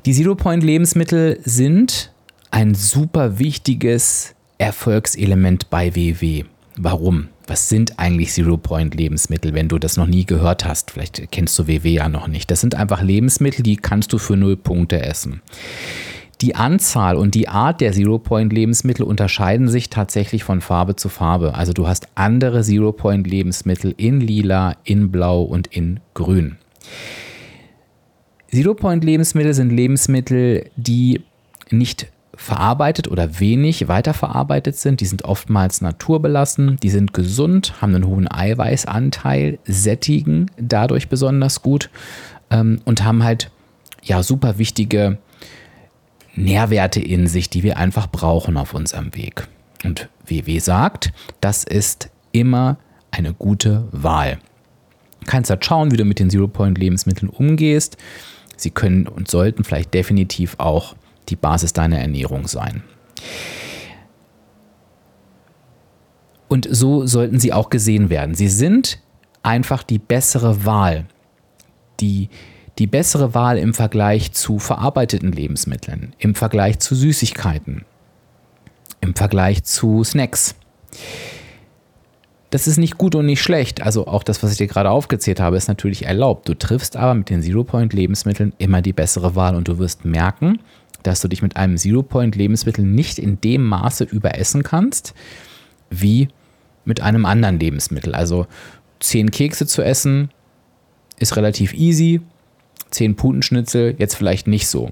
Die 0.05 0.13
Zero-Point-Lebensmittel 0.13 1.41
sind 1.45 2.13
ein 2.51 2.75
super 2.75 3.39
wichtiges 3.39 4.35
Erfolgselement 4.59 5.69
bei 5.69 5.95
WW. 5.95 6.45
Warum? 6.77 7.29
Was 7.47 7.69
sind 7.69 7.99
eigentlich 7.99 8.33
Zero-Point-Lebensmittel, 8.33 9.55
wenn 9.55 9.69
du 9.69 9.79
das 9.79 9.97
noch 9.97 10.07
nie 10.07 10.25
gehört 10.25 10.65
hast? 10.65 10.91
Vielleicht 10.91 11.31
kennst 11.31 11.57
du 11.59 11.69
WW 11.69 11.89
ja 11.89 12.09
noch 12.09 12.27
nicht. 12.27 12.51
Das 12.51 12.61
sind 12.61 12.75
einfach 12.75 13.03
Lebensmittel, 13.03 13.63
die 13.63 13.77
kannst 13.77 14.13
du 14.13 14.19
für 14.19 14.37
null 14.37 14.57
Punkte 14.57 15.01
essen. 15.01 15.43
Die 16.41 16.55
Anzahl 16.55 17.17
und 17.17 17.35
die 17.35 17.49
Art 17.49 17.81
der 17.81 17.93
Zero-Point-Lebensmittel 17.93 19.05
unterscheiden 19.05 19.69
sich 19.69 19.91
tatsächlich 19.91 20.45
von 20.45 20.61
Farbe 20.61 20.97
zu 20.97 21.09
Farbe. 21.09 21.55
Also 21.55 21.73
du 21.73 21.87
hast 21.87 22.09
andere 22.15 22.63
Zero-Point-Lebensmittel 22.63 23.95
in 23.97 24.21
lila, 24.21 24.77
in 24.85 25.11
blau 25.11 25.43
und 25.43 25.69
in 25.69 26.01
grün. 26.15 26.59
Zero-Point-Lebensmittel 28.51 29.55
sind 29.55 29.71
Lebensmittel, 29.71 30.69
die 30.77 31.23
nicht 31.71 32.09
verarbeitet 32.37 33.09
oder 33.09 33.41
wenig 33.41 33.89
weiterverarbeitet 33.89 34.77
sind. 34.77 35.01
Die 35.01 35.07
sind 35.07 35.25
oftmals 35.25 35.81
naturbelassen, 35.81 36.77
die 36.83 36.91
sind 36.91 37.13
gesund, 37.13 37.81
haben 37.81 37.95
einen 37.95 38.07
hohen 38.07 38.31
Eiweißanteil, 38.31 39.59
sättigen 39.65 40.51
dadurch 40.59 41.09
besonders 41.09 41.63
gut 41.63 41.91
ähm, 42.51 42.81
und 42.85 43.05
haben 43.05 43.25
halt 43.25 43.51
ja 44.03 44.23
super 44.23 44.59
wichtige 44.59 45.19
Nährwerte 46.35 47.01
in 47.01 47.27
sich, 47.27 47.49
die 47.51 47.63
wir 47.63 47.79
einfach 47.79 48.07
brauchen 48.07 48.57
auf 48.57 48.75
unserem 48.75 49.15
Weg. 49.15 49.49
Und 49.85 50.09
WW 50.27 50.59
sagt, 50.59 51.13
das 51.41 51.65
ist 51.65 52.11
immer 52.33 52.77
eine 53.11 53.33
gute 53.33 53.89
Wahl. 53.93 54.39
Du 55.21 55.27
kannst 55.27 55.51
halt 55.51 55.65
schauen, 55.65 55.91
wie 55.91 55.97
du 55.97 56.05
mit 56.05 56.19
den 56.19 56.31
Zero-Point-Lebensmitteln 56.31 57.31
umgehst. 57.31 57.97
Sie 58.57 58.71
können 58.71 59.07
und 59.07 59.29
sollten 59.29 59.65
vielleicht 59.65 59.95
definitiv 59.95 60.57
auch 60.59 60.95
die 61.29 61.37
Basis 61.37 61.73
deiner 61.73 61.99
Ernährung 61.99 62.47
sein. 62.47 62.83
Und 66.49 66.69
so 66.71 67.07
sollten 67.07 67.41
sie 67.41 67.53
auch 67.53 67.71
gesehen 67.71 68.11
werden. 68.11 68.35
Sie 68.35 68.49
sind 68.49 69.01
einfach 69.43 69.83
die 69.83 69.99
bessere 69.99 70.65
Wahl. 70.65 71.07
Die, 72.01 72.29
die 72.79 72.87
bessere 72.87 73.35
Wahl 73.35 73.59
im 73.59 73.73
Vergleich 73.73 74.33
zu 74.33 74.59
verarbeiteten 74.59 75.33
Lebensmitteln, 75.33 76.15
im 76.19 76.35
Vergleich 76.35 76.79
zu 76.79 76.95
Süßigkeiten, 76.95 77.85
im 79.01 79.15
Vergleich 79.15 79.65
zu 79.65 80.05
Snacks. 80.05 80.55
Das 82.51 82.69
ist 82.69 82.77
nicht 82.77 82.99
gut 82.99 83.15
und 83.15 83.27
nicht 83.27 83.43
schlecht. 83.43 83.83
Also 83.83 84.07
auch 84.07 84.23
das, 84.23 84.43
was 84.43 84.53
ich 84.53 84.59
dir 84.59 84.67
gerade 84.67 84.91
aufgezählt 84.91 85.41
habe, 85.41 85.57
ist 85.57 85.69
natürlich 85.69 86.05
erlaubt. 86.05 86.49
Du 86.49 86.55
triffst 86.55 86.97
aber 86.97 87.15
mit 87.15 87.31
den 87.31 87.43
Zero-Point-Lebensmitteln 87.43 88.53
immer 88.59 88.83
die 88.83 88.93
bessere 88.93 89.35
Wahl 89.35 89.57
und 89.57 89.69
du 89.69 89.79
wirst 89.79 90.05
merken, 90.05 90.61
dass 91.03 91.21
du 91.21 91.29
dich 91.29 91.43
mit 91.43 91.57
einem 91.57 91.77
Zero-Point-Lebensmittel 91.77 92.85
nicht 92.85 93.19
in 93.19 93.41
dem 93.41 93.65
Maße 93.65 94.05
überessen 94.05 94.63
kannst, 94.63 95.15
wie 95.91 96.29
mit 96.85 97.01
einem 97.01 97.27
anderen 97.27 97.59
Lebensmittel. 97.59 98.15
Also 98.15 98.47
zehn 99.01 99.31
Kekse 99.31 99.67
zu 99.67 99.83
essen 99.83 100.31
ist 101.19 101.37
relativ 101.37 101.75
easy, 101.75 102.21
zehn 102.91 103.17
Putenschnitzel 103.17 103.95
jetzt 103.99 104.15
vielleicht 104.15 104.47
nicht 104.47 104.69
so. 104.69 104.91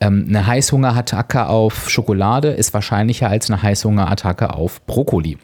Ähm, 0.00 0.26
eine 0.28 0.46
Heißhungerattacke 0.46 1.46
auf 1.46 1.88
Schokolade 1.88 2.48
ist 2.48 2.74
wahrscheinlicher 2.74 3.28
als 3.28 3.50
eine 3.50 3.62
Heißhungerattacke 3.62 4.54
auf 4.54 4.84
Brokkoli. 4.86 5.38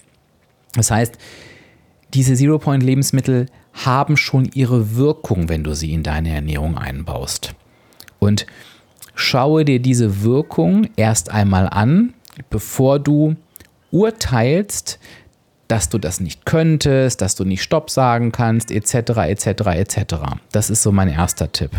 Das 0.74 0.90
heißt, 0.90 1.16
diese 2.14 2.34
Zero-Point-Lebensmittel 2.34 3.46
haben 3.72 4.16
schon 4.16 4.50
ihre 4.52 4.96
Wirkung, 4.96 5.48
wenn 5.48 5.64
du 5.64 5.74
sie 5.74 5.92
in 5.92 6.02
deine 6.02 6.34
Ernährung 6.34 6.76
einbaust. 6.76 7.54
Und 8.18 8.46
schaue 9.22 9.64
dir 9.64 9.80
diese 9.80 10.22
Wirkung 10.22 10.88
erst 10.96 11.30
einmal 11.30 11.68
an, 11.68 12.14
bevor 12.50 12.98
du 12.98 13.36
urteilst, 13.90 14.98
dass 15.68 15.88
du 15.88 15.98
das 15.98 16.20
nicht 16.20 16.44
könntest, 16.44 17.22
dass 17.22 17.34
du 17.34 17.44
nicht 17.44 17.62
Stopp 17.62 17.88
sagen 17.90 18.32
kannst, 18.32 18.70
etc., 18.70 18.94
etc., 19.28 19.46
etc. 19.46 20.14
Das 20.52 20.68
ist 20.68 20.82
so 20.82 20.92
mein 20.92 21.08
erster 21.08 21.50
Tipp. 21.50 21.70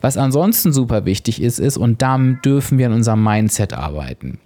Was 0.00 0.16
ansonsten 0.16 0.72
super 0.72 1.04
wichtig 1.04 1.42
ist, 1.42 1.58
ist, 1.58 1.76
und 1.76 2.02
da 2.02 2.18
dürfen 2.18 2.78
wir 2.78 2.86
an 2.86 2.92
unserem 2.92 3.22
Mindset 3.22 3.72
arbeiten. 3.72 4.38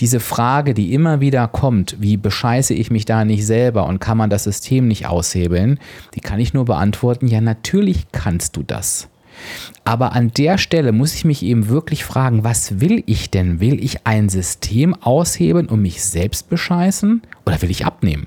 Diese 0.00 0.20
Frage, 0.20 0.74
die 0.74 0.92
immer 0.92 1.20
wieder 1.20 1.48
kommt, 1.48 1.96
wie 1.98 2.16
bescheiße 2.16 2.74
ich 2.74 2.90
mich 2.90 3.06
da 3.06 3.24
nicht 3.24 3.46
selber 3.46 3.86
und 3.86 3.98
kann 3.98 4.18
man 4.18 4.28
das 4.28 4.44
System 4.44 4.88
nicht 4.88 5.06
aushebeln, 5.06 5.78
die 6.14 6.20
kann 6.20 6.40
ich 6.40 6.52
nur 6.52 6.66
beantworten, 6.66 7.28
ja 7.28 7.40
natürlich 7.40 8.06
kannst 8.12 8.56
du 8.56 8.62
das. 8.62 9.08
Aber 9.84 10.12
an 10.12 10.32
der 10.32 10.58
Stelle 10.58 10.92
muss 10.92 11.14
ich 11.14 11.24
mich 11.24 11.42
eben 11.42 11.68
wirklich 11.68 12.04
fragen, 12.04 12.44
was 12.44 12.80
will 12.80 13.02
ich 13.06 13.30
denn? 13.30 13.60
Will 13.60 13.82
ich 13.82 14.06
ein 14.06 14.28
System 14.28 14.94
aushebeln 14.94 15.66
und 15.66 15.82
mich 15.82 16.02
selbst 16.02 16.48
bescheißen 16.48 17.22
oder 17.44 17.60
will 17.62 17.70
ich 17.70 17.84
abnehmen? 17.84 18.26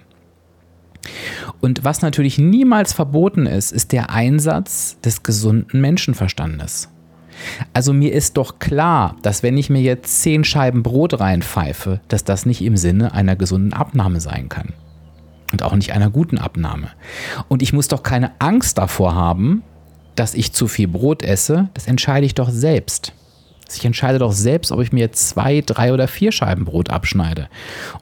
Und 1.61 1.83
was 1.83 2.01
natürlich 2.01 2.37
niemals 2.37 2.93
verboten 2.93 3.45
ist, 3.45 3.71
ist 3.71 3.91
der 3.91 4.09
Einsatz 4.09 4.99
des 5.01 5.23
gesunden 5.23 5.81
Menschenverstandes. 5.81 6.89
Also 7.73 7.93
mir 7.93 8.13
ist 8.13 8.37
doch 8.37 8.59
klar, 8.59 9.15
dass 9.21 9.43
wenn 9.43 9.57
ich 9.57 9.69
mir 9.69 9.81
jetzt 9.81 10.21
zehn 10.21 10.43
Scheiben 10.43 10.83
Brot 10.83 11.19
reinpfeife, 11.19 12.01
dass 12.07 12.23
das 12.23 12.45
nicht 12.45 12.61
im 12.61 12.77
Sinne 12.77 13.13
einer 13.13 13.35
gesunden 13.35 13.73
Abnahme 13.73 14.19
sein 14.19 14.49
kann. 14.49 14.73
Und 15.51 15.63
auch 15.63 15.75
nicht 15.75 15.93
einer 15.93 16.09
guten 16.09 16.39
Abnahme. 16.39 16.89
Und 17.47 17.61
ich 17.61 17.71
muss 17.73 17.87
doch 17.87 18.03
keine 18.03 18.31
Angst 18.39 18.77
davor 18.77 19.15
haben, 19.15 19.63
dass 20.17 20.33
ich 20.33 20.51
zu 20.51 20.67
viel 20.67 20.87
Brot 20.87 21.23
esse, 21.23 21.69
das 21.73 21.87
entscheide 21.87 22.25
ich 22.25 22.35
doch 22.35 22.49
selbst. 22.49 23.13
Ich 23.75 23.83
entscheide 23.83 24.19
doch 24.19 24.31
selbst, 24.31 24.71
ob 24.71 24.81
ich 24.81 24.93
mir 24.93 25.11
zwei, 25.11 25.61
drei 25.61 25.93
oder 25.93 26.07
vier 26.07 26.31
Scheiben 26.31 26.65
Brot 26.65 26.89
abschneide. 26.89 27.49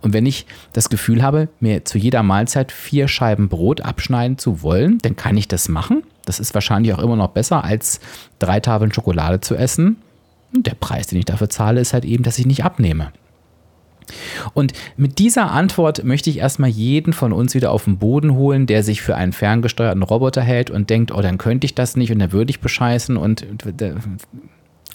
Und 0.01 0.13
wenn 0.13 0.26
ich 0.26 0.45
das 0.74 0.89
Gefühl 0.89 1.24
habe, 1.24 1.49
mir 1.59 1.86
zu 1.86 1.97
jeder 1.97 2.22
Mahlzeit 2.24 2.72
vier 2.72 3.07
Scheiben 3.07 3.49
Brot 3.49 3.82
abschneiden 3.82 4.38
zu 4.38 4.61
wollen, 4.61 4.99
dann 4.99 5.16
kann 5.16 5.38
ich 5.38 5.47
das 5.47 5.68
machen. 5.68 6.03
Das 6.26 6.39
ist 6.39 6.53
wahrscheinlich 6.53 6.93
auch 6.93 6.99
immer 6.99 7.16
noch 7.16 7.30
besser, 7.30 7.63
als 7.63 7.99
drei 8.39 8.59
Tafeln 8.59 8.93
Schokolade 8.93 9.41
zu 9.41 9.55
essen. 9.55 9.97
Und 10.53 10.68
der 10.68 10.76
Preis, 10.76 11.07
den 11.07 11.20
ich 11.20 11.26
dafür 11.26 11.49
zahle, 11.49 11.82
ist 11.82 11.93
halt 11.93 12.05
eben, 12.05 12.24
dass 12.24 12.39
ich 12.39 12.45
nicht 12.45 12.63
abnehme. 12.63 13.11
Und 14.53 14.74
mit 14.97 15.20
dieser 15.20 15.51
Antwort 15.51 16.03
möchte 16.03 16.30
ich 16.30 16.39
erstmal 16.39 16.70
jeden 16.70 17.14
von 17.14 17.34
uns 17.34 17.53
wieder 17.53 17.72
auf 17.72 17.86
den 17.86 17.97
Boden 17.97 18.36
holen, 18.36 18.68
der 18.68 18.84
sich 18.84 19.01
für 19.01 19.16
einen 19.16 19.34
ferngesteuerten 19.34 20.03
Roboter 20.03 20.41
hält 20.41 20.70
und 20.70 20.89
denkt, 20.89 21.12
oh, 21.12 21.22
dann 21.22 21.38
könnte 21.38 21.66
ich 21.66 21.76
das 21.76 21.95
nicht 21.95 22.12
und 22.12 22.20
dann 22.20 22.32
würde 22.32 22.49
ich 22.49 22.60
bescheißen 22.60 23.18
und 23.18 23.45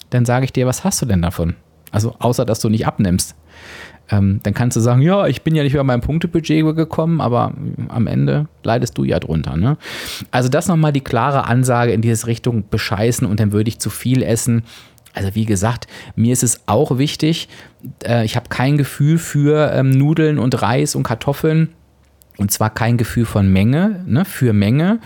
dann 0.09 0.25
sage 0.25 0.45
ich 0.45 0.53
dir, 0.53 0.67
was 0.67 0.83
hast 0.83 1.01
du 1.01 1.05
denn 1.05 1.21
davon? 1.21 1.55
Also 1.91 2.15
außer, 2.19 2.45
dass 2.45 2.59
du 2.59 2.69
nicht 2.69 2.87
abnimmst. 2.87 3.35
Ähm, 4.09 4.41
dann 4.43 4.53
kannst 4.53 4.75
du 4.75 4.81
sagen, 4.81 5.01
ja, 5.01 5.27
ich 5.27 5.41
bin 5.41 5.55
ja 5.55 5.63
nicht 5.63 5.73
über 5.73 5.83
mein 5.83 6.01
Punktebudget 6.01 6.75
gekommen, 6.75 7.21
aber 7.21 7.53
am 7.87 8.07
Ende 8.07 8.47
leidest 8.63 8.97
du 8.97 9.03
ja 9.03 9.19
drunter. 9.19 9.55
Ne? 9.55 9.77
Also 10.31 10.49
das 10.49 10.67
nochmal 10.67 10.91
die 10.91 11.01
klare 11.01 11.45
Ansage 11.45 11.93
in 11.93 12.01
diese 12.01 12.27
Richtung, 12.27 12.65
bescheißen 12.69 13.25
und 13.25 13.39
dann 13.39 13.51
würde 13.51 13.69
ich 13.69 13.79
zu 13.79 13.89
viel 13.89 14.21
essen 14.21 14.63
also 15.13 15.35
wie 15.35 15.45
gesagt, 15.45 15.87
mir 16.15 16.33
ist 16.33 16.43
es 16.43 16.61
auch 16.67 16.97
wichtig, 16.97 17.49
äh, 18.05 18.25
ich 18.25 18.35
habe 18.35 18.49
kein 18.49 18.77
Gefühl 18.77 19.17
für 19.17 19.71
ähm, 19.73 19.89
Nudeln 19.91 20.39
und 20.39 20.61
Reis 20.61 20.95
und 20.95 21.03
Kartoffeln 21.03 21.69
und 22.37 22.51
zwar 22.51 22.69
kein 22.69 22.97
Gefühl 22.97 23.25
von 23.25 23.51
Menge, 23.51 24.03
ne, 24.07 24.25
für 24.25 24.53
Menge. 24.53 24.99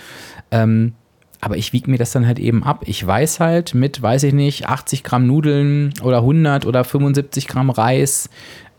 Ähm, 0.51 0.93
aber 1.41 1.57
ich 1.57 1.73
wiege 1.73 1.91
mir 1.91 1.97
das 1.97 2.11
dann 2.11 2.25
halt 2.25 2.39
eben 2.39 2.63
ab. 2.63 2.83
Ich 2.85 3.05
weiß 3.05 3.39
halt 3.39 3.75
mit, 3.75 4.01
weiß 4.01 4.23
ich 4.23 4.33
nicht, 4.33 4.67
80 4.67 5.03
Gramm 5.03 5.27
Nudeln 5.27 5.93
oder 6.01 6.19
100 6.19 6.65
oder 6.65 6.83
75 6.83 7.47
Gramm 7.47 7.69
Reis 7.69 8.29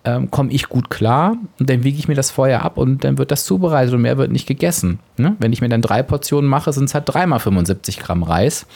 ähm, 0.05 0.31
komme 0.31 0.51
ich 0.53 0.69
gut 0.69 0.89
klar 0.89 1.37
und 1.59 1.69
dann 1.69 1.85
wiege 1.85 1.99
ich 1.99 2.09
mir 2.09 2.15
das 2.15 2.31
vorher 2.31 2.65
ab 2.65 2.79
und 2.79 3.05
dann 3.05 3.19
wird 3.19 3.31
das 3.31 3.45
zubereitet 3.45 3.95
und 3.95 4.03
mehr 4.03 4.19
wird 4.19 4.33
nicht 4.33 4.47
gegessen. 4.47 5.01
Ne? 5.17 5.37
Wenn 5.39 5.53
ich 5.53 5.61
mir 5.61 5.69
dann 5.69 5.83
drei 5.83 6.03
Portionen 6.03 6.49
mache, 6.49 6.73
sind 6.73 6.85
es 6.85 6.95
halt 6.95 7.05
dreimal 7.07 7.41
75 7.41 7.99
Gramm 7.99 8.23
Reis 8.23 8.67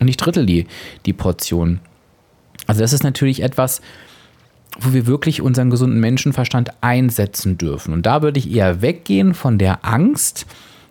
und 0.00 0.08
ich 0.08 0.16
drittel 0.16 0.46
die, 0.46 0.66
die 1.06 1.12
Portion. 1.12 1.80
Also 2.68 2.82
das 2.82 2.92
ist 2.92 3.02
natürlich 3.02 3.42
etwas, 3.42 3.80
wo 4.78 4.92
wir 4.92 5.06
wirklich 5.06 5.42
unseren 5.42 5.70
gesunden 5.70 5.98
Menschenverstand 5.98 6.70
einsetzen 6.82 7.58
dürfen. 7.58 7.92
Und 7.92 8.06
da 8.06 8.22
würde 8.22 8.38
ich 8.38 8.52
eher 8.52 8.82
weggehen 8.82 9.34
von 9.34 9.58
der 9.58 9.84
Angst, 9.84 10.46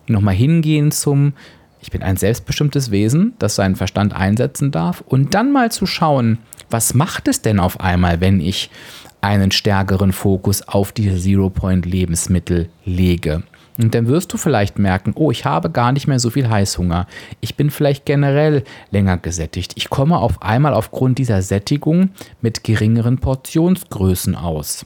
nochmal 0.08 0.34
hingehen 0.34 0.90
zum, 0.90 1.32
ich 1.80 1.90
bin 1.90 2.02
ein 2.02 2.16
selbstbestimmtes 2.16 2.90
Wesen, 2.90 3.34
das 3.38 3.54
seinen 3.54 3.76
Verstand 3.76 4.12
einsetzen 4.12 4.70
darf, 4.70 5.02
und 5.06 5.34
dann 5.34 5.52
mal 5.52 5.70
zu 5.72 5.86
schauen, 5.86 6.38
was 6.68 6.92
macht 6.92 7.28
es 7.28 7.40
denn 7.40 7.60
auf 7.60 7.80
einmal, 7.80 8.20
wenn 8.20 8.40
ich 8.40 8.70
einen 9.20 9.52
stärkeren 9.52 10.12
Fokus 10.12 10.66
auf 10.66 10.92
diese 10.92 11.18
Zero-Point-Lebensmittel 11.18 12.68
lege? 12.84 13.44
Und 13.78 13.94
dann 13.94 14.08
wirst 14.08 14.32
du 14.32 14.36
vielleicht 14.36 14.78
merken, 14.78 15.12
oh, 15.14 15.30
ich 15.30 15.44
habe 15.44 15.70
gar 15.70 15.92
nicht 15.92 16.08
mehr 16.08 16.18
so 16.18 16.30
viel 16.30 16.48
Heißhunger. 16.48 17.06
Ich 17.40 17.54
bin 17.54 17.70
vielleicht 17.70 18.04
generell 18.04 18.64
länger 18.90 19.16
gesättigt. 19.18 19.72
Ich 19.76 19.88
komme 19.88 20.18
auf 20.18 20.42
einmal 20.42 20.74
aufgrund 20.74 21.18
dieser 21.18 21.42
Sättigung 21.42 22.10
mit 22.42 22.64
geringeren 22.64 23.18
Portionsgrößen 23.18 24.34
aus. 24.34 24.84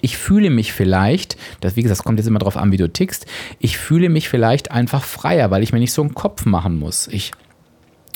Ich 0.00 0.16
fühle 0.16 0.50
mich 0.50 0.72
vielleicht, 0.72 1.36
das 1.60 1.76
wie 1.76 1.82
gesagt, 1.82 2.00
das 2.00 2.04
kommt 2.04 2.18
jetzt 2.18 2.28
immer 2.28 2.38
darauf 2.38 2.56
an, 2.56 2.72
wie 2.72 2.76
du 2.76 2.90
tickst, 2.90 3.26
ich 3.60 3.78
fühle 3.78 4.08
mich 4.08 4.28
vielleicht 4.28 4.70
einfach 4.70 5.02
freier, 5.02 5.50
weil 5.50 5.62
ich 5.62 5.72
mir 5.72 5.78
nicht 5.78 5.92
so 5.92 6.02
einen 6.02 6.14
Kopf 6.14 6.44
machen 6.44 6.78
muss. 6.78 7.08
Ich 7.08 7.32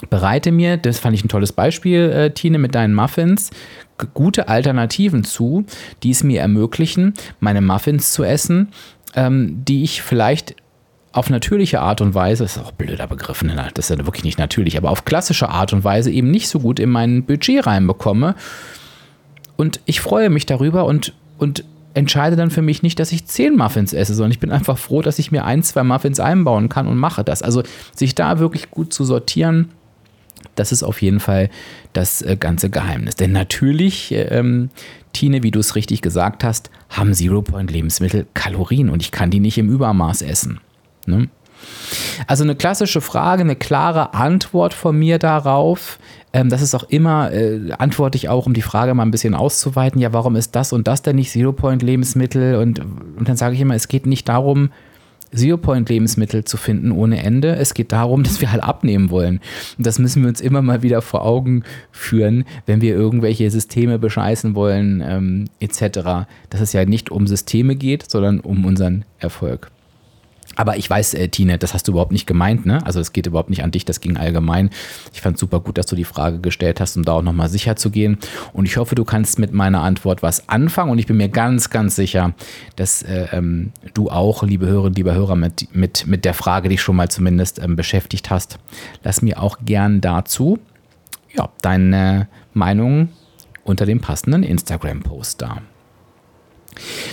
bereite 0.09 0.53
mir, 0.53 0.77
das 0.77 0.99
fand 0.99 1.15
ich 1.15 1.25
ein 1.25 1.29
tolles 1.29 1.53
Beispiel, 1.53 2.11
äh, 2.11 2.31
Tine, 2.31 2.59
mit 2.59 2.75
deinen 2.75 2.95
Muffins, 2.95 3.51
gute 4.15 4.49
Alternativen 4.49 5.25
zu, 5.25 5.65
die 6.03 6.11
es 6.11 6.23
mir 6.23 6.41
ermöglichen, 6.41 7.15
meine 7.39 7.61
Muffins 7.61 8.13
zu 8.13 8.25
essen 8.25 8.69
ähm, 9.15 9.65
die 9.65 9.83
ich 9.83 10.03
vielleicht 10.03 10.55
auf 11.13 11.29
natürliche 11.29 11.81
Art 11.81 12.01
und 12.01 12.15
Weise, 12.15 12.45
das 12.45 12.57
ist 12.57 12.63
auch 12.63 12.71
ein 12.71 12.77
blöder 12.77 13.07
Begriff, 13.07 13.43
ne? 13.43 13.69
das 13.75 13.91
ist 13.91 13.99
ja 13.99 14.07
wirklich 14.07 14.25
nicht 14.25 14.39
natürlich, 14.39 14.77
aber 14.77 14.91
auf 14.91 15.05
klassische 15.05 15.49
Art 15.49 15.73
und 15.73 15.83
Weise 15.83 16.11
eben 16.11 16.31
nicht 16.31 16.49
so 16.49 16.61
gut 16.61 16.79
in 16.79 16.91
mein 16.91 17.25
Budget 17.25 17.67
reinbekomme. 17.67 18.37
Und 19.57 19.81
ich 19.87 20.01
freue 20.01 20.31
mich 20.31 20.47
darüber 20.47 20.85
und, 20.87 21.13
und 21.39 21.65
entscheide 21.95 22.37
dann 22.37 22.51
für 22.51 22.63
mich 22.63 22.83
nicht, 22.83 22.99
dass 23.01 23.13
ich 23.13 23.27
zehn 23.27 23.57
Muffins 23.57 23.93
esse, 23.93 24.15
sondern 24.15 24.31
ich 24.31 24.39
bin 24.39 24.53
einfach 24.53 24.79
froh, 24.79 25.03
dass 25.03 25.19
ich 25.19 25.33
mir 25.33 25.45
ein, 25.45 25.63
zwei 25.63 25.83
Muffins 25.83 26.21
einbauen 26.21 26.69
kann 26.69 26.87
und 26.87 26.97
mache 26.97 27.25
das. 27.25 27.43
Also 27.43 27.63
sich 27.95 28.15
da 28.15 28.39
wirklich 28.39 28.71
gut 28.71 28.93
zu 28.93 29.05
sortieren, 29.05 29.71
das 30.61 30.73
ist 30.73 30.83
auf 30.83 31.01
jeden 31.03 31.21
Fall 31.21 31.49
das 31.93 32.23
äh, 32.23 32.37
ganze 32.37 32.71
Geheimnis. 32.71 33.17
Denn 33.17 33.33
natürlich, 33.33 34.13
ähm, 34.15 34.71
Tine, 35.13 35.43
wie 35.43 35.51
du 35.51 35.59
es 35.59 35.75
richtig 35.75 36.03
gesagt 36.03 36.45
hast, 36.45 36.71
haben 36.91 37.15
Zero-Point-Lebensmittel 37.15 38.27
Kalorien 38.35 38.91
und 38.91 39.03
ich 39.03 39.11
kann 39.11 39.31
die 39.31 39.41
nicht 39.41 39.59
im 39.59 39.71
Übermaß 39.71 40.23
essen. 40.23 40.61
Ne? 41.07 41.29
Also 42.27 42.45
eine 42.45 42.55
klassische 42.55 43.01
Frage, 43.01 43.43
eine 43.43 43.57
klare 43.57 44.15
Antwort 44.15 44.75
von 44.75 44.99
mir 44.99 45.19
darauf. 45.19 45.99
Ähm, 46.33 46.51
das 46.51 46.63
ist 46.63 46.75
auch 46.75 46.85
immer, 46.85 47.33
äh, 47.33 47.73
antworte 47.79 48.17
ich 48.17 48.29
auch, 48.29 48.47
um 48.47 48.55
die 48.55 48.63
Frage 48.63 48.95
mal 48.95 49.03
ein 49.03 49.11
bisschen 49.11 49.35
auszuweiten, 49.35 50.01
ja, 50.01 50.13
warum 50.13 50.37
ist 50.37 50.55
das 50.55 50.73
und 50.73 50.87
das 50.87 51.03
denn 51.03 51.17
nicht 51.17 51.33
Zero-Point-Lebensmittel? 51.33 52.57
Und, 52.57 52.81
und 52.81 53.29
dann 53.29 53.37
sage 53.37 53.55
ich 53.55 53.61
immer, 53.61 53.75
es 53.75 53.89
geht 53.89 54.07
nicht 54.07 54.29
darum, 54.29 54.71
Zero-Point-Lebensmittel 55.35 56.45
zu 56.45 56.57
finden 56.57 56.93
ohne 56.93 57.23
Ende. 57.23 57.57
Es 57.57 57.75
geht 57.75 57.93
darum, 57.93 58.23
dass 58.25 58.41
wir 58.41 58.53
halt 58.53 58.63
abnehmen 58.63 59.11
wollen. 59.11 59.41
Und 59.79 59.87
das 59.87 59.99
müssen 59.99 60.23
wir 60.23 60.29
uns 60.29 60.41
immer 60.41 60.63
mal 60.63 60.83
wieder 60.83 61.03
vor 61.03 61.25
Augen 61.25 61.65
führen, 61.93 62.45
wenn 62.67 62.81
wir 62.81 62.95
irgendwelche 62.95 63.51
Systeme 63.51 63.99
bescheißen 63.99 64.55
wollen, 64.55 65.03
ähm, 65.07 65.45
etc. 65.61 66.27
Dass 66.51 66.61
es 66.61 66.73
ja 66.73 66.85
nicht 66.85 67.11
um 67.11 67.27
Systeme 67.27 67.77
geht, 67.77 68.11
sondern 68.11 68.41
um 68.41 68.65
unseren 68.65 69.05
Erfolg. 69.19 69.71
Aber 70.61 70.77
ich 70.77 70.91
weiß, 70.91 71.15
äh, 71.15 71.29
Tine, 71.29 71.57
das 71.57 71.73
hast 71.73 71.89
du 71.89 71.93
überhaupt 71.93 72.13
nicht 72.13 72.27
gemeint, 72.27 72.67
ne? 72.67 72.85
Also 72.85 73.01
es 73.01 73.15
geht 73.15 73.27
überhaupt 73.27 73.49
nicht 73.49 73.65
an 73.65 73.71
dich, 73.71 73.87
das 73.87 74.03
ging 74.03 74.19
allgemein. 74.19 74.69
Ich 75.15 75.23
fand 75.23 75.39
super 75.39 75.59
gut, 75.61 75.79
dass 75.79 75.87
du 75.87 75.97
die 75.97 76.05
Frage 76.05 76.39
gestellt 76.39 76.81
hast, 76.81 76.99
um 76.99 77.03
da 77.03 77.13
auch 77.13 77.23
nochmal 77.23 77.49
sicher 77.49 77.77
zu 77.77 77.89
gehen. 77.89 78.19
Und 78.53 78.67
ich 78.67 78.77
hoffe, 78.77 78.95
du 78.95 79.07
kannst 79.07 79.39
mit 79.39 79.55
meiner 79.55 79.81
Antwort 79.81 80.23
was 80.23 80.51
anfangen. 80.51 80.91
Und 80.91 80.99
ich 80.99 81.07
bin 81.07 81.17
mir 81.17 81.31
ganz, 81.31 81.71
ganz 81.71 81.97
sicher, 81.97 82.35
dass 82.77 83.01
äh, 83.01 83.29
ähm, 83.33 83.73
du 83.95 84.11
auch, 84.11 84.43
liebe 84.43 84.67
Hörerinnen, 84.67 84.97
liebe 84.97 85.15
Hörer, 85.15 85.35
mit, 85.35 85.75
mit, 85.75 86.07
mit 86.07 86.27
der 86.27 86.35
Frage 86.35 86.69
dich 86.69 86.83
schon 86.83 86.97
mal 86.97 87.09
zumindest 87.09 87.59
ähm, 87.59 87.75
beschäftigt 87.75 88.29
hast. 88.29 88.59
Lass 89.03 89.23
mir 89.23 89.41
auch 89.41 89.61
gern 89.65 90.03
dazu 90.03 90.59
ja, 91.33 91.49
deine 91.63 92.29
Meinung 92.53 93.09
unter 93.65 93.87
dem 93.87 94.01
passenden 94.01 94.43
Instagram-Post 94.43 95.41
da. 95.41 95.63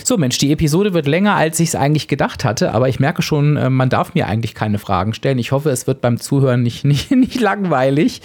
So, 0.04 0.16
Mensch, 0.16 0.38
die 0.38 0.52
Episode 0.52 0.94
wird 0.94 1.06
länger, 1.06 1.34
als 1.34 1.60
ich 1.60 1.68
es 1.68 1.74
eigentlich 1.74 2.08
gedacht 2.08 2.44
hatte, 2.44 2.72
aber 2.72 2.88
ich 2.88 3.00
merke 3.00 3.22
schon, 3.22 3.56
äh, 3.56 3.70
man 3.70 3.90
darf 3.90 4.14
mir 4.14 4.26
eigentlich 4.26 4.54
keine 4.54 4.78
Fragen 4.78 5.14
stellen. 5.14 5.38
Ich 5.38 5.52
hoffe, 5.52 5.70
es 5.70 5.86
wird 5.86 6.00
beim 6.00 6.18
Zuhören 6.18 6.62
nicht, 6.62 6.84
nicht, 6.86 7.10
nicht 7.10 7.40
langweilig. 7.40 8.22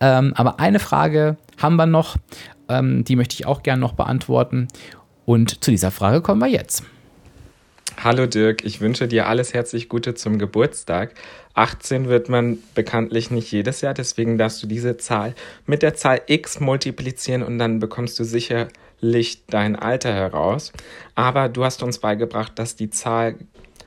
Ähm, 0.00 0.32
aber 0.36 0.60
eine 0.60 0.78
Frage 0.78 1.36
haben 1.58 1.76
wir 1.76 1.86
noch, 1.86 2.16
ähm, 2.68 3.04
die 3.04 3.16
möchte 3.16 3.34
ich 3.34 3.46
auch 3.46 3.62
gerne 3.62 3.80
noch 3.80 3.94
beantworten. 3.94 4.68
Und 5.24 5.64
zu 5.64 5.70
dieser 5.70 5.90
Frage 5.90 6.20
kommen 6.20 6.40
wir 6.40 6.48
jetzt. 6.48 6.84
Hallo 8.02 8.26
Dirk, 8.26 8.64
ich 8.64 8.80
wünsche 8.80 9.08
dir 9.08 9.26
alles 9.26 9.54
herzlich 9.54 9.88
Gute 9.88 10.14
zum 10.14 10.38
Geburtstag. 10.38 11.14
18 11.54 12.08
wird 12.08 12.28
man 12.28 12.58
bekanntlich 12.74 13.30
nicht 13.30 13.50
jedes 13.50 13.80
Jahr, 13.80 13.94
deswegen 13.94 14.36
darfst 14.36 14.62
du 14.62 14.66
diese 14.66 14.98
Zahl 14.98 15.34
mit 15.64 15.82
der 15.82 15.94
Zahl 15.94 16.20
x 16.26 16.60
multiplizieren 16.60 17.42
und 17.42 17.58
dann 17.58 17.80
bekommst 17.80 18.18
du 18.18 18.24
sicher 18.24 18.68
Licht 19.00 19.44
dein 19.48 19.76
Alter 19.76 20.12
heraus. 20.12 20.72
Aber 21.14 21.48
du 21.48 21.64
hast 21.64 21.82
uns 21.82 21.98
beigebracht, 21.98 22.58
dass 22.58 22.76
die 22.76 22.90
Zahl 22.90 23.36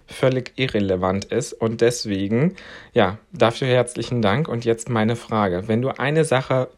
völlig 0.07 0.53
irrelevant 0.55 1.25
ist 1.25 1.53
und 1.53 1.81
deswegen, 1.81 2.55
ja, 2.93 3.19
dafür 3.31 3.67
herzlichen 3.67 4.21
Dank. 4.21 4.47
Und 4.47 4.65
jetzt 4.65 4.89
meine 4.89 5.15
Frage. 5.15 5.67
Wenn 5.67 5.81
du 5.81 5.89
eine 5.89 6.25
Sache 6.25 6.69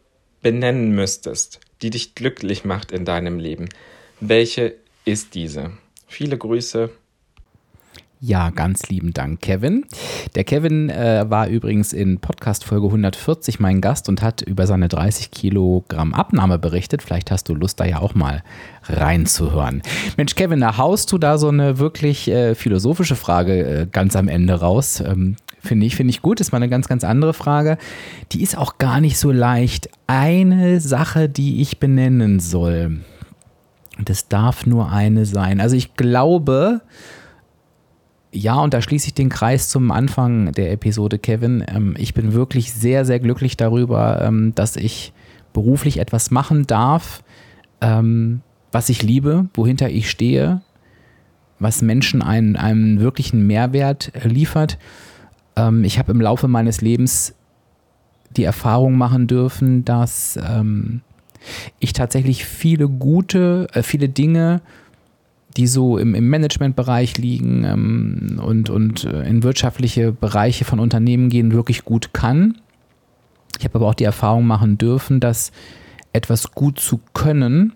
benennen 0.42 0.94
müsstest, 0.94 1.60
die 1.80 1.90
dich 1.90 2.14
glücklich 2.14 2.64
macht 2.64 2.92
in 2.92 3.04
deinem 3.04 3.38
Leben, 3.38 3.68
welche 4.20 4.74
ist 5.04 5.34
diese? 5.34 5.72
Viele 6.06 6.36
Grüße, 6.36 6.90
ja, 8.24 8.50
ganz 8.50 8.88
lieben 8.88 9.12
Dank, 9.12 9.40
Kevin. 9.40 9.84
Der 10.36 10.44
Kevin 10.44 10.90
äh, 10.90 11.24
war 11.28 11.48
übrigens 11.48 11.92
in 11.92 12.20
Podcast 12.20 12.62
Folge 12.64 12.86
140 12.86 13.58
mein 13.58 13.80
Gast 13.80 14.08
und 14.08 14.22
hat 14.22 14.42
über 14.42 14.68
seine 14.68 14.86
30 14.86 15.32
Kilogramm 15.32 16.14
Abnahme 16.14 16.60
berichtet. 16.60 17.02
Vielleicht 17.02 17.32
hast 17.32 17.48
du 17.48 17.54
Lust, 17.54 17.80
da 17.80 17.84
ja 17.84 17.98
auch 17.98 18.14
mal 18.14 18.44
reinzuhören. 18.84 19.82
Mensch, 20.16 20.36
Kevin, 20.36 20.60
da 20.60 20.78
haust 20.78 21.10
du 21.10 21.18
da 21.18 21.36
so 21.36 21.48
eine 21.48 21.80
wirklich 21.80 22.28
äh, 22.28 22.54
philosophische 22.54 23.16
Frage 23.16 23.66
äh, 23.66 23.86
ganz 23.90 24.14
am 24.14 24.28
Ende 24.28 24.54
raus. 24.54 25.00
Ähm, 25.00 25.34
Finde 25.60 25.86
ich, 25.86 25.96
finde 25.96 26.10
ich 26.10 26.22
gut. 26.22 26.40
Ist 26.40 26.52
mal 26.52 26.58
eine 26.58 26.68
ganz, 26.68 26.86
ganz 26.86 27.02
andere 27.02 27.34
Frage. 27.34 27.76
Die 28.30 28.42
ist 28.44 28.56
auch 28.56 28.78
gar 28.78 29.00
nicht 29.00 29.18
so 29.18 29.32
leicht. 29.32 29.88
Eine 30.06 30.80
Sache, 30.80 31.28
die 31.28 31.60
ich 31.60 31.80
benennen 31.80 32.38
soll. 32.38 33.00
Das 33.98 34.28
darf 34.28 34.64
nur 34.64 34.92
eine 34.92 35.26
sein. 35.26 35.60
Also 35.60 35.74
ich 35.74 35.94
glaube, 35.94 36.82
ja, 38.32 38.54
und 38.54 38.72
da 38.72 38.80
schließe 38.80 39.08
ich 39.08 39.14
den 39.14 39.28
Kreis 39.28 39.68
zum 39.68 39.90
Anfang 39.90 40.52
der 40.52 40.72
Episode, 40.72 41.18
Kevin. 41.18 41.64
Ähm, 41.68 41.94
ich 41.98 42.14
bin 42.14 42.32
wirklich 42.32 42.72
sehr, 42.72 43.04
sehr 43.04 43.20
glücklich 43.20 43.58
darüber, 43.58 44.22
ähm, 44.22 44.54
dass 44.54 44.76
ich 44.76 45.12
beruflich 45.52 45.98
etwas 45.98 46.30
machen 46.30 46.66
darf, 46.66 47.22
ähm, 47.82 48.40
was 48.72 48.88
ich 48.88 49.02
liebe, 49.02 49.48
wohinter 49.52 49.90
ich 49.90 50.08
stehe, 50.08 50.62
was 51.58 51.82
Menschen 51.82 52.22
einen, 52.22 52.56
einen 52.56 53.00
wirklichen 53.00 53.46
Mehrwert 53.46 54.12
liefert. 54.24 54.78
Ähm, 55.54 55.84
ich 55.84 55.98
habe 55.98 56.12
im 56.12 56.20
Laufe 56.20 56.48
meines 56.48 56.80
Lebens 56.80 57.34
die 58.34 58.44
Erfahrung 58.44 58.96
machen 58.96 59.26
dürfen, 59.26 59.84
dass 59.84 60.38
ähm, 60.42 61.02
ich 61.80 61.92
tatsächlich 61.92 62.46
viele 62.46 62.88
gute, 62.88 63.66
äh, 63.74 63.82
viele 63.82 64.08
Dinge 64.08 64.62
die 65.56 65.66
so 65.66 65.98
im, 65.98 66.14
im 66.14 66.28
Managementbereich 66.28 67.18
liegen 67.18 67.64
ähm, 67.64 68.40
und, 68.42 68.70
und 68.70 69.04
äh, 69.04 69.28
in 69.28 69.42
wirtschaftliche 69.42 70.12
Bereiche 70.12 70.64
von 70.64 70.80
Unternehmen 70.80 71.28
gehen, 71.28 71.52
wirklich 71.52 71.84
gut 71.84 72.12
kann. 72.12 72.58
Ich 73.58 73.64
habe 73.64 73.76
aber 73.76 73.88
auch 73.88 73.94
die 73.94 74.04
Erfahrung 74.04 74.46
machen 74.46 74.78
dürfen, 74.78 75.20
dass 75.20 75.52
etwas 76.12 76.52
gut 76.52 76.78
zu 76.78 77.00
können 77.14 77.72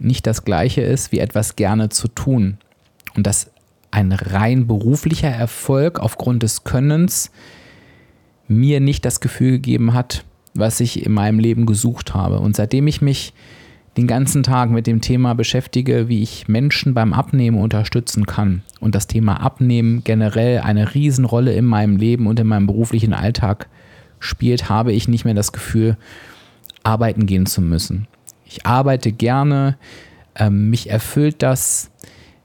nicht 0.00 0.26
das 0.26 0.44
gleiche 0.44 0.82
ist, 0.82 1.12
wie 1.12 1.18
etwas 1.18 1.56
gerne 1.56 1.88
zu 1.88 2.08
tun. 2.08 2.58
Und 3.14 3.26
dass 3.26 3.50
ein 3.90 4.12
rein 4.12 4.66
beruflicher 4.66 5.28
Erfolg 5.28 5.98
aufgrund 6.00 6.42
des 6.42 6.64
Könnens 6.64 7.30
mir 8.48 8.80
nicht 8.80 9.04
das 9.04 9.20
Gefühl 9.20 9.52
gegeben 9.52 9.94
hat, 9.94 10.24
was 10.54 10.80
ich 10.80 11.04
in 11.04 11.12
meinem 11.12 11.38
Leben 11.38 11.66
gesucht 11.66 12.14
habe. 12.14 12.40
Und 12.40 12.56
seitdem 12.56 12.86
ich 12.86 13.00
mich 13.00 13.32
den 13.96 14.06
ganzen 14.06 14.42
Tag 14.42 14.70
mit 14.70 14.86
dem 14.86 15.00
Thema 15.00 15.34
beschäftige, 15.34 16.08
wie 16.08 16.22
ich 16.22 16.48
Menschen 16.48 16.92
beim 16.92 17.12
Abnehmen 17.12 17.58
unterstützen 17.58 18.26
kann 18.26 18.62
und 18.78 18.94
das 18.94 19.06
Thema 19.06 19.40
Abnehmen 19.40 20.04
generell 20.04 20.60
eine 20.60 20.94
Riesenrolle 20.94 21.54
in 21.54 21.64
meinem 21.64 21.96
Leben 21.96 22.26
und 22.26 22.38
in 22.38 22.46
meinem 22.46 22.66
beruflichen 22.66 23.14
Alltag 23.14 23.68
spielt, 24.18 24.68
habe 24.68 24.92
ich 24.92 25.08
nicht 25.08 25.24
mehr 25.24 25.34
das 25.34 25.52
Gefühl, 25.52 25.96
arbeiten 26.82 27.26
gehen 27.26 27.46
zu 27.46 27.62
müssen. 27.62 28.06
Ich 28.44 28.66
arbeite 28.66 29.12
gerne, 29.12 29.76
ähm, 30.36 30.68
mich 30.70 30.90
erfüllt 30.90 31.42
das, 31.42 31.90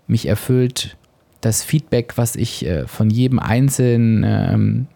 mich 0.08 0.28
erfüllt 0.28 0.98
das 1.42 1.64
Feedback, 1.64 2.14
was 2.18 2.36
ich 2.36 2.66
äh, 2.66 2.88
von 2.88 3.10
jedem 3.10 3.40
Einzelnen, 3.40 4.24
ähm, 4.26 4.88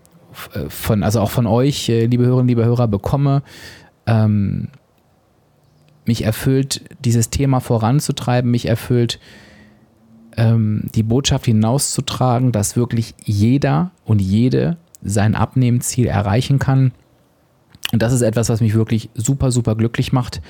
äh, 0.53 0.70
von, 0.70 1.03
also 1.03 1.20
auch 1.20 1.32
von 1.32 1.47
euch, 1.47 1.89
äh, 1.89 2.06
liebe 2.06 2.26
Hörerinnen, 2.26 2.47
liebe 2.47 2.66
Hörer, 2.66 2.88
bekomme. 2.88 3.43
Mich 6.06 6.24
erfüllt, 6.24 6.82
dieses 7.03 7.30
Thema 7.30 7.60
voranzutreiben, 7.60 8.49
mich 8.49 8.68
erfüllt, 8.68 9.20
ähm, 10.38 10.84
die 10.93 11.03
Botschaft 11.03 11.45
hinauszutragen, 11.45 12.51
dass 12.51 12.76
wirklich 12.76 13.16
jeder 13.24 13.91
und 14.03 14.22
jede 14.22 14.78
sein 15.03 15.36
Abnehmensziel 15.36 16.08
erreichen 16.08 16.60
kann. 16.60 16.91
Und 17.91 18.01
das 18.01 18.14
ist 18.14 18.22
etwas, 18.22 18.49
was 18.49 18.62
mich 18.62 18.74
wirklich 18.74 19.10
super, 19.14 19.51
super 19.51 19.76
glücklich 19.76 20.12
macht, 20.12 20.41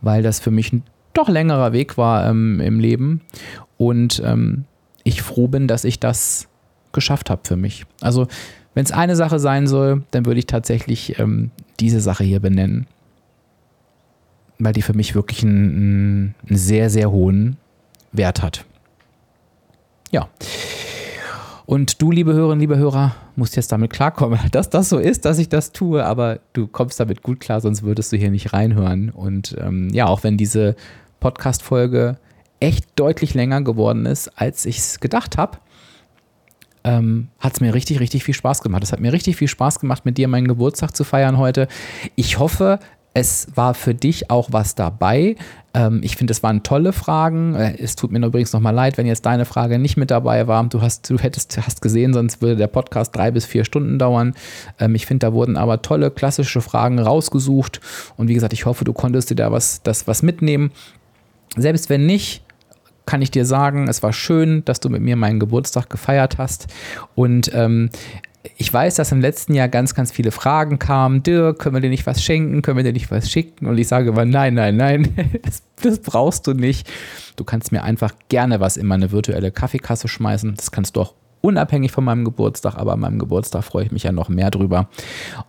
weil 0.00 0.22
das 0.22 0.40
für 0.40 0.50
mich 0.50 0.72
ein 0.72 0.82
doch 1.12 1.28
längerer 1.28 1.72
Weg 1.72 1.96
war 1.96 2.28
ähm, 2.28 2.60
im 2.60 2.80
Leben. 2.80 3.20
Und 3.76 4.20
ähm, 4.24 4.64
ich 5.04 5.22
froh 5.22 5.48
bin, 5.48 5.68
dass 5.68 5.84
ich 5.84 6.00
das 6.00 6.48
geschafft 6.92 7.30
habe 7.30 7.42
für 7.44 7.56
mich. 7.56 7.84
Also, 8.00 8.26
wenn 8.74 8.84
es 8.84 8.92
eine 8.92 9.14
Sache 9.14 9.38
sein 9.38 9.66
soll, 9.66 10.02
dann 10.10 10.26
würde 10.26 10.40
ich 10.40 10.46
tatsächlich 10.46 11.18
ähm, 11.18 11.52
diese 11.78 12.00
Sache 12.00 12.24
hier 12.24 12.40
benennen 12.40 12.86
weil 14.58 14.72
die 14.72 14.82
für 14.82 14.94
mich 14.94 15.14
wirklich 15.14 15.42
einen, 15.42 16.34
einen 16.46 16.56
sehr, 16.56 16.90
sehr 16.90 17.10
hohen 17.10 17.56
Wert 18.12 18.42
hat. 18.42 18.64
Ja. 20.10 20.28
Und 21.66 22.02
du, 22.02 22.10
liebe 22.10 22.34
Hörerinnen, 22.34 22.60
liebe 22.60 22.76
Hörer, 22.76 23.16
musst 23.36 23.56
jetzt 23.56 23.72
damit 23.72 23.92
klarkommen, 23.92 24.38
dass 24.52 24.70
das 24.70 24.88
so 24.88 24.98
ist, 24.98 25.24
dass 25.24 25.38
ich 25.38 25.48
das 25.48 25.72
tue, 25.72 26.04
aber 26.04 26.40
du 26.52 26.66
kommst 26.66 27.00
damit 27.00 27.22
gut 27.22 27.40
klar, 27.40 27.60
sonst 27.60 27.82
würdest 27.82 28.12
du 28.12 28.16
hier 28.16 28.30
nicht 28.30 28.52
reinhören. 28.52 29.10
Und 29.10 29.56
ähm, 29.58 29.88
ja, 29.92 30.06
auch 30.06 30.22
wenn 30.22 30.36
diese 30.36 30.76
Podcast-Folge 31.20 32.18
echt 32.60 32.86
deutlich 32.96 33.34
länger 33.34 33.62
geworden 33.62 34.06
ist, 34.06 34.28
als 34.36 34.66
ich 34.66 34.78
es 34.78 35.00
gedacht 35.00 35.36
habe, 35.36 35.58
ähm, 36.84 37.28
hat 37.38 37.54
es 37.54 37.60
mir 37.60 37.72
richtig, 37.72 37.98
richtig 37.98 38.24
viel 38.24 38.34
Spaß 38.34 38.60
gemacht. 38.60 38.82
Es 38.82 38.92
hat 38.92 39.00
mir 39.00 39.12
richtig 39.12 39.36
viel 39.36 39.48
Spaß 39.48 39.80
gemacht, 39.80 40.04
mit 40.04 40.18
dir 40.18 40.28
meinen 40.28 40.46
Geburtstag 40.46 40.94
zu 40.94 41.02
feiern 41.02 41.38
heute. 41.38 41.66
Ich 42.14 42.38
hoffe, 42.38 42.78
es 43.14 43.46
war 43.54 43.74
für 43.74 43.94
dich 43.94 44.28
auch 44.28 44.48
was 44.50 44.74
dabei. 44.74 45.36
Ähm, 45.72 46.00
ich 46.02 46.16
finde, 46.16 46.32
es 46.32 46.42
waren 46.42 46.64
tolle 46.64 46.92
Fragen. 46.92 47.54
Äh, 47.54 47.76
es 47.78 47.94
tut 47.94 48.10
mir 48.10 48.24
übrigens 48.24 48.52
nochmal 48.52 48.74
leid, 48.74 48.98
wenn 48.98 49.06
jetzt 49.06 49.24
deine 49.24 49.44
Frage 49.44 49.78
nicht 49.78 49.96
mit 49.96 50.10
dabei 50.10 50.48
war. 50.48 50.64
Du 50.64 50.82
hast, 50.82 51.08
du 51.08 51.18
hättest, 51.18 51.56
hast 51.64 51.80
gesehen, 51.80 52.12
sonst 52.12 52.42
würde 52.42 52.56
der 52.56 52.66
Podcast 52.66 53.14
drei 53.14 53.30
bis 53.30 53.46
vier 53.46 53.64
Stunden 53.64 54.00
dauern. 54.00 54.34
Ähm, 54.80 54.96
ich 54.96 55.06
finde, 55.06 55.26
da 55.26 55.32
wurden 55.32 55.56
aber 55.56 55.80
tolle 55.80 56.10
klassische 56.10 56.60
Fragen 56.60 56.98
rausgesucht. 56.98 57.80
Und 58.16 58.26
wie 58.26 58.34
gesagt, 58.34 58.52
ich 58.52 58.66
hoffe, 58.66 58.84
du 58.84 58.92
konntest 58.92 59.30
dir 59.30 59.36
da 59.36 59.52
was, 59.52 59.82
das, 59.84 60.08
was 60.08 60.22
mitnehmen. 60.22 60.72
Selbst 61.56 61.88
wenn 61.90 62.06
nicht, 62.06 62.42
kann 63.06 63.22
ich 63.22 63.30
dir 63.30 63.46
sagen, 63.46 63.86
es 63.86 64.02
war 64.02 64.12
schön, 64.12 64.64
dass 64.64 64.80
du 64.80 64.88
mit 64.88 65.02
mir 65.02 65.14
meinen 65.14 65.38
Geburtstag 65.38 65.88
gefeiert 65.88 66.38
hast. 66.38 66.66
Und 67.14 67.52
ähm, 67.54 67.90
ich 68.56 68.72
weiß, 68.72 68.96
dass 68.96 69.10
im 69.10 69.20
letzten 69.20 69.54
Jahr 69.54 69.68
ganz, 69.68 69.94
ganz 69.94 70.12
viele 70.12 70.30
Fragen 70.30 70.78
kamen. 70.78 71.22
Dirk, 71.22 71.58
können 71.58 71.74
wir 71.74 71.80
dir 71.80 71.88
nicht 71.88 72.06
was 72.06 72.22
schenken? 72.22 72.62
Können 72.62 72.76
wir 72.76 72.84
dir 72.84 72.92
nicht 72.92 73.10
was 73.10 73.30
schicken? 73.30 73.66
Und 73.66 73.78
ich 73.78 73.88
sage 73.88 74.10
immer, 74.10 74.24
nein, 74.24 74.54
nein, 74.54 74.76
nein, 74.76 75.40
das, 75.42 75.62
das, 75.82 75.98
brauchst 76.00 76.46
du 76.46 76.52
nicht. 76.52 76.90
Du 77.36 77.44
kannst 77.44 77.72
mir 77.72 77.82
einfach 77.82 78.12
gerne 78.28 78.60
was 78.60 78.76
in 78.76 78.86
meine 78.86 79.12
virtuelle 79.12 79.50
Kaffeekasse 79.50 80.08
schmeißen. 80.08 80.54
Das 80.56 80.70
kannst 80.70 80.96
du 80.96 81.00
auch 81.00 81.14
unabhängig 81.40 81.92
von 81.92 82.04
meinem 82.04 82.24
Geburtstag, 82.24 82.76
aber 82.76 82.92
an 82.92 83.00
meinem 83.00 83.18
Geburtstag 83.18 83.64
freue 83.64 83.86
ich 83.86 83.92
mich 83.92 84.02
ja 84.02 84.12
noch 84.12 84.28
mehr 84.28 84.50
drüber. 84.50 84.88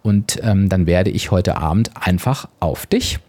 Und 0.02 0.40
ähm, 0.42 0.70
dann 0.70 0.88
werde 0.88 1.10
ich 1.10 1.32
heute 1.32 1.58
Abend 1.58 1.92
einfach 2.00 2.48
auf 2.60 2.86
dich 2.86 3.20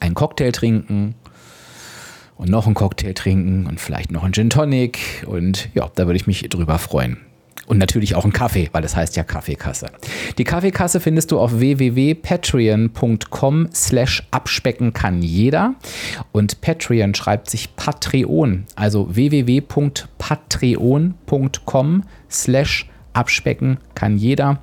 einen 0.00 0.14
Cocktail 0.14 0.52
trinken, 0.52 1.14
und 2.36 2.50
noch 2.50 2.66
einen 2.66 2.74
Cocktail 2.74 3.12
trinken 3.12 3.66
und 3.66 3.80
vielleicht 3.80 4.10
noch 4.10 4.24
einen 4.24 4.32
Gin 4.32 4.50
Tonic 4.50 5.24
und 5.28 5.68
ja, 5.74 5.88
da 5.94 6.06
würde 6.06 6.16
ich 6.16 6.26
mich 6.26 6.42
drüber 6.48 6.80
freuen. 6.80 7.18
Und 7.66 7.78
natürlich 7.78 8.14
auch 8.14 8.24
einen 8.24 8.34
Kaffee, 8.34 8.68
weil 8.72 8.82
das 8.82 8.94
heißt 8.94 9.16
ja 9.16 9.24
Kaffeekasse. 9.24 9.86
Die 10.36 10.44
Kaffeekasse 10.44 11.00
findest 11.00 11.32
du 11.32 11.38
auf 11.38 11.58
www.patreon.com 11.58 13.68
slash 13.72 14.22
abspecken 14.30 14.92
kann 14.92 15.22
jeder. 15.22 15.74
Und 16.32 16.60
Patreon 16.60 17.14
schreibt 17.14 17.48
sich 17.48 17.74
Patreon, 17.76 18.66
also 18.76 19.08
www.patreon.com 19.14 22.02
slash 22.30 22.90
abspecken 23.14 23.78
kann 23.94 24.18
jeder. 24.18 24.58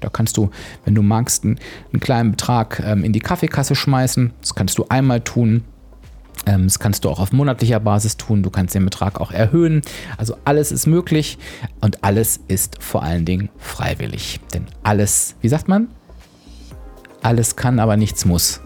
Da 0.00 0.08
kannst 0.08 0.36
du, 0.36 0.50
wenn 0.84 0.94
du 0.94 1.02
magst, 1.02 1.44
einen, 1.44 1.58
einen 1.92 2.00
kleinen 2.00 2.30
Betrag 2.32 2.82
ähm, 2.84 3.04
in 3.04 3.12
die 3.12 3.20
Kaffeekasse 3.20 3.74
schmeißen. 3.74 4.32
Das 4.40 4.54
kannst 4.54 4.78
du 4.78 4.86
einmal 4.88 5.20
tun 5.20 5.64
das 6.44 6.78
kannst 6.78 7.04
du 7.04 7.10
auch 7.10 7.20
auf 7.20 7.32
monatlicher 7.32 7.80
Basis 7.80 8.16
tun. 8.16 8.42
Du 8.42 8.50
kannst 8.50 8.74
den 8.74 8.84
Betrag 8.84 9.20
auch 9.20 9.30
erhöhen. 9.30 9.82
Also 10.18 10.36
alles 10.44 10.72
ist 10.72 10.86
möglich 10.86 11.38
und 11.80 12.04
alles 12.04 12.40
ist 12.48 12.82
vor 12.82 13.02
allen 13.02 13.24
Dingen 13.24 13.48
freiwillig. 13.58 14.40
Denn 14.52 14.66
alles, 14.82 15.36
wie 15.40 15.48
sagt 15.48 15.68
man? 15.68 15.88
Alles 17.22 17.56
kann, 17.56 17.78
aber 17.78 17.96
nichts 17.96 18.24
muss. 18.24 18.60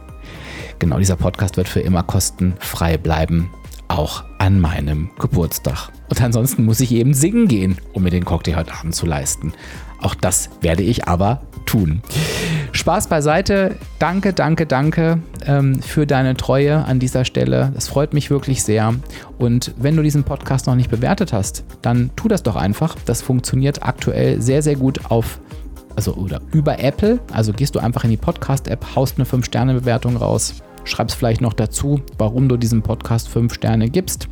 Genau, 0.79 0.99
dieser 0.99 1.17
Podcast 1.17 1.57
wird 1.57 1.69
für 1.69 1.81
immer 1.81 2.03
kostenfrei 2.03 2.99
bleiben, 2.99 3.51
auch 3.89 4.25
an 4.39 4.61
meinem 4.61 5.11
Geburtstag. 5.19 5.91
Und 6.09 6.21
ansonsten 6.23 6.65
muss 6.65 6.81
ich 6.81 6.93
eben 6.93 7.15
singen 7.15 7.49
gehen, 7.49 7.79
um 7.93 8.03
mir 8.03 8.11
den 8.11 8.25
Cocktail 8.25 8.57
heute 8.57 8.75
Abend 8.75 8.95
zu 8.95 9.07
leisten. 9.07 9.53
Auch 10.01 10.15
das 10.15 10.51
werde 10.61 10.83
ich 10.83 11.09
aber 11.09 11.43
tun. 11.67 12.03
Spaß 12.79 13.09
beiseite. 13.09 13.75
Danke, 13.99 14.33
danke, 14.33 14.65
danke 14.65 15.21
ähm, 15.47 15.83
für 15.83 16.07
deine 16.07 16.37
Treue 16.37 16.85
an 16.85 17.01
dieser 17.01 17.25
Stelle. 17.25 17.73
Das 17.75 17.89
freut 17.89 18.15
mich 18.15 18.31
wirklich 18.31 18.63
sehr. 18.63 18.95
Und 19.37 19.75
wenn 19.77 19.97
du 19.97 20.03
diesen 20.03 20.23
Podcast 20.23 20.67
noch 20.69 20.77
nicht 20.77 20.89
bewertet 20.89 21.33
hast, 21.33 21.65
dann 21.83 22.11
tu 22.15 22.29
das 22.29 22.45
doch 22.45 22.55
einfach. 22.55 22.95
Das 23.05 23.21
funktioniert 23.21 23.83
aktuell 23.83 24.41
sehr, 24.41 24.63
sehr 24.63 24.77
gut 24.77 25.11
auf 25.11 25.41
also 25.97 26.15
oder 26.15 26.41
über 26.53 26.79
Apple. 26.79 27.19
Also 27.33 27.53
gehst 27.53 27.75
du 27.75 27.81
einfach 27.81 28.05
in 28.05 28.11
die 28.11 28.17
Podcast-App, 28.17 28.95
haust 28.95 29.17
eine 29.19 29.27
5-Sterne-Bewertung 29.27 30.17
raus, 30.17 30.63
schreibst 30.85 31.17
vielleicht 31.17 31.41
noch 31.41 31.55
dazu, 31.55 32.01
warum 32.17 32.49
du 32.49 32.57
diesem 32.57 32.83
Podcast 32.83 33.29
5 33.29 33.53
Sterne 33.53 33.91
gibst. 33.91 34.29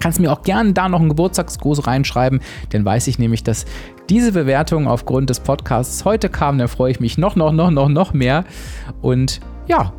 Kannst 0.00 0.18
mir 0.18 0.32
auch 0.32 0.42
gerne 0.42 0.72
da 0.72 0.88
noch 0.88 0.98
einen 0.98 1.10
Geburtstagsgruß 1.10 1.86
reinschreiben, 1.86 2.40
denn 2.72 2.84
weiß 2.84 3.06
ich 3.06 3.20
nämlich, 3.20 3.44
dass 3.44 3.66
diese 4.08 4.32
Bewertung 4.32 4.88
aufgrund 4.88 5.30
des 5.30 5.40
Podcasts 5.40 6.04
heute 6.04 6.28
kam. 6.28 6.58
Da 6.58 6.66
freue 6.66 6.90
ich 6.90 7.00
mich 7.00 7.18
noch, 7.18 7.36
noch, 7.36 7.52
noch, 7.52 7.70
noch, 7.70 7.88
noch 7.88 8.12
mehr. 8.12 8.44
Und 9.00 9.40
ja, 9.66 9.92